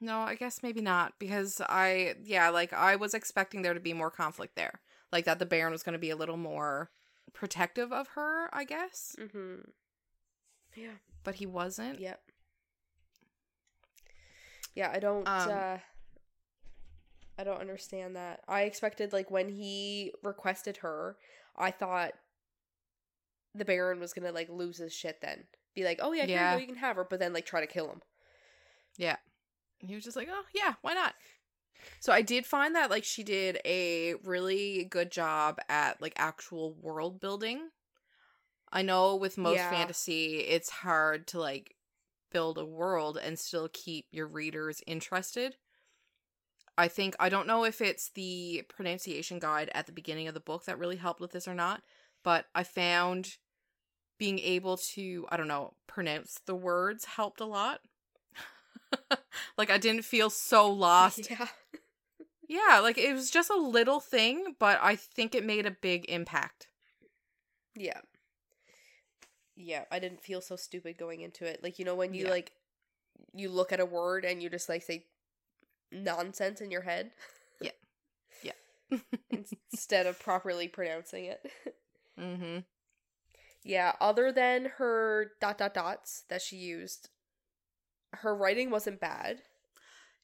no, 0.00 0.20
I 0.20 0.34
guess 0.34 0.62
maybe 0.62 0.80
not 0.80 1.14
because 1.18 1.60
I 1.68 2.14
yeah, 2.22 2.48
like 2.50 2.72
I 2.72 2.96
was 2.96 3.14
expecting 3.14 3.62
there 3.62 3.74
to 3.74 3.80
be 3.80 3.92
more 3.92 4.10
conflict 4.10 4.56
there. 4.56 4.80
Like 5.12 5.24
that 5.26 5.38
the 5.38 5.46
Baron 5.46 5.72
was 5.72 5.82
going 5.84 5.92
to 5.92 5.98
be 5.98 6.10
a 6.10 6.16
little 6.16 6.36
more 6.36 6.90
protective 7.32 7.92
of 7.92 8.08
her, 8.08 8.48
I 8.52 8.64
guess, 8.64 9.14
Mm-hmm. 9.20 9.60
Yeah. 10.74 10.96
but 11.22 11.36
he 11.36 11.46
wasn't. 11.46 12.00
Yep. 12.00 12.20
Yeah, 14.74 14.90
I 14.92 14.98
don't 14.98 15.26
Um, 15.26 15.50
uh 15.50 15.78
I 17.38 17.44
don't 17.44 17.60
understand 17.60 18.16
that. 18.16 18.40
I 18.46 18.62
expected 18.62 19.12
like 19.12 19.30
when 19.30 19.48
he 19.48 20.12
requested 20.22 20.78
her, 20.78 21.16
I 21.56 21.70
thought 21.70 22.12
the 23.54 23.64
Baron 23.64 24.00
was 24.00 24.12
gonna 24.12 24.32
like 24.32 24.48
lose 24.48 24.78
his 24.78 24.92
shit 24.92 25.20
then. 25.20 25.44
Be 25.74 25.84
like, 25.84 25.98
Oh 26.02 26.12
yeah, 26.12 26.26
Yeah. 26.26 26.50
you 26.50 26.56
go, 26.56 26.60
you 26.60 26.66
can 26.66 26.76
have 26.76 26.96
her, 26.96 27.06
but 27.08 27.18
then 27.20 27.32
like 27.32 27.46
try 27.46 27.60
to 27.60 27.66
kill 27.66 27.88
him. 27.88 28.02
Yeah. 28.96 29.16
He 29.78 29.94
was 29.94 30.04
just 30.04 30.16
like, 30.16 30.28
"Oh, 30.30 30.44
yeah, 30.54 30.74
why 30.82 30.94
not?" 30.94 31.14
So 32.00 32.12
I 32.12 32.22
did 32.22 32.46
find 32.46 32.74
that 32.74 32.90
like 32.90 33.04
she 33.04 33.22
did 33.22 33.58
a 33.64 34.14
really 34.24 34.84
good 34.84 35.10
job 35.10 35.58
at 35.68 36.00
like 36.00 36.14
actual 36.16 36.74
world 36.80 37.20
building. 37.20 37.70
I 38.72 38.82
know 38.82 39.16
with 39.16 39.36
most 39.38 39.56
Yeah. 39.56 39.70
fantasy 39.70 40.38
it's 40.38 40.70
hard 40.70 41.26
to 41.28 41.40
like 41.40 41.73
build 42.34 42.58
a 42.58 42.64
world 42.66 43.16
and 43.16 43.38
still 43.38 43.70
keep 43.72 44.06
your 44.10 44.26
readers 44.26 44.82
interested. 44.86 45.56
I 46.76 46.88
think 46.88 47.14
I 47.20 47.28
don't 47.28 47.46
know 47.46 47.64
if 47.64 47.80
it's 47.80 48.10
the 48.10 48.64
pronunciation 48.68 49.38
guide 49.38 49.70
at 49.72 49.86
the 49.86 49.92
beginning 49.92 50.26
of 50.26 50.34
the 50.34 50.40
book 50.40 50.64
that 50.64 50.78
really 50.78 50.96
helped 50.96 51.20
with 51.20 51.30
this 51.30 51.46
or 51.46 51.54
not, 51.54 51.82
but 52.24 52.46
I 52.52 52.64
found 52.64 53.36
being 54.18 54.40
able 54.40 54.76
to, 54.94 55.26
I 55.28 55.36
don't 55.36 55.48
know, 55.48 55.74
pronounce 55.86 56.40
the 56.44 56.56
words 56.56 57.04
helped 57.04 57.40
a 57.40 57.46
lot. 57.46 57.80
like 59.56 59.70
I 59.70 59.78
didn't 59.78 60.04
feel 60.04 60.28
so 60.28 60.68
lost. 60.70 61.30
Yeah. 61.30 61.46
Yeah, 62.46 62.80
like 62.82 62.98
it 62.98 63.14
was 63.14 63.30
just 63.30 63.48
a 63.48 63.56
little 63.56 64.00
thing, 64.00 64.56
but 64.58 64.78
I 64.82 64.96
think 64.96 65.34
it 65.34 65.46
made 65.46 65.66
a 65.66 65.70
big 65.70 66.04
impact. 66.10 66.68
Yeah. 67.74 68.00
Yeah, 69.56 69.84
I 69.90 69.98
didn't 69.98 70.22
feel 70.22 70.40
so 70.40 70.56
stupid 70.56 70.98
going 70.98 71.20
into 71.20 71.44
it. 71.44 71.62
Like, 71.62 71.78
you 71.78 71.84
know, 71.84 71.94
when 71.94 72.14
you 72.14 72.24
Yeah. 72.24 72.30
like 72.30 72.52
you 73.32 73.48
look 73.48 73.72
at 73.72 73.80
a 73.80 73.86
word 73.86 74.24
and 74.24 74.42
you 74.42 74.50
just 74.50 74.68
like 74.68 74.82
say 74.82 75.06
nonsense 75.92 76.60
in 76.60 76.70
your 76.70 76.82
head 76.82 77.12
Yeah. 77.60 77.70
Yeah. 78.42 78.98
instead 79.72 80.06
of 80.06 80.18
properly 80.20 80.68
pronouncing 80.68 81.26
it. 81.26 81.50
mm-hmm. 82.20 82.58
yeah, 83.62 83.92
other 84.00 84.32
than 84.32 84.66
her 84.78 85.32
dot 85.40 85.58
dot 85.58 85.74
dots 85.74 86.24
that 86.28 86.42
she 86.42 86.56
used, 86.56 87.10
her 88.12 88.34
writing 88.34 88.70
wasn't 88.70 89.00
bad. 89.00 89.42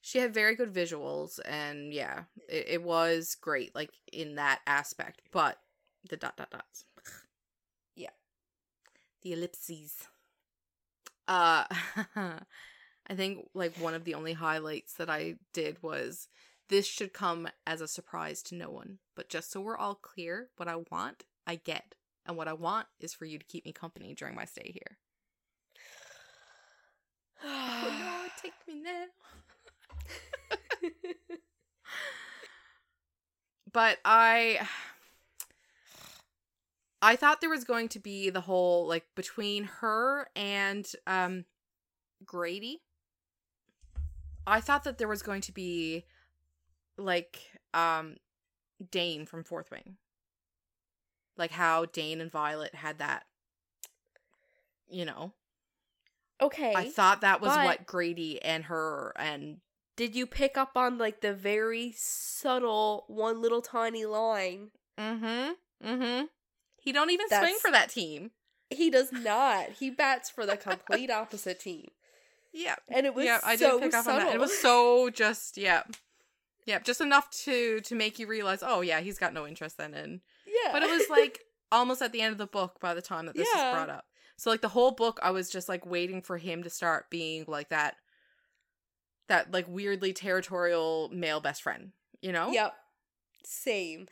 She 0.03 0.19
had 0.19 0.33
very 0.33 0.57
good 0.57 0.73
visuals, 0.73 1.39
and 1.47 1.93
yeah, 1.93 2.25
it, 2.49 2.67
it 2.69 2.83
was 2.83 3.37
great, 3.41 3.75
like 3.75 3.91
in 4.13 4.37
that 4.37 4.61
aspect. 4.67 5.21
But 5.33 5.59
the 6.09 6.17
dot 6.17 6.37
dot 6.37 6.51
dots. 6.51 6.85
The 9.23 9.33
ellipses. 9.33 9.95
Uh, 11.29 11.65
I 12.17 13.15
think 13.15 13.49
like 13.55 13.77
one 13.77 13.95
of 13.95 14.05
the 14.05 14.15
only 14.15 14.33
highlights 14.35 14.95
that 14.95 15.11
I 15.11 15.37
did 15.53 15.83
was 15.83 16.29
this 16.69 16.87
should 16.87 17.13
come 17.13 17.49
as 17.67 17.81
a 17.81 17.89
surprise 17.89 18.43
to 18.45 18.55
no 18.55 18.71
one, 18.71 18.99
but 19.17 19.29
just 19.29 19.51
so 19.51 19.61
we're 19.61 19.77
all 19.77 19.97
clear, 19.97 20.49
what 20.57 20.69
I 20.69 20.77
want, 20.91 21.25
I 21.47 21.57
get, 21.57 21.95
and 22.27 22.37
what 22.37 22.49
I 22.49 22.53
want 22.53 22.87
is 23.01 23.13
for 23.15 23.25
you 23.25 23.39
to 23.39 23.45
keep 23.45 23.65
me 23.65 23.73
company 23.73 24.15
during 24.15 24.35
my 24.37 24.45
stay 24.45 24.71
here. 24.73 24.99
Oh 27.83 27.89
no, 27.99 28.29
take 28.43 28.53
me 28.69 28.83
now. 28.83 29.07
but 33.73 33.99
I 34.05 34.67
I 37.03 37.17
thought 37.17 37.41
there 37.41 37.51
was 37.51 37.65
going 37.65 37.89
to 37.91 37.99
be 37.99 38.31
the 38.31 38.43
whole 38.43 38.87
like 38.87 39.07
between 39.15 39.65
her 39.65 40.29
and 40.37 40.91
um 41.07 41.45
Grady. 42.25 42.83
I 44.47 44.61
thought 44.61 44.85
that 44.85 44.99
there 44.99 45.09
was 45.09 45.23
going 45.23 45.41
to 45.43 45.53
be 45.53 46.05
like 46.99 47.41
um 47.73 48.17
Dain 48.91 49.27
from 49.27 49.45
Fourth 49.45 49.71
Wing. 49.71 49.97
Like 51.37 51.53
how 51.53 51.87
Dain 51.87 52.21
and 52.21 52.31
Violet 52.31 52.75
had 52.75 52.99
that 52.99 53.25
you 54.89 55.05
know. 55.05 55.33
Okay. 56.43 56.73
I 56.75 56.89
thought 56.89 57.21
that 57.21 57.41
was 57.41 57.51
what 57.51 57.87
Grady 57.87 58.43
and 58.43 58.65
her 58.65 59.13
and 59.17 59.59
Did 59.97 60.15
you 60.15 60.27
pick 60.27 60.57
up 60.59 60.73
on 60.77 60.99
like 60.99 61.21
the 61.21 61.33
very 61.33 61.93
subtle 61.97 63.05
one 63.09 63.41
little 63.41 63.63
tiny 63.63 64.05
line? 64.05 64.71
mm-hmm 64.99 65.53
mm-hmm 65.87 66.25
he 66.81 66.93
don't 66.93 67.11
even 67.11 67.29
swing 67.29 67.57
for 67.61 67.71
that 67.71 67.91
team. 67.91 68.31
He 68.71 68.91
does 68.91 69.11
not. 69.13 69.71
He 69.79 69.91
bats 69.91 70.31
for 70.31 70.47
the 70.47 70.57
complete 70.57 71.11
opposite 71.11 71.61
team. 71.61 71.89
Yeah. 72.53 72.77
And 72.89 73.07
it 73.07 73.15
was 73.15 73.25
yeah, 73.25 73.41
I 73.45 73.57
so 73.57 73.73
did 73.79 73.83
pick 73.83 73.95
up 73.95 74.05
subtle. 74.05 74.21
on 74.21 74.27
that. 74.27 74.35
It 74.35 74.41
was 74.41 74.57
so 74.59 75.11
just 75.11 75.57
yeah. 75.57 75.83
Yeah, 76.67 76.79
just 76.81 77.01
enough 77.01 77.31
to 77.45 77.81
to 77.81 77.95
make 77.95 78.19
you 78.19 78.27
realize, 78.27 78.63
oh 78.63 78.81
yeah, 78.81 79.01
he's 79.01 79.19
got 79.19 79.33
no 79.35 79.47
interest 79.47 79.77
then 79.79 79.95
in 79.95 80.21
yeah. 80.47 80.73
but 80.73 80.83
it 80.83 80.91
was 80.91 81.09
like 81.09 81.41
almost 81.73 82.03
at 82.03 82.13
the 82.13 82.21
end 82.21 82.33
of 82.33 82.39
the 82.39 82.47
book 82.47 82.79
by 82.81 82.95
the 82.95 83.03
time 83.03 83.27
that 83.27 83.35
this 83.35 83.49
Yeah. 83.55 83.71
is 83.71 83.75
brought 83.75 83.91
up. 83.91 84.05
So 84.37 84.51
like 84.51 84.61
the 84.61 84.69
whole 84.69 84.93
book 84.93 85.19
I 85.23 85.31
was 85.31 85.51
just 85.51 85.69
like 85.69 85.85
waiting 85.85 86.23
for 86.23 86.39
him 86.39 86.63
to 86.63 86.71
start 86.71 87.11
being 87.11 87.45
like 87.47 87.69
that 87.71 87.97
that 89.29 89.53
like 89.53 89.67
weirdly 89.69 90.13
territorial 90.13 91.09
male 91.13 91.41
best 91.41 91.63
friend, 91.63 91.93
you 92.21 92.33
know? 92.33 92.51
Yep. 92.51 92.73
Same. 93.45 94.07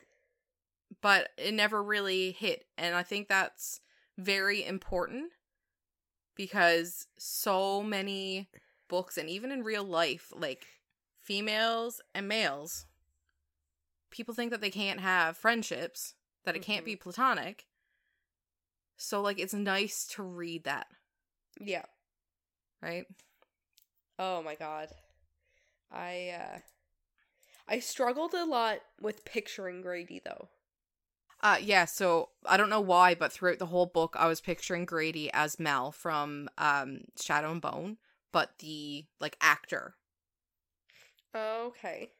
But 1.01 1.29
it 1.37 1.53
never 1.53 1.81
really 1.81 2.31
hit 2.31 2.65
and 2.77 2.95
I 2.95 3.03
think 3.03 3.27
that's 3.27 3.81
very 4.17 4.65
important 4.65 5.31
because 6.35 7.07
so 7.17 7.81
many 7.83 8.49
books 8.87 9.17
and 9.17 9.29
even 9.29 9.51
in 9.51 9.63
real 9.63 9.83
life 9.83 10.31
like 10.35 10.65
females 11.21 12.01
and 12.15 12.27
males 12.27 12.85
people 14.09 14.33
think 14.33 14.51
that 14.51 14.61
they 14.61 14.71
can't 14.71 14.99
have 14.99 15.37
friendships 15.37 16.15
that 16.43 16.55
it 16.55 16.61
can't 16.61 16.85
be 16.85 16.95
platonic 16.95 17.65
so 18.97 19.21
like 19.21 19.39
it's 19.39 19.53
nice 19.53 20.05
to 20.07 20.23
read 20.23 20.63
that 20.63 20.87
Yeah. 21.61 21.85
right 22.81 23.05
Oh 24.17 24.41
my 24.43 24.55
god. 24.55 24.89
I 25.91 26.33
uh 26.37 26.59
I 27.69 27.79
struggled 27.79 28.33
a 28.33 28.43
lot 28.45 28.79
with 28.99 29.23
picturing 29.23 29.81
Grady 29.81 30.21
though. 30.23 30.49
Uh 31.41 31.57
yeah 31.61 31.85
so 31.85 32.29
i 32.45 32.57
don't 32.57 32.69
know 32.69 32.81
why 32.81 33.15
but 33.15 33.31
throughout 33.31 33.59
the 33.59 33.65
whole 33.67 33.85
book 33.85 34.15
i 34.19 34.27
was 34.27 34.41
picturing 34.41 34.85
grady 34.85 35.31
as 35.31 35.59
Mal 35.59 35.91
from 35.91 36.49
um 36.57 37.01
shadow 37.19 37.51
and 37.51 37.61
bone 37.61 37.97
but 38.31 38.59
the 38.59 39.05
like 39.19 39.37
actor 39.41 39.95
Okay. 41.35 42.11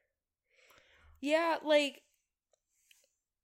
Yeah, 1.21 1.57
like 1.63 2.03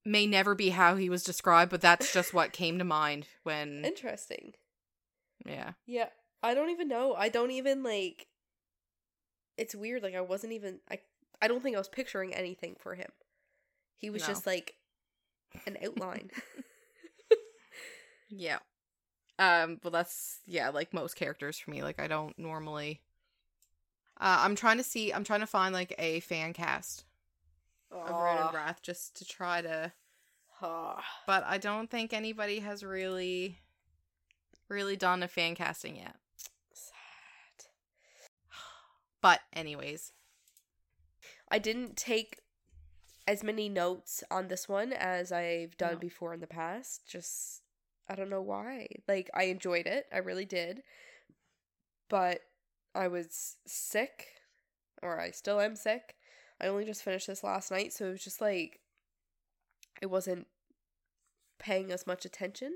may 0.05 0.25
never 0.27 0.53
be 0.55 0.69
how 0.69 0.95
he 0.95 1.09
was 1.09 1.23
described 1.23 1.71
but 1.71 1.81
that's 1.81 2.13
just 2.13 2.33
what 2.33 2.53
came 2.53 2.77
to 2.77 2.83
mind 2.85 3.27
when 3.43 3.83
interesting. 3.83 4.53
yeah 5.45 5.73
Yeah. 5.85 6.09
I 6.43 6.53
don't 6.53 6.69
even 6.69 6.87
know. 6.87 7.15
I 7.15 7.29
don't 7.29 7.49
even 7.51 7.81
like 7.81 8.27
it's 9.57 9.73
weird 9.73 10.03
like 10.03 10.15
I 10.15 10.21
wasn't 10.21 10.53
even 10.53 10.79
I 10.89 10.99
I 11.41 11.47
don't 11.47 11.63
think 11.63 11.75
I 11.75 11.79
was 11.79 11.89
picturing 11.89 12.33
anything 12.33 12.75
for 12.79 12.95
him. 12.95 13.09
He 13.97 14.09
was 14.09 14.21
No. 14.21 14.27
just 14.27 14.45
like 14.45 14.75
an 15.65 15.77
outline. 15.83 16.31
Yeah. 18.29 18.59
Um, 19.37 19.79
well 19.83 19.91
that's 19.91 20.39
yeah, 20.45 20.69
like 20.69 20.93
most 20.93 21.15
characters 21.15 21.57
for 21.57 21.71
me. 21.71 21.83
Like 21.83 21.99
I 22.01 22.07
don't 22.07 22.37
normally 22.39 23.01
uh 24.19 24.39
I'm 24.41 24.55
trying 24.55 24.77
to 24.77 24.83
see 24.83 25.13
I'm 25.13 25.23
trying 25.23 25.41
to 25.41 25.47
find 25.47 25.73
like 25.73 25.93
a 25.97 26.21
fan 26.21 26.53
cast 26.53 27.05
of 27.91 28.09
Ruin 28.09 28.37
and 28.37 28.53
Wrath 28.53 28.81
just 28.81 29.15
to 29.17 29.25
try 29.25 29.61
to 29.61 29.91
but 31.27 31.43
I 31.45 31.57
don't 31.57 31.89
think 31.89 32.13
anybody 32.13 32.59
has 32.59 32.83
really 32.83 33.59
really 34.69 34.95
done 34.95 35.21
a 35.21 35.27
fan 35.27 35.53
casting 35.55 35.97
yet. 35.97 36.15
Sad. 36.73 37.67
But 39.21 39.41
anyways, 39.53 40.11
I 41.51 41.59
didn't 41.59 41.97
take 41.97 42.39
as 43.27 43.43
many 43.43 43.69
notes 43.69 44.23
on 44.29 44.47
this 44.47 44.69
one 44.69 44.93
as 44.93 45.31
I've 45.31 45.77
done 45.77 45.93
No. 45.93 45.99
before 45.99 46.33
in 46.33 46.39
the 46.39 46.47
past. 46.47 47.07
Just 47.07 47.61
I 48.07 48.15
don't 48.15 48.29
know 48.29 48.41
why. 48.41 48.87
Like 49.07 49.29
I 49.33 49.43
enjoyed 49.45 49.87
it. 49.87 50.05
I 50.13 50.17
really 50.17 50.45
did. 50.45 50.83
But 52.09 52.41
I 52.93 53.07
was 53.07 53.57
sick 53.65 54.27
or 55.01 55.19
I 55.19 55.31
still 55.31 55.59
am 55.59 55.75
sick. 55.75 56.15
I 56.61 56.67
only 56.67 56.85
just 56.85 57.03
finished 57.03 57.27
this 57.27 57.43
last 57.43 57.69
night, 57.71 57.91
so 57.91 58.07
it 58.07 58.11
was 58.11 58.23
just 58.23 58.39
like 58.41 58.79
I 60.01 60.05
wasn't 60.05 60.47
paying 61.59 61.91
as 61.91 62.05
much 62.07 62.25
attention. 62.25 62.73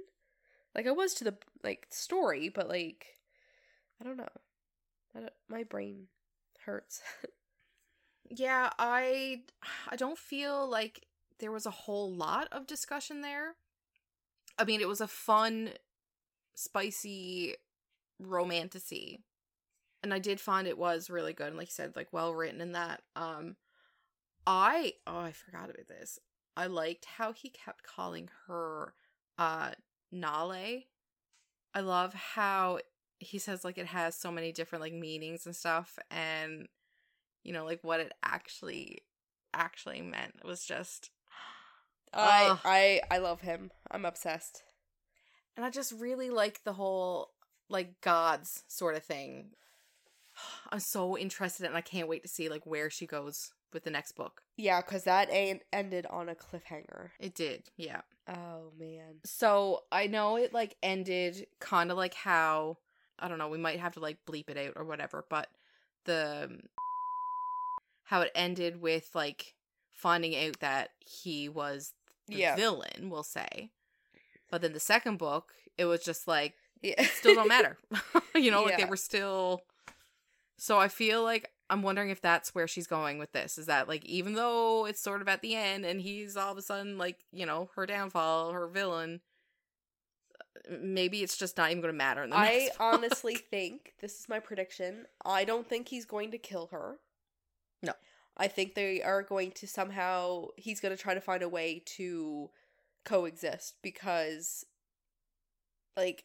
Like 0.76 0.88
I 0.88 0.92
was 0.92 1.14
to 1.16 1.24
the 1.24 1.38
like 1.64 1.88
story, 1.90 2.50
but 2.50 2.68
like 2.68 3.06
I 4.02 4.04
don't 4.04 4.18
know. 4.18 4.28
I 5.16 5.20
don't, 5.22 5.34
my 5.48 5.64
brain 5.64 6.08
hurts. 6.66 7.02
yeah, 8.30 8.70
I 8.78 9.42
I 9.90 9.96
don't 9.96 10.18
feel 10.18 10.68
like 10.70 11.06
there 11.40 11.52
was 11.52 11.66
a 11.66 11.72
whole 11.72 12.12
lot 12.12 12.48
of 12.52 12.68
discussion 12.68 13.22
there. 13.22 13.56
I 14.58 14.66
mean, 14.66 14.82
it 14.82 14.88
was 14.88 15.02
a 15.02 15.08
fun, 15.08 15.72
spicy 16.54 17.56
romantasy. 18.20 19.22
And 20.04 20.14
I 20.14 20.20
did 20.20 20.40
find 20.40 20.68
it 20.68 20.78
was 20.78 21.10
really 21.10 21.34
good 21.34 21.48
and 21.48 21.58
like 21.58 21.68
you 21.68 21.74
said, 21.74 21.96
like 21.96 22.14
well 22.14 22.34
written 22.34 22.62
in 22.62 22.74
that. 22.74 23.02
Um 23.16 23.56
I 24.46 24.94
oh 25.08 25.20
I 25.20 25.32
forgot 25.32 25.70
about 25.70 25.88
this. 25.88 26.20
I 26.56 26.68
liked 26.68 27.06
how 27.06 27.34
he 27.34 27.50
kept 27.50 27.84
calling 27.84 28.30
her 28.48 28.94
uh 29.38 29.72
na'laa. 30.14 30.86
I 31.74 31.80
love 31.82 32.14
how 32.14 32.80
he 33.20 33.38
says 33.38 33.64
like 33.64 33.78
it 33.78 33.88
has 33.88 34.16
so 34.16 34.32
many 34.32 34.52
different 34.52 34.82
like 34.82 34.94
meanings 34.94 35.46
and 35.46 35.56
stuff 35.56 36.00
and 36.10 36.68
you 37.44 37.54
know 37.54 37.66
like 37.66 37.80
what 37.84 38.00
it 38.00 38.12
actually 38.24 39.00
actually 39.54 40.02
meant 40.02 40.34
it 40.40 40.46
was 40.48 40.64
just 40.66 41.10
I 42.14 42.48
Ugh. 42.50 42.60
I 42.66 43.02
I 43.12 43.18
love 43.20 43.42
him. 43.42 43.72
I'm 43.92 44.06
obsessed. 44.06 44.64
and 45.56 45.66
i 45.66 45.70
just 45.70 45.92
really 45.94 46.30
like 46.30 46.64
the 46.64 46.74
whole 46.74 47.32
like 47.70 48.02
gods 48.02 48.64
sort 48.68 48.96
of 48.96 49.04
thing 49.04 49.52
i'm 50.72 50.80
so 50.80 51.18
interested 51.18 51.66
and 51.66 51.76
i 51.78 51.82
can't 51.82 52.08
wait 52.08 52.24
to 52.24 52.30
see 52.30 52.50
like 52.50 52.66
where 52.66 52.90
she 52.90 53.06
goes 53.06 53.52
with 53.74 53.84
the 53.84 53.92
next 53.92 54.14
book 54.14 54.42
Yeah, 54.58 54.82
cuz 54.82 55.04
that 55.04 55.32
ain't 55.32 55.62
ended 55.72 56.08
on 56.08 56.28
a 56.30 56.34
cliffhanger. 56.36 57.12
it 57.20 57.36
did 57.36 57.70
yeah 57.78 58.02
Oh 58.28 58.72
man. 58.80 59.20
so 59.26 59.84
i 59.92 60.08
know 60.08 60.38
it 60.38 60.54
like 60.54 60.76
ended 60.82 61.46
kind 61.60 61.92
of 61.92 61.98
like 61.98 62.14
how 62.16 62.78
i 63.20 63.28
don't 63.28 63.38
know 63.38 63.50
we 63.50 63.58
might 63.60 63.80
have 63.80 63.94
to 63.94 64.00
like 64.00 64.26
bleep 64.26 64.50
it 64.50 64.58
out 64.58 64.74
or 64.76 64.86
whatever 64.86 65.26
but 65.30 65.50
the 66.06 66.60
how 68.10 68.22
it 68.22 68.32
ended 68.36 68.82
with 68.82 69.10
like 69.14 69.56
finding 69.92 70.36
out 70.36 70.60
that 70.60 70.90
he 71.00 71.48
was 71.50 71.94
the 72.28 72.38
Yeah. 72.38 72.56
villain 72.56 73.10
we'll 73.10 73.24
say 73.24 73.70
but 74.50 74.62
then 74.62 74.74
the 74.74 74.80
second 74.80 75.18
book 75.18 75.54
it 75.78 75.86
was 75.86 76.04
just 76.04 76.28
like 76.28 76.54
Yeah. 76.82 77.02
still 77.04 77.36
don't 77.36 77.48
matter. 77.48 77.78
you 78.36 78.52
know, 78.52 78.64
like 78.64 78.78
they 78.78 78.86
were 78.86 78.96
still. 78.98 79.64
So 80.58 80.78
I 80.80 80.88
feel 80.90 81.24
like 81.24 81.50
I'm 81.70 81.82
wondering 81.84 82.10
if 82.10 82.22
that's 82.22 82.54
where 82.56 82.68
she's 82.68 82.88
going 82.88 83.18
with 83.20 83.32
this. 83.32 83.58
Is 83.58 83.66
that 83.68 83.88
like 83.88 84.04
even 84.06 84.34
though 84.34 84.86
it's 84.86 85.02
sort 85.02 85.22
of 85.22 85.28
at 85.28 85.42
the 85.42 85.56
end 85.56 85.86
and 85.86 86.02
he's 86.02 86.36
all 86.36 86.52
of 86.52 86.58
a 86.58 86.62
sudden 86.62 86.98
like 86.98 87.20
you 87.32 87.46
know 87.46 87.70
her 87.76 87.86
downfall, 87.86 88.52
her 88.54 88.68
villain. 88.68 89.22
Uh, 90.70 90.76
maybe 90.82 91.22
it's 91.24 91.38
just 91.38 91.58
not 91.58 91.70
even 91.72 91.82
going 91.82 91.94
to 91.94 91.98
matter. 91.98 92.24
In 92.24 92.30
the 92.30 92.36
I 92.38 92.70
honestly 92.80 93.36
think 93.36 93.94
this 94.02 94.20
is 94.20 94.30
my 94.30 94.40
prediction. 94.40 95.06
I 95.26 95.44
don't 95.46 95.68
think 95.68 95.88
he's 95.90 96.06
going 96.06 96.32
to 96.32 96.38
kill 96.38 96.68
her. 96.72 96.98
I 98.40 98.48
think 98.48 98.74
they 98.74 99.04
are 99.04 99.22
going 99.22 99.52
to 99.52 99.68
somehow 99.68 100.48
he's 100.56 100.80
going 100.80 100.96
to 100.96 101.02
try 101.02 101.14
to 101.14 101.20
find 101.22 101.44
a 101.44 101.50
way 101.50 101.84
to 101.98 102.50
coexist 103.04 103.76
because 103.84 104.66
like 105.98 106.24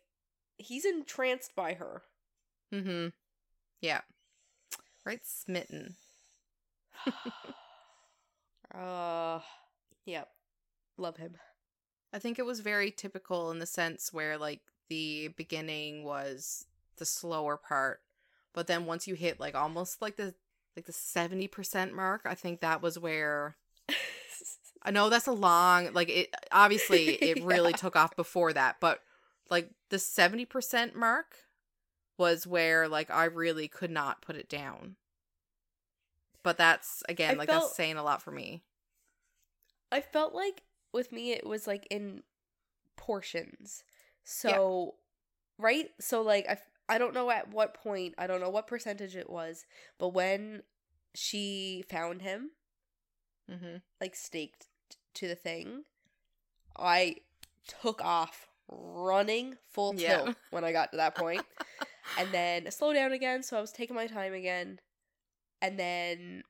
he's 0.56 0.84
entranced 0.84 1.56
by 1.56 1.74
her. 1.74 2.02
Mm-hmm. 2.72 3.08
Yeah. 3.80 4.02
Right, 5.04 5.20
smitten. 5.24 5.96
uh 8.74 9.40
yep. 10.06 10.28
Love 10.96 11.16
him. 11.16 11.34
I 12.12 12.20
think 12.20 12.38
it 12.38 12.46
was 12.46 12.60
very 12.60 12.92
typical 12.92 13.50
in 13.50 13.58
the 13.58 13.66
sense 13.66 14.12
where 14.12 14.38
like 14.38 14.60
the 14.88 15.28
beginning 15.36 16.04
was 16.04 16.66
the 16.96 17.04
slower 17.04 17.56
part, 17.56 18.02
but 18.52 18.68
then 18.68 18.86
once 18.86 19.08
you 19.08 19.16
hit 19.16 19.40
like 19.40 19.56
almost 19.56 20.00
like 20.00 20.16
the 20.16 20.34
like 20.77 20.87
the 20.87 20.93
70% 20.93 21.93
mark, 21.93 22.22
I 22.25 22.35
think 22.35 22.61
that 22.61 22.83
was 22.83 22.99
where 22.99 23.57
I 24.83 24.91
know 24.91 25.09
that's 25.09 25.27
a 25.27 25.33
long 25.33 25.93
like 25.93 26.09
it 26.09 26.35
obviously 26.53 27.11
it 27.11 27.43
really 27.45 27.72
took 27.72 27.97
off 27.97 28.16
before 28.16 28.53
that, 28.53 28.77
but 28.81 29.01
like 29.51 29.70
the 29.91 29.97
70% 29.97 30.95
mark 30.95 31.37
was 32.18 32.47
where 32.47 32.89
like 32.89 33.11
I 33.11 33.25
really 33.25 33.68
could 33.68 33.91
not 33.91 34.22
put 34.22 34.37
it 34.37 34.49
down. 34.49 34.97
But 36.43 36.59
that's 36.59 37.03
again 37.09 37.35
I 37.35 37.39
like 37.39 37.49
felt- 37.49 37.62
that's 37.62 37.77
saying 37.77 37.97
a 37.97 38.03
lot 38.03 38.22
for 38.22 38.31
me. 38.31 38.62
I 39.91 40.01
felt 40.01 40.35
like 40.35 40.62
with 40.93 41.12
me 41.12 41.33
it 41.33 41.47
was 41.47 41.66
like 41.66 41.87
in 41.91 42.22
portions. 42.97 43.85
So 44.25 44.97
right? 45.59 45.89
So 46.01 46.22
like 46.22 46.47
I 46.49 46.59
I 46.89 46.99
don't 46.99 47.14
know 47.14 47.30
at 47.30 47.51
what 47.53 47.74
point, 47.74 48.14
I 48.18 48.26
don't 48.26 48.41
know 48.41 48.51
what 48.51 48.66
percentage 48.66 49.16
it 49.16 49.30
was, 49.30 49.64
but 49.99 50.09
when 50.11 50.62
she 51.14 51.85
found 51.89 52.22
him 52.22 52.51
Mm-hmm. 53.51 53.76
like 54.01 54.16
staked 54.16 54.66
to 55.14 55.28
the 55.28 55.35
thing, 55.35 55.85
I 56.78 57.16
took 57.66 58.03
off 58.03 58.49
running 58.68 59.57
full 59.70 59.93
tilt 60.24 60.37
when 60.51 60.64
I 60.64 60.72
got 60.72 60.91
to 60.93 60.97
that 60.97 61.14
point. 61.18 61.45
and 62.16 62.32
then 62.32 62.70
slow 62.70 62.93
down 62.95 63.12
again, 63.12 63.43
so 63.43 63.59
I 63.59 63.61
was 63.61 63.70
taking 63.72 63.95
my 63.97 64.07
time 64.07 64.32
again. 64.32 64.80
And 65.61 65.78
then 65.78 66.43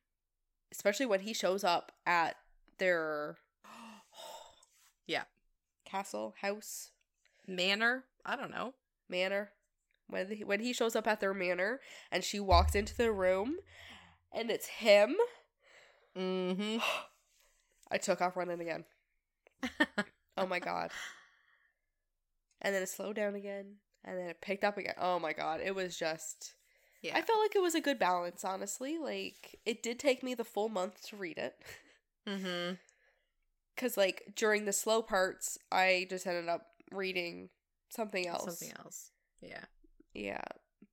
especially 0.73 1.07
when 1.07 1.21
he 1.21 1.33
shows 1.35 1.65
up 1.65 1.93
at 2.07 2.37
their 2.79 3.39
Yeah. 5.07 5.25
castle, 5.85 6.35
house, 6.41 6.91
Manor? 7.47 8.05
I 8.25 8.37
don't 8.37 8.51
know. 8.51 8.75
manor. 9.09 9.51
When 10.09 10.31
he, 10.31 10.45
when 10.45 10.61
he 10.61 10.73
shows 10.73 10.95
up 10.95 11.07
at 11.07 11.21
their 11.21 11.35
manor 11.35 11.81
and 12.13 12.23
she 12.23 12.39
walks 12.41 12.75
into 12.75 12.97
the 12.97 13.11
room 13.11 13.57
and 14.33 14.51
it's 14.51 14.67
him, 14.67 15.17
Mm-hmm. 16.17 16.79
I 17.91 17.99
took 17.99 18.21
off 18.21 18.37
running 18.37 18.61
again. 18.61 18.85
Oh 20.37 20.47
my 20.47 20.59
god. 20.59 20.91
And 22.61 22.75
then 22.75 22.83
it 22.83 22.89
slowed 22.89 23.15
down 23.15 23.37
again. 23.37 23.77
And 24.05 24.19
then 24.19 24.27
it 24.27 24.41
picked 24.41 24.65
up 24.65 24.77
again. 24.77 24.95
Oh 24.99 25.21
my 25.21 25.33
god. 25.33 25.61
It 25.65 25.77
was 25.77 25.97
just 25.97 26.55
yeah. 27.03 27.17
I 27.17 27.23
felt 27.23 27.39
like 27.39 27.55
it 27.55 27.63
was 27.63 27.77
a 27.77 27.81
good 27.81 28.01
balance, 28.01 28.45
honestly. 28.45 28.99
Like 28.99 29.61
it 29.65 29.81
did 29.81 30.01
take 30.01 30.25
me 30.25 30.35
the 30.35 30.43
full 30.43 30.69
month 30.69 31.07
to 31.07 31.17
read 31.17 31.39
it. 31.39 31.55
mm-hmm. 32.29 32.75
Cause 33.77 33.97
like 33.97 34.33
during 34.35 34.65
the 34.65 34.73
slow 34.73 35.03
parts, 35.03 35.57
I 35.71 36.09
just 36.11 36.27
ended 36.27 36.49
up 36.49 36.67
reading 36.91 37.51
something 37.91 38.27
else. 38.27 38.45
Something 38.45 38.73
else. 38.85 39.13
Yeah. 39.41 39.67
Yeah. 40.15 40.45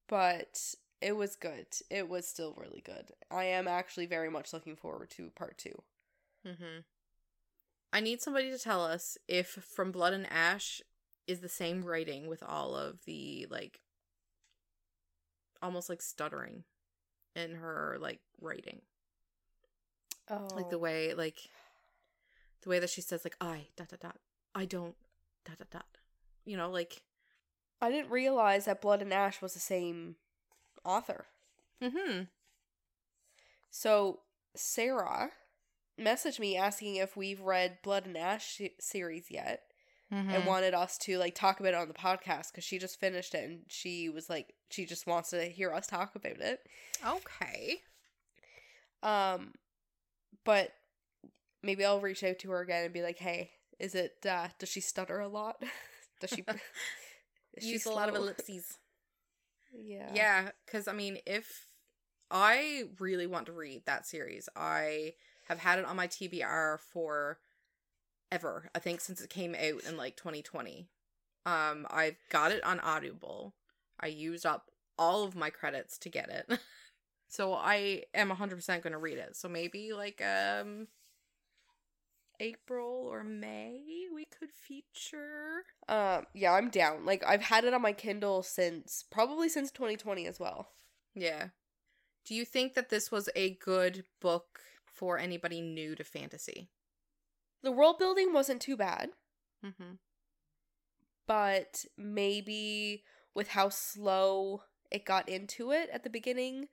But 0.07 0.76
it 1.01 1.15
was 1.15 1.36
good. 1.36 1.67
It 1.89 2.09
was 2.09 2.28
still 2.28 2.53
really 2.57 2.82
good. 2.86 3.11
I 3.30 3.45
am 3.45 3.67
actually 3.67 4.05
very 4.05 4.30
much 4.30 4.53
looking 4.53 4.76
forward 4.76 5.09
to 5.11 5.30
part 5.36 5.57
two. 5.57 5.82
Mm-hmm. 6.45 6.82
I 7.93 7.99
need 7.99 8.22
somebody 8.22 8.49
to 8.51 8.57
tell 8.57 8.84
us 8.84 9.17
if 9.28 9.47
From 9.47 9.91
Blood 9.91 10.13
and 10.13 10.32
Ash 10.32 10.82
is 11.28 11.39
the 11.39 11.49
same 11.49 11.84
writing 11.84 12.28
with 12.28 12.43
all 12.43 12.76
of 12.76 13.03
the 13.05 13.47
like 13.49 13.82
almost 15.61 15.89
like 15.89 16.01
stuttering 16.01 16.63
in 17.36 17.55
her 17.55 17.97
like 17.99 18.19
writing. 18.39 18.82
Oh. 20.30 20.47
Like 20.55 20.69
the 20.69 20.80
way 20.80 21.13
like 21.13 21.38
the 22.61 22.69
way 22.69 22.80
that 22.80 22.89
she 22.89 23.01
says 23.01 23.24
like 23.24 23.36
I 23.41 23.67
dot 23.76 23.89
dot 23.89 23.99
dot 23.99 24.17
I 24.55 24.65
don't 24.65 24.95
dot 25.45 25.57
dot 25.57 25.69
dot. 25.72 25.86
You 26.45 26.57
know, 26.57 26.69
like 26.69 27.03
I 27.82 27.90
didn't 27.92 28.12
realize 28.12 28.66
that 28.66 28.82
Blood 28.82 29.02
and 29.02 29.14
Ash 29.14 29.42
was 29.42 29.54
the 29.54 29.60
same 29.60 30.16
author. 30.86 31.26
mm-hmm. 31.82 32.24
So 33.70 34.20
Sarah 34.56 35.32
messaged 36.00 36.40
me 36.40 36.58
asking 36.58 36.96
if 36.96 37.16
we've 37.16 37.42
read 37.42 37.80
Blood 37.84 38.06
and 38.06 38.18
Ash 38.18 38.58
se- 38.58 38.76
series 38.80 39.30
yet 39.30 39.62
Mm-hmm. 40.14 40.30
and 40.30 40.46
wanted 40.46 40.74
us 40.74 40.98
to 40.98 41.18
like 41.18 41.34
talk 41.36 41.62
about 41.62 41.70
it 41.74 41.76
on 41.76 41.88
the 41.88 41.94
podcast 41.94 42.52
because 42.52 42.66
she 42.66 42.78
just 42.78 43.00
finished 43.00 43.34
it 43.34 43.46
and 43.50 43.62
she 43.70 44.10
was 44.10 44.30
like 44.30 44.54
she 44.70 44.86
just 44.86 45.08
wants 45.08 45.30
to 45.30 45.46
hear 45.46 45.72
us 45.72 45.88
talk 45.88 46.16
about 46.16 46.34
it. 46.42 46.60
Okay. 47.08 47.78
Um, 49.02 49.54
but 50.44 50.74
maybe 51.64 51.86
I'll 51.86 52.02
reach 52.02 52.26
out 52.26 52.40
to 52.40 52.52
her 52.52 52.60
again 52.60 52.84
and 52.84 52.94
be 52.94 53.02
like, 53.02 53.20
"Hey, 53.20 53.52
is 53.80 53.96
it? 53.96 54.16
uh 54.30 54.50
Does 54.60 54.68
she 54.68 54.82
stutter 54.82 55.22
a 55.22 55.30
lot? 55.30 55.64
does 56.20 56.32
she? 56.32 56.44
is 57.54 57.64
she 57.64 57.72
Use 57.72 57.86
a 57.86 57.91
lot 57.91 58.10
of 58.10 58.16
ellipses. 58.22 58.78
Yeah. 59.74 60.12
Yeah, 60.14 60.49
because 60.66 60.88
I 60.88 60.93
mean, 60.93 61.18
if 61.26 61.68
I 62.30 62.86
really 62.99 63.28
want 63.28 63.45
to 63.47 63.52
read 63.52 63.84
that 63.86 64.06
series, 64.08 64.49
I 64.56 65.14
have 65.47 65.60
had 65.60 65.80
it 65.80 65.86
on 65.86 65.95
my 65.95 66.08
TBR 66.08 66.80
for 66.80 67.39
ever. 68.32 68.70
I 68.74 68.80
think 68.80 69.02
since 69.02 69.22
it 69.22 69.30
came 69.30 69.56
out 69.56 69.84
in 69.88 69.97
like 69.97 70.16
2020. 70.16 70.88
Um, 71.45 71.88
I've 71.89 72.18
got 72.30 72.52
it 72.52 72.64
on 72.64 72.80
Audible. 72.80 73.56
I 73.99 74.08
used 74.08 74.45
up 74.45 74.70
all 74.97 75.24
of 75.24 75.36
my 75.36 75.49
credits 75.49 75.97
to 75.99 76.10
get 76.10 76.30
it, 76.30 76.60
so 77.28 77.54
I 77.54 78.04
am 78.14 78.30
100% 78.30 78.68
going 78.84 78.93
to 78.93 78.97
read 78.99 79.18
it. 79.18 79.36
So 79.36 79.49
maybe 79.49 79.93
like 79.93 80.22
um 80.24 80.88
April 82.42 83.08
or 83.10 83.24
May 83.24 84.08
we 84.14 84.26
could 84.38 84.52
feature. 84.52 85.64
Um. 85.88 86.26
Yeah, 86.34 86.54
I'm 86.54 86.70
down. 86.70 87.06
Like 87.06 87.24
I've 87.26 87.44
had 87.44 87.64
it 87.64 87.74
on 87.74 87.82
my 87.82 87.94
Kindle 87.94 88.44
since 88.44 89.06
probably 89.10 89.48
since 89.48 89.72
2020 89.72 90.26
as 90.28 90.39
well. 90.39 90.70
Yeah. 91.16 91.50
Do 92.26 92.36
you 92.36 92.44
think 92.46 92.74
that 92.74 92.89
this 92.89 93.12
was 93.12 93.30
a 93.36 93.52
good 93.64 94.04
book 94.20 94.60
for 94.86 95.18
anybody 95.18 95.62
new 95.62 95.96
to 95.96 96.04
fantasy? 96.04 96.70
The 97.64 97.72
world 97.72 97.98
building 98.00 98.34
wasn't 98.34 98.62
too 98.62 98.76
bad, 98.78 99.12
Mm-hmm. 99.66 99.94
but 101.28 101.86
maybe 101.98 103.04
with 103.34 103.50
how 103.50 103.70
slow 103.70 104.64
it 104.89 105.06
got 105.06 105.30
into 105.30 105.72
it 105.72 105.89
at 105.94 106.04
the 106.04 106.10
beginning, 106.10 106.68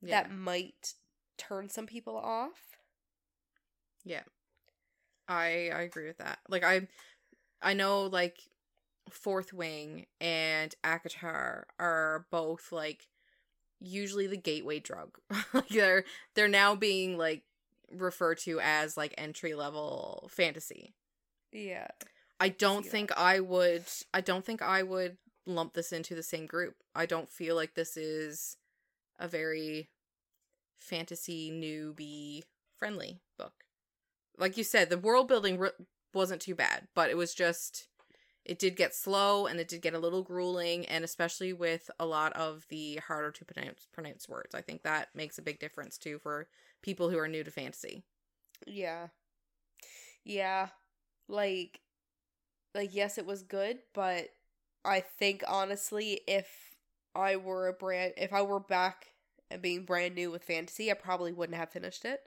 Yeah. 0.00 0.22
that 0.22 0.30
might 0.32 0.94
turn 1.38 1.68
some 1.68 1.86
people 1.86 2.16
off. 2.16 2.76
yeah. 4.04 4.22
I 5.28 5.70
I 5.72 5.82
agree 5.82 6.06
with 6.06 6.18
that. 6.18 6.38
Like 6.48 6.64
I 6.64 6.88
I 7.62 7.74
know 7.74 8.02
like 8.02 8.38
Fourth 9.10 9.52
Wing 9.52 10.06
and 10.20 10.74
ACOTAR 10.84 11.64
are 11.78 12.26
both 12.30 12.72
like 12.72 13.08
usually 13.80 14.26
the 14.26 14.36
gateway 14.36 14.80
drug. 14.80 15.18
like 15.52 15.68
they're 15.68 16.04
they're 16.34 16.48
now 16.48 16.74
being 16.74 17.16
like 17.16 17.42
referred 17.92 18.38
to 18.38 18.60
as 18.60 18.96
like 18.96 19.14
entry 19.16 19.54
level 19.54 20.28
fantasy. 20.32 20.94
Yeah. 21.52 21.88
I 22.38 22.50
don't 22.50 22.84
that. 22.84 22.90
think 22.90 23.12
I 23.16 23.40
would 23.40 23.84
I 24.12 24.20
don't 24.20 24.44
think 24.44 24.62
I 24.62 24.82
would 24.82 25.16
lump 25.46 25.74
this 25.74 25.92
into 25.92 26.14
the 26.14 26.22
same 26.22 26.46
group. 26.46 26.74
I 26.94 27.06
don't 27.06 27.30
feel 27.30 27.54
like 27.54 27.74
this 27.74 27.96
is 27.96 28.56
a 29.18 29.28
very 29.28 29.88
fantasy 30.76 31.50
newbie 31.50 32.42
friendly 32.76 33.20
book. 33.38 33.65
Like 34.38 34.56
you 34.56 34.64
said, 34.64 34.90
the 34.90 34.98
world 34.98 35.28
building 35.28 35.58
re- 35.58 35.70
wasn't 36.14 36.42
too 36.42 36.54
bad, 36.54 36.88
but 36.94 37.10
it 37.10 37.16
was 37.16 37.34
just 37.34 37.88
it 38.44 38.58
did 38.58 38.76
get 38.76 38.94
slow 38.94 39.46
and 39.46 39.60
it 39.60 39.68
did 39.68 39.82
get 39.82 39.94
a 39.94 39.98
little 39.98 40.22
grueling 40.22 40.86
and 40.86 41.04
especially 41.04 41.52
with 41.52 41.90
a 42.00 42.06
lot 42.06 42.32
of 42.34 42.66
the 42.70 42.96
harder 43.08 43.32
to 43.32 43.44
pronounce 43.44 43.86
pronounce 43.92 44.28
words. 44.28 44.54
I 44.54 44.62
think 44.62 44.82
that 44.82 45.08
makes 45.14 45.38
a 45.38 45.42
big 45.42 45.60
difference 45.60 45.98
too 45.98 46.18
for 46.20 46.48
people 46.82 47.10
who 47.10 47.18
are 47.18 47.28
new 47.28 47.44
to 47.44 47.50
fantasy. 47.50 48.04
Yeah. 48.66 49.08
Yeah. 50.24 50.68
Like 51.28 51.80
like 52.74 52.94
yes, 52.94 53.18
it 53.18 53.26
was 53.26 53.42
good, 53.42 53.80
but 53.94 54.30
I 54.84 55.00
think 55.00 55.44
honestly 55.48 56.22
if 56.28 56.48
I 57.14 57.36
were 57.36 57.68
a 57.68 57.72
brand 57.72 58.14
if 58.16 58.32
I 58.32 58.42
were 58.42 58.60
back 58.60 59.08
and 59.50 59.62
being 59.62 59.84
brand 59.84 60.14
new 60.14 60.30
with 60.30 60.44
fantasy, 60.44 60.90
I 60.90 60.94
probably 60.94 61.32
wouldn't 61.32 61.58
have 61.58 61.70
finished 61.70 62.04
it. 62.04 62.20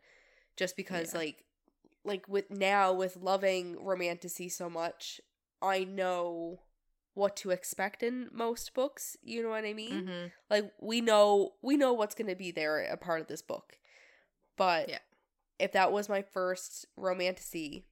Just 0.58 0.78
because 0.78 1.14
Yeah. 1.14 1.16
like 1.16 1.46
like 2.06 2.28
with 2.28 2.50
now 2.50 2.94
with 2.94 3.18
loving 3.18 3.84
romantasy 3.84 4.50
so 4.50 4.70
much, 4.70 5.20
I 5.62 5.84
know 5.84 6.62
what 7.14 7.36
to 7.38 7.50
expect 7.52 8.02
in 8.04 8.30
most 8.32 8.74
books, 8.74 9.18
you 9.22 9.44
know 9.44 9.50
what 9.50 9.66
I 9.66 9.74
mean? 9.74 10.04
Mm-hmm. 10.04 10.28
like 10.50 10.72
we 10.80 11.02
know 11.02 11.54
we 11.62 11.76
know 11.76 11.92
what's 11.94 12.16
going 12.16 12.30
to 12.30 12.36
be 12.36 12.52
there 12.52 12.80
a 12.86 12.96
part 12.96 13.20
of 13.20 13.28
this 13.28 13.42
book 13.42 13.78
but 14.56 14.88
Yeah. 14.88 15.00
if 15.58 15.74
that 15.74 15.92
was 15.92 16.08
my 16.08 16.22
first 16.22 16.86
romantasy 16.96 17.86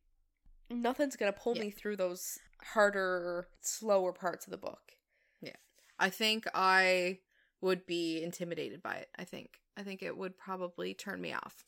nothing's 0.69 1.17
going 1.17 1.33
to 1.33 1.37
pull 1.37 1.55
Yeah. 1.55 1.63
me 1.63 1.71
through 1.71 1.97
those 1.97 2.37
harder 2.73 3.49
slower 3.59 4.13
parts 4.13 4.45
of 4.47 4.51
the 4.51 4.57
book 4.57 4.93
Yeah. 5.41 5.55
I 5.99 6.09
think 6.09 6.45
I 6.53 7.19
would 7.59 7.85
be 7.85 8.21
intimidated 8.23 8.81
by 8.83 8.95
it. 8.97 9.09
I 9.17 9.23
think. 9.23 9.59
I 9.75 9.81
think 9.83 10.03
it 10.03 10.15
would 10.15 10.37
probably 10.37 10.93
turn 10.93 11.19
me 11.19 11.33
off. 11.33 11.65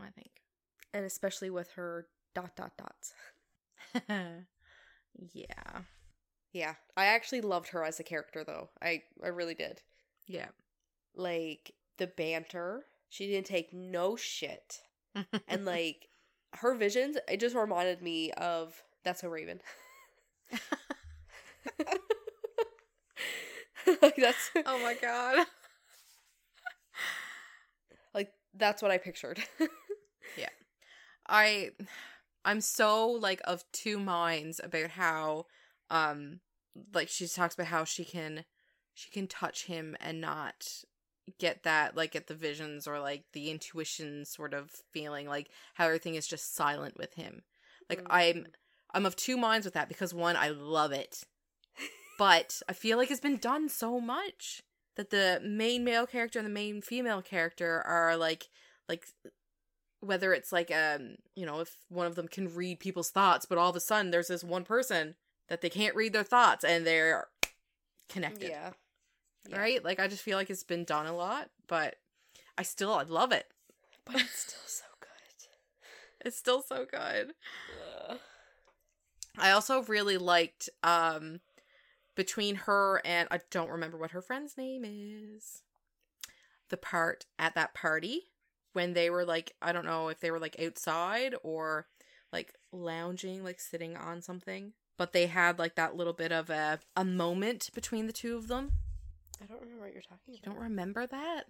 I 0.00 0.10
think. 0.10 0.37
And 0.94 1.04
especially 1.04 1.50
with 1.50 1.72
her 1.72 2.06
dot 2.34 2.56
dot 2.56 2.72
dots. 2.76 3.12
Yeah. 5.32 5.82
yeah. 6.52 6.74
I 6.96 7.06
actually 7.06 7.40
loved 7.40 7.68
her 7.70 7.84
as 7.84 8.00
a 8.00 8.04
character 8.04 8.44
though. 8.44 8.70
I 8.82 9.02
i 9.22 9.28
really 9.28 9.54
did. 9.54 9.82
Yeah. 10.26 10.48
like 11.16 11.72
the 11.98 12.06
banter 12.06 12.84
she 13.10 13.26
didn't 13.28 13.46
take 13.46 13.72
no 13.72 14.16
shit. 14.16 14.82
And 15.48 15.64
like 15.64 16.08
her 16.54 16.74
visions 16.74 17.16
it 17.28 17.40
just 17.40 17.56
reminded 17.56 18.02
me 18.02 18.32
of 18.32 18.82
that's 19.04 19.22
a 19.24 19.28
raven. 19.28 19.60
Like 24.02 24.16
that's 24.16 24.50
oh 24.66 24.78
my 24.82 24.94
god. 24.94 25.46
like 28.14 28.32
that's 28.54 28.82
what 28.82 28.90
i 28.90 28.98
pictured 28.98 29.42
I 31.28 31.70
I'm 32.44 32.60
so 32.60 33.08
like 33.08 33.40
of 33.44 33.64
two 33.72 33.98
minds 33.98 34.60
about 34.62 34.90
how 34.90 35.46
um 35.90 36.40
like 36.92 37.08
she 37.08 37.26
talks 37.26 37.54
about 37.54 37.66
how 37.66 37.84
she 37.84 38.04
can 38.04 38.44
she 38.94 39.10
can 39.10 39.26
touch 39.26 39.66
him 39.66 39.96
and 40.00 40.20
not 40.20 40.66
get 41.38 41.62
that 41.62 41.96
like 41.96 42.12
get 42.12 42.26
the 42.26 42.34
visions 42.34 42.86
or 42.86 43.00
like 43.00 43.24
the 43.32 43.50
intuition 43.50 44.24
sort 44.24 44.54
of 44.54 44.70
feeling 44.92 45.28
like 45.28 45.50
how 45.74 45.86
everything 45.86 46.14
is 46.14 46.26
just 46.26 46.54
silent 46.54 46.96
with 46.96 47.14
him 47.14 47.42
like 47.90 48.02
i'm 48.08 48.36
Mm. 48.36 48.46
i'm 48.94 49.06
of 49.06 49.14
two 49.14 49.36
minds 49.36 49.66
with 49.66 49.74
that 49.74 49.88
because 49.88 50.14
one 50.14 50.36
i 50.36 50.48
love 50.48 50.90
it 50.92 51.24
but 52.18 52.62
i 52.68 52.72
feel 52.72 52.96
like 52.96 53.10
it's 53.10 53.20
been 53.20 53.36
done 53.36 53.68
so 53.68 54.00
much 54.00 54.62
that 54.96 55.10
the 55.10 55.40
main 55.44 55.84
male 55.84 56.06
character 56.06 56.38
and 56.38 56.46
the 56.46 56.50
main 56.50 56.80
female 56.80 57.20
character 57.20 57.82
are 57.86 58.16
like 58.16 58.48
like 58.88 59.06
whether 60.00 60.32
it's 60.32 60.52
like 60.52 60.70
um 60.70 61.16
you 61.34 61.44
know 61.44 61.60
if 61.60 61.74
one 61.88 62.06
of 62.06 62.14
them 62.14 62.28
can 62.28 62.54
read 62.54 62.78
people's 62.80 63.10
thoughts 63.10 63.46
but 63.46 63.58
all 63.58 63.70
of 63.70 63.76
a 63.76 63.80
sudden 63.80 64.10
there's 64.10 64.28
this 64.28 64.44
one 64.44 64.64
person 64.64 65.14
that 65.48 65.60
they 65.60 65.70
can't 65.70 65.96
read 65.96 66.12
their 66.12 66.22
thoughts 66.24 66.64
and 66.64 66.86
they're 66.86 67.26
connected 68.08 68.50
Yeah. 68.50 68.70
Yeah. 69.48 69.58
right 69.58 69.84
like 69.84 69.98
i 69.98 70.06
just 70.08 70.22
feel 70.22 70.36
like 70.38 70.50
it's 70.50 70.62
been 70.62 70.84
done 70.84 71.06
a 71.06 71.14
lot 71.16 71.50
but 71.66 71.96
i 72.56 72.62
still 72.62 72.92
i 72.94 73.02
love 73.02 73.32
it 73.32 73.46
But 74.04 74.16
it's 74.20 74.38
still 74.40 74.60
so 74.66 74.84
good. 75.00 76.26
it's 76.26 76.36
still 76.36 76.62
so 76.62 76.86
good 76.90 77.32
Ugh. 78.10 78.18
i 79.38 79.50
also 79.50 79.82
really 79.82 80.16
liked 80.18 80.68
um 80.82 81.40
between 82.14 82.54
her 82.54 83.00
and 83.04 83.28
i 83.30 83.40
don't 83.50 83.70
remember 83.70 83.96
what 83.96 84.10
her 84.12 84.22
friend's 84.22 84.56
name 84.56 84.84
is 84.86 85.62
the 86.68 86.76
part 86.76 87.26
at 87.38 87.54
that 87.54 87.74
party 87.74 88.24
when 88.72 88.92
they 88.94 89.10
were 89.10 89.24
like 89.24 89.54
i 89.62 89.72
don't 89.72 89.86
know 89.86 90.08
if 90.08 90.20
they 90.20 90.30
were 90.30 90.40
like 90.40 90.60
outside 90.60 91.34
or 91.42 91.86
like 92.32 92.52
lounging 92.72 93.42
like 93.42 93.60
sitting 93.60 93.96
on 93.96 94.20
something 94.20 94.72
but 94.96 95.12
they 95.12 95.26
had 95.26 95.58
like 95.58 95.76
that 95.76 95.96
little 95.96 96.12
bit 96.12 96.32
of 96.32 96.50
a 96.50 96.78
a 96.96 97.04
moment 97.04 97.70
between 97.74 98.06
the 98.06 98.12
two 98.12 98.36
of 98.36 98.48
them 98.48 98.72
I 99.40 99.46
don't 99.46 99.60
remember 99.60 99.84
what 99.84 99.92
you're 99.92 100.02
talking 100.02 100.34
You 100.34 100.40
don't 100.42 100.58
remember 100.58 101.06
that? 101.06 101.44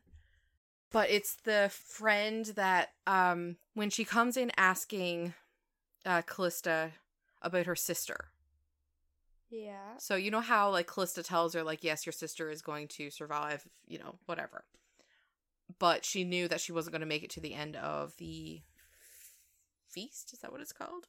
But 0.90 1.10
it's 1.10 1.36
the 1.44 1.70
friend 1.72 2.46
that 2.56 2.90
um 3.06 3.56
when 3.74 3.90
she 3.90 4.04
comes 4.04 4.36
in 4.36 4.52
asking 4.56 5.34
uh 6.06 6.22
Callista 6.22 6.92
about 7.42 7.66
her 7.66 7.76
sister. 7.76 8.28
Yeah. 9.50 9.96
So 9.98 10.16
you 10.16 10.30
know 10.30 10.40
how 10.40 10.70
like 10.70 10.86
Callista 10.86 11.22
tells 11.22 11.54
her 11.54 11.62
like 11.62 11.82
yes 11.84 12.06
your 12.06 12.12
sister 12.12 12.50
is 12.50 12.62
going 12.62 12.88
to 12.88 13.10
survive, 13.10 13.66
you 13.86 13.98
know, 13.98 14.16
whatever. 14.26 14.64
But 15.78 16.04
she 16.04 16.24
knew 16.24 16.48
that 16.48 16.60
she 16.60 16.72
wasn't 16.72 16.92
going 16.92 17.00
to 17.00 17.06
make 17.06 17.22
it 17.22 17.30
to 17.30 17.40
the 17.40 17.54
end 17.54 17.76
of 17.76 18.16
the 18.16 18.62
feast, 19.88 20.32
is 20.32 20.38
that 20.40 20.52
what 20.52 20.60
it's 20.60 20.72
called? 20.72 21.06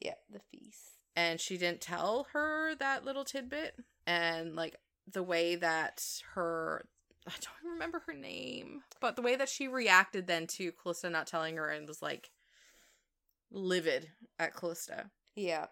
Yeah. 0.00 0.14
The 0.30 0.40
feast. 0.40 0.98
and 1.16 1.40
she 1.40 1.56
didn't 1.56 1.80
tell 1.80 2.26
her 2.32 2.74
that 2.76 3.04
little 3.04 3.24
tidbit 3.24 3.76
and 4.06 4.54
like 4.54 4.76
the 5.10 5.22
way 5.22 5.56
that 5.56 6.04
her 6.34 6.86
I 7.26 7.32
don't 7.40 7.72
remember 7.72 8.02
her 8.06 8.12
name, 8.12 8.82
but 9.00 9.16
the 9.16 9.22
way 9.22 9.34
that 9.36 9.48
she 9.48 9.66
reacted 9.66 10.26
then 10.26 10.46
to 10.48 10.70
Callista 10.72 11.10
not 11.10 11.26
telling 11.26 11.56
her 11.56 11.68
and 11.68 11.88
was 11.88 12.02
like 12.02 12.30
livid 13.50 14.10
at 14.38 14.54
Callista. 14.54 15.10
Yeah. 15.34 15.66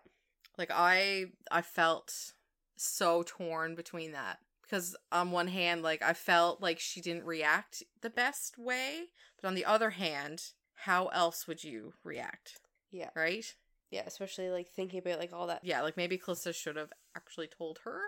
Like 0.59 0.70
I 0.72 1.26
I 1.51 1.62
felt 1.62 2.32
so 2.76 3.22
torn 3.24 3.74
between 3.74 4.12
that 4.12 4.39
because 4.75 4.97
on 5.12 5.31
one 5.31 5.47
hand 5.47 5.83
like 5.83 6.03
I 6.03 6.14
felt 6.14 6.61
like 6.61 6.81
she 6.81 7.01
didn't 7.01 7.25
react 7.25 7.85
the 8.03 8.11
best 8.11 8.59
way, 8.59 9.05
but 9.41 9.47
on 9.47 9.55
the 9.55 9.64
other 9.64 9.91
hand, 9.91 10.43
how 10.75 11.07
else 11.09 11.47
would 11.47 11.62
you 11.62 11.93
react, 12.03 12.59
Yeah. 12.91 13.11
right? 13.14 13.45
Yeah. 13.91 14.03
Especially 14.05 14.51
like 14.51 14.68
thinking 14.75 14.99
about 14.99 15.20
like 15.20 15.33
all 15.33 15.47
that. 15.47 15.61
Yeah, 15.62 15.83
like 15.83 15.97
maybe 15.97 16.18
Callista 16.18 16.53
should 16.53 16.75
have 16.75 16.93
actually 17.16 17.47
told 17.47 17.79
her 17.85 18.01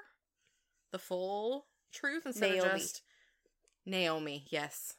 the 0.90 0.98
full 0.98 1.66
truth 1.92 2.26
instead 2.26 2.50
Naomi. 2.50 2.68
of 2.68 2.76
just 2.78 3.02
Naomi. 3.84 4.46
Yes. 4.50 4.94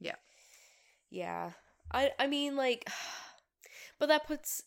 Yeah. 0.00 0.16
Yeah 1.10 1.50
i 1.92 2.10
I 2.18 2.26
mean 2.26 2.56
like 2.56 2.88
but 4.00 4.06
that 4.08 4.26
puts 4.26 4.62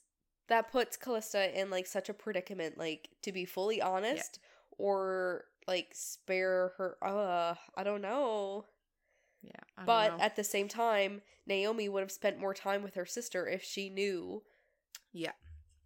that 0.48 0.72
puts 0.72 0.96
Callista 0.96 1.60
in 1.60 1.70
like 1.70 1.88
such 1.88 2.08
a 2.08 2.14
predicament 2.14 2.78
like 2.78 3.10
to 3.24 3.34
be 3.34 3.44
fully 3.44 3.82
honest 3.82 4.40
or 4.78 5.44
like 5.68 5.90
spare 5.94 6.74
her 6.78 6.98
uh 7.02 7.56
I 7.76 7.84
don't 7.84 8.02
know. 8.02 8.66
Yeah. 9.42 9.52
I 9.78 9.82
don't 9.82 9.86
but 9.86 10.18
know. 10.18 10.24
at 10.24 10.36
the 10.36 10.44
same 10.44 10.68
time 10.68 11.22
Naomi 11.46 11.88
would 11.90 12.02
have 12.02 12.12
spent 12.12 12.40
more 12.40 12.54
time 12.54 12.84
with 12.84 12.96
her 12.96 13.06
sister 13.06 13.48
if 13.48 13.64
she 13.64 13.90
knew 13.90 14.44
yeah, 15.14 15.32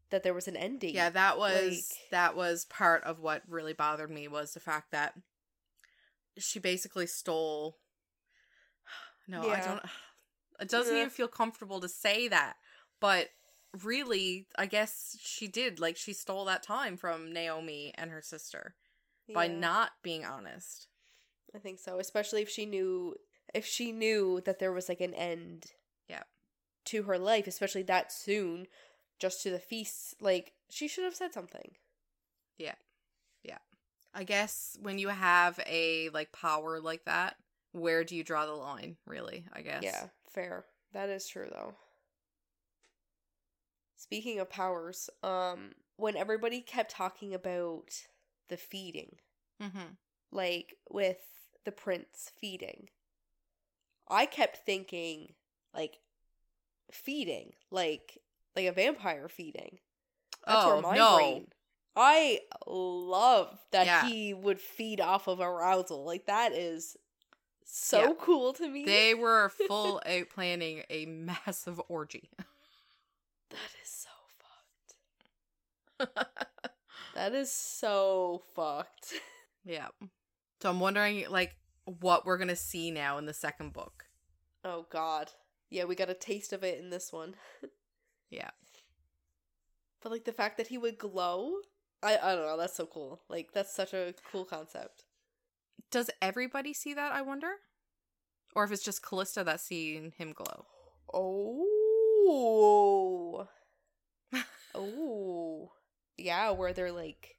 that 0.10 0.24
there 0.24 0.34
was 0.34 0.48
an 0.48 0.58
ending. 0.58 0.94
yeah, 0.96 1.10
that 1.10 1.38
was 1.38 1.72
like- 1.74 2.10
that 2.12 2.36
was 2.36 2.66
part 2.66 3.04
of 3.04 3.20
what 3.20 3.44
really 3.48 3.74
bothered 3.74 4.10
me 4.12 4.28
was 4.28 4.54
the 4.54 4.60
fact 4.60 4.92
that 4.92 5.14
she 6.38 6.60
basically 6.60 7.08
stole. 7.08 7.78
No, 9.28 9.50
I 9.50 9.62
don't. 9.62 9.82
It 10.60 10.68
doesn't 10.70 10.94
Yeah. 10.94 11.02
even 11.02 11.10
feel 11.12 11.28
comfortable 11.28 11.80
to 11.80 11.88
say 11.88 12.28
that, 12.28 12.58
but 13.00 13.30
really, 13.82 14.48
I 14.58 14.66
guess 14.66 15.16
she 15.22 15.48
did. 15.48 15.80
Like 15.80 15.96
she 15.96 16.12
stole 16.14 16.44
that 16.46 16.64
time 16.64 16.98
from 16.98 17.32
Naomi 17.32 17.94
and 17.96 18.12
her 18.12 18.22
sister 18.22 18.76
by 19.34 19.46
Yeah. 19.46 19.58
not 19.58 19.92
being 20.04 20.26
honest. 20.26 20.88
I 21.54 21.60
think 21.60 21.80
so, 21.80 22.00
especially 22.00 22.42
if 22.42 22.50
she 22.50 22.66
knew 22.66 23.16
if 23.54 23.66
she 23.66 23.92
knew 23.92 24.40
that 24.46 24.60
there 24.60 24.72
was 24.72 24.88
like 24.88 25.02
an 25.02 25.14
end 25.14 25.74
Yeah. 26.08 26.24
to 26.86 27.04
her 27.04 27.18
life, 27.18 27.48
especially 27.48 27.84
that 27.84 28.12
soon, 28.12 28.68
just 29.20 29.42
to 29.44 29.50
the 29.52 29.60
feasts, 29.60 30.16
like 30.22 30.54
she 30.70 30.88
should 30.88 31.04
have 31.04 31.16
said 31.16 31.34
something. 31.34 31.76
Yeah. 32.58 32.76
Yeah. 33.44 33.58
I 34.14 34.24
guess 34.24 34.78
when 34.82 34.98
you 35.00 35.10
have 35.10 35.60
a 35.68 36.10
like 36.10 36.32
power 36.32 36.80
like 36.80 37.04
that, 37.06 37.36
where 37.74 38.04
do 38.06 38.16
you 38.16 38.24
draw 38.24 38.46
the 38.46 38.54
line, 38.54 38.98
really? 39.06 39.46
I 39.52 39.62
guess. 39.62 39.84
Yeah, 39.84 40.08
fair. 40.30 40.66
That 40.94 41.10
is 41.10 41.28
true 41.28 41.50
though. 41.52 41.76
Speaking 43.98 44.40
of 44.40 44.50
powers, 44.50 45.10
um 45.24 45.74
when 45.98 46.16
everybody 46.16 46.62
kept 46.62 46.92
talking 46.92 47.34
about 47.34 48.08
the 48.52 48.58
feeding, 48.58 49.18
Mm-hmm. 49.64 49.94
like 50.32 50.76
with 50.92 51.18
the 51.66 51.72
prince 51.72 52.32
feeding, 52.40 52.90
I 54.08 54.28
kept 54.28 54.58
thinking 54.66 55.34
like 55.74 55.98
feeding, 56.92 57.54
like 57.72 58.20
like 58.56 58.66
a 58.68 58.72
vampire 58.74 59.30
feeding. 59.30 59.80
That's 60.46 60.66
oh 60.66 60.74
where 60.74 60.82
my 60.82 60.96
no. 60.98 61.16
brain. 61.16 61.48
I 61.96 62.40
love 62.68 63.60
that 63.72 63.86
Yeah. 63.88 64.08
he 64.08 64.34
would 64.34 64.60
feed 64.62 65.02
off 65.02 65.28
of 65.28 65.40
arousal. 65.40 66.04
Like 66.06 66.26
that 66.28 66.54
is 66.54 66.98
so 67.66 68.00
Yeah. 68.02 68.14
cool 68.20 68.54
to 68.54 68.68
me. 68.68 68.86
They 68.86 69.14
were 69.14 69.50
full 69.68 70.02
out 70.06 70.30
planning 70.34 70.84
a 70.90 71.06
massive 71.06 71.82
orgy. 71.90 72.30
that 73.50 73.72
is 73.84 73.90
so 73.90 74.10
fucked. 76.00 76.18
That 77.16 77.34
is 77.34 77.52
so 77.52 78.44
fucked. 78.56 79.14
yeah. 79.66 79.88
So 80.62 80.70
I'm 80.70 80.80
wondering, 80.80 81.26
like, 81.30 81.56
what 81.86 82.26
we're 82.26 82.38
gonna 82.38 82.56
see 82.56 82.92
now 82.92 83.18
in 83.18 83.26
the 83.26 83.34
second 83.34 83.74
book. 83.74 84.06
Oh 84.64 84.86
god. 84.90 85.32
Yeah, 85.70 85.86
we 85.86 85.96
got 85.96 86.10
a 86.10 86.14
taste 86.14 86.54
of 86.54 86.64
it 86.64 86.80
in 86.80 86.90
this 86.90 87.12
one. 87.12 87.36
Yeah. 88.32 88.50
But 90.02 90.12
like 90.14 90.24
the 90.24 90.32
fact 90.32 90.58
that 90.58 90.68
he 90.68 90.78
would 90.80 90.98
glow, 90.98 91.58
I 92.02 92.18
I 92.18 92.34
don't 92.34 92.46
know, 92.46 92.58
that's 92.58 92.76
so 92.76 92.88
cool. 92.88 93.22
Like 93.30 93.52
that's 93.54 93.76
such 93.76 93.94
a 93.94 94.16
cool 94.32 94.46
concept. 94.46 95.04
Does 95.92 96.10
everybody 96.22 96.74
see 96.74 96.94
that? 96.94 97.12
I 97.12 97.22
wonder, 97.22 97.52
or 98.56 98.64
if 98.64 98.72
it's 98.72 98.82
just 98.84 99.06
Callista 99.06 99.44
that's 99.44 99.64
seeing 99.64 100.14
him 100.18 100.32
glow. 100.34 100.66
Oh. 101.14 101.68
oh. 104.74 105.72
Yeah, 106.22 106.52
where 106.52 106.74
they're 106.74 106.92
like 106.92 107.38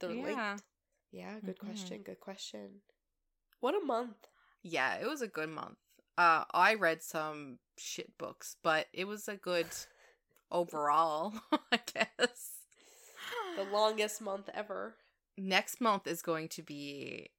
they're 0.00 0.10
yeah. 0.10 0.22
linked. 0.22 0.62
Yeah, 1.10 1.40
good 1.40 1.58
Mhm. 1.58 1.66
question. 1.66 2.02
Good 2.02 2.20
question. 2.20 2.82
What 3.60 3.74
a 3.74 3.84
month. 3.84 4.28
Yeah, 4.62 4.96
it 4.96 5.06
was 5.06 5.22
a 5.22 5.28
good 5.28 5.48
month. 5.48 5.78
Uh, 6.16 6.44
I 6.52 6.74
read 6.74 7.02
some 7.02 7.58
shit 7.76 8.16
books, 8.18 8.56
but 8.62 8.88
it 8.92 9.06
was 9.06 9.28
a 9.28 9.36
good 9.36 9.66
overall, 10.50 11.34
I 11.72 11.80
guess. 11.92 12.52
The 13.56 13.64
longest 13.64 14.20
month 14.20 14.48
ever. 14.54 14.94
Next 15.36 15.80
month 15.80 16.06
is 16.06 16.22
going 16.22 16.48
to 16.50 16.62
be 16.62 17.30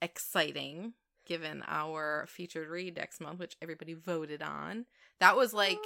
exciting, 0.00 0.94
given 1.26 1.62
our 1.66 2.26
featured 2.28 2.68
read 2.68 2.96
next 2.96 3.20
month, 3.20 3.38
which 3.40 3.56
everybody 3.60 3.94
voted 3.94 4.42
on. 4.42 4.86
That 5.18 5.36
was 5.36 5.52
like 5.52 5.78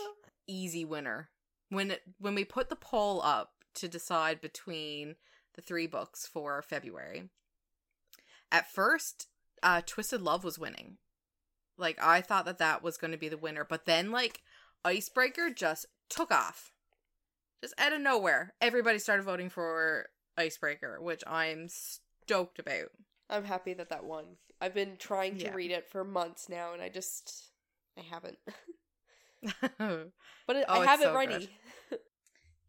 easy 0.47 0.85
winner. 0.85 1.31
When 1.71 1.91
it, 1.93 2.03
when 2.19 2.35
we 2.35 2.45
put 2.45 2.69
the 2.69 2.77
poll 2.77 3.21
up 3.23 3.64
to 3.75 3.89
decide 3.89 4.41
between 4.41 5.17
the 5.55 5.63
three 5.63 5.87
books 5.87 6.27
for 6.27 6.63
February, 6.63 7.31
at 8.51 8.71
first, 8.71 9.29
uh, 9.63 9.81
Twisted 9.85 10.21
Love 10.23 10.45
was 10.45 10.59
winning. 10.59 10.99
Like 11.77 11.99
I 12.01 12.21
thought 12.21 12.45
that 12.45 12.59
that 12.59 12.83
was 12.83 12.97
going 12.97 13.11
to 13.11 13.19
be 13.19 13.29
the 13.29 13.37
winner, 13.37 13.65
but 13.69 13.85
then 13.85 14.11
like 14.11 14.43
Icebreaker 14.85 15.51
just 15.51 15.87
took 16.09 16.31
off, 16.31 16.73
just 17.63 17.75
out 17.79 17.93
of 17.93 18.01
nowhere. 18.01 18.55
Everybody 18.61 18.99
started 18.99 19.25
voting 19.25 19.49
for 19.51 20.07
icebreaker, 20.37 21.01
which 21.01 21.23
I'm 21.27 21.69
stoked 21.69 22.59
about. 22.59 22.91
I'm 23.31 23.45
happy 23.45 23.73
that 23.75 23.89
that 23.89 24.05
won. 24.05 24.25
I've 24.61 24.75
been 24.75 24.97
trying 24.99 25.37
to 25.39 25.45
Yeah. 25.45 25.55
read 25.55 25.71
it 25.71 25.89
for 25.91 26.05
months 26.05 26.49
now, 26.49 26.73
and 26.75 26.83
I 26.83 26.89
just 26.91 27.51
I 27.99 28.03
haven't. 28.03 28.39
But 30.47 30.57
it, 30.57 30.65
Oh, 30.69 30.81
I 30.81 30.87
have 30.87 31.01
it 31.01 31.05
so 31.05 31.15
ready. 31.15 31.51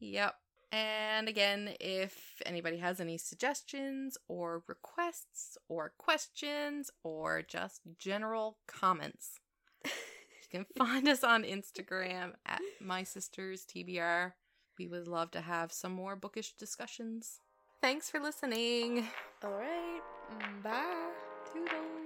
And 0.71 1.29
again, 1.29 1.75
if 1.79 2.41
anybody 2.45 2.77
has 2.77 2.99
any 2.99 3.17
suggestions 3.17 4.17
or 4.27 4.63
requests 4.67 5.57
or 5.69 5.93
questions 5.97 6.91
or 7.03 7.41
just 7.41 7.81
general 7.97 8.57
comments, 8.67 9.39
you 9.85 9.91
can 10.51 10.65
find 10.77 11.07
us 11.07 11.23
on 11.23 11.43
Instagram 11.43 12.33
at 12.45 12.61
my 12.81 13.03
sisters 13.03 13.65
TBR. 13.65 14.33
We 14.77 14.87
would 14.87 15.07
love 15.07 15.31
to 15.31 15.41
have 15.41 15.71
some 15.71 15.93
more 15.93 16.15
bookish 16.15 16.53
discussions. 16.53 17.39
Thanks 17.81 18.09
for 18.09 18.19
listening. 18.19 19.07
All 19.43 19.51
right. 19.51 20.01
Bye. 20.63 21.11
Toodles. 21.53 22.04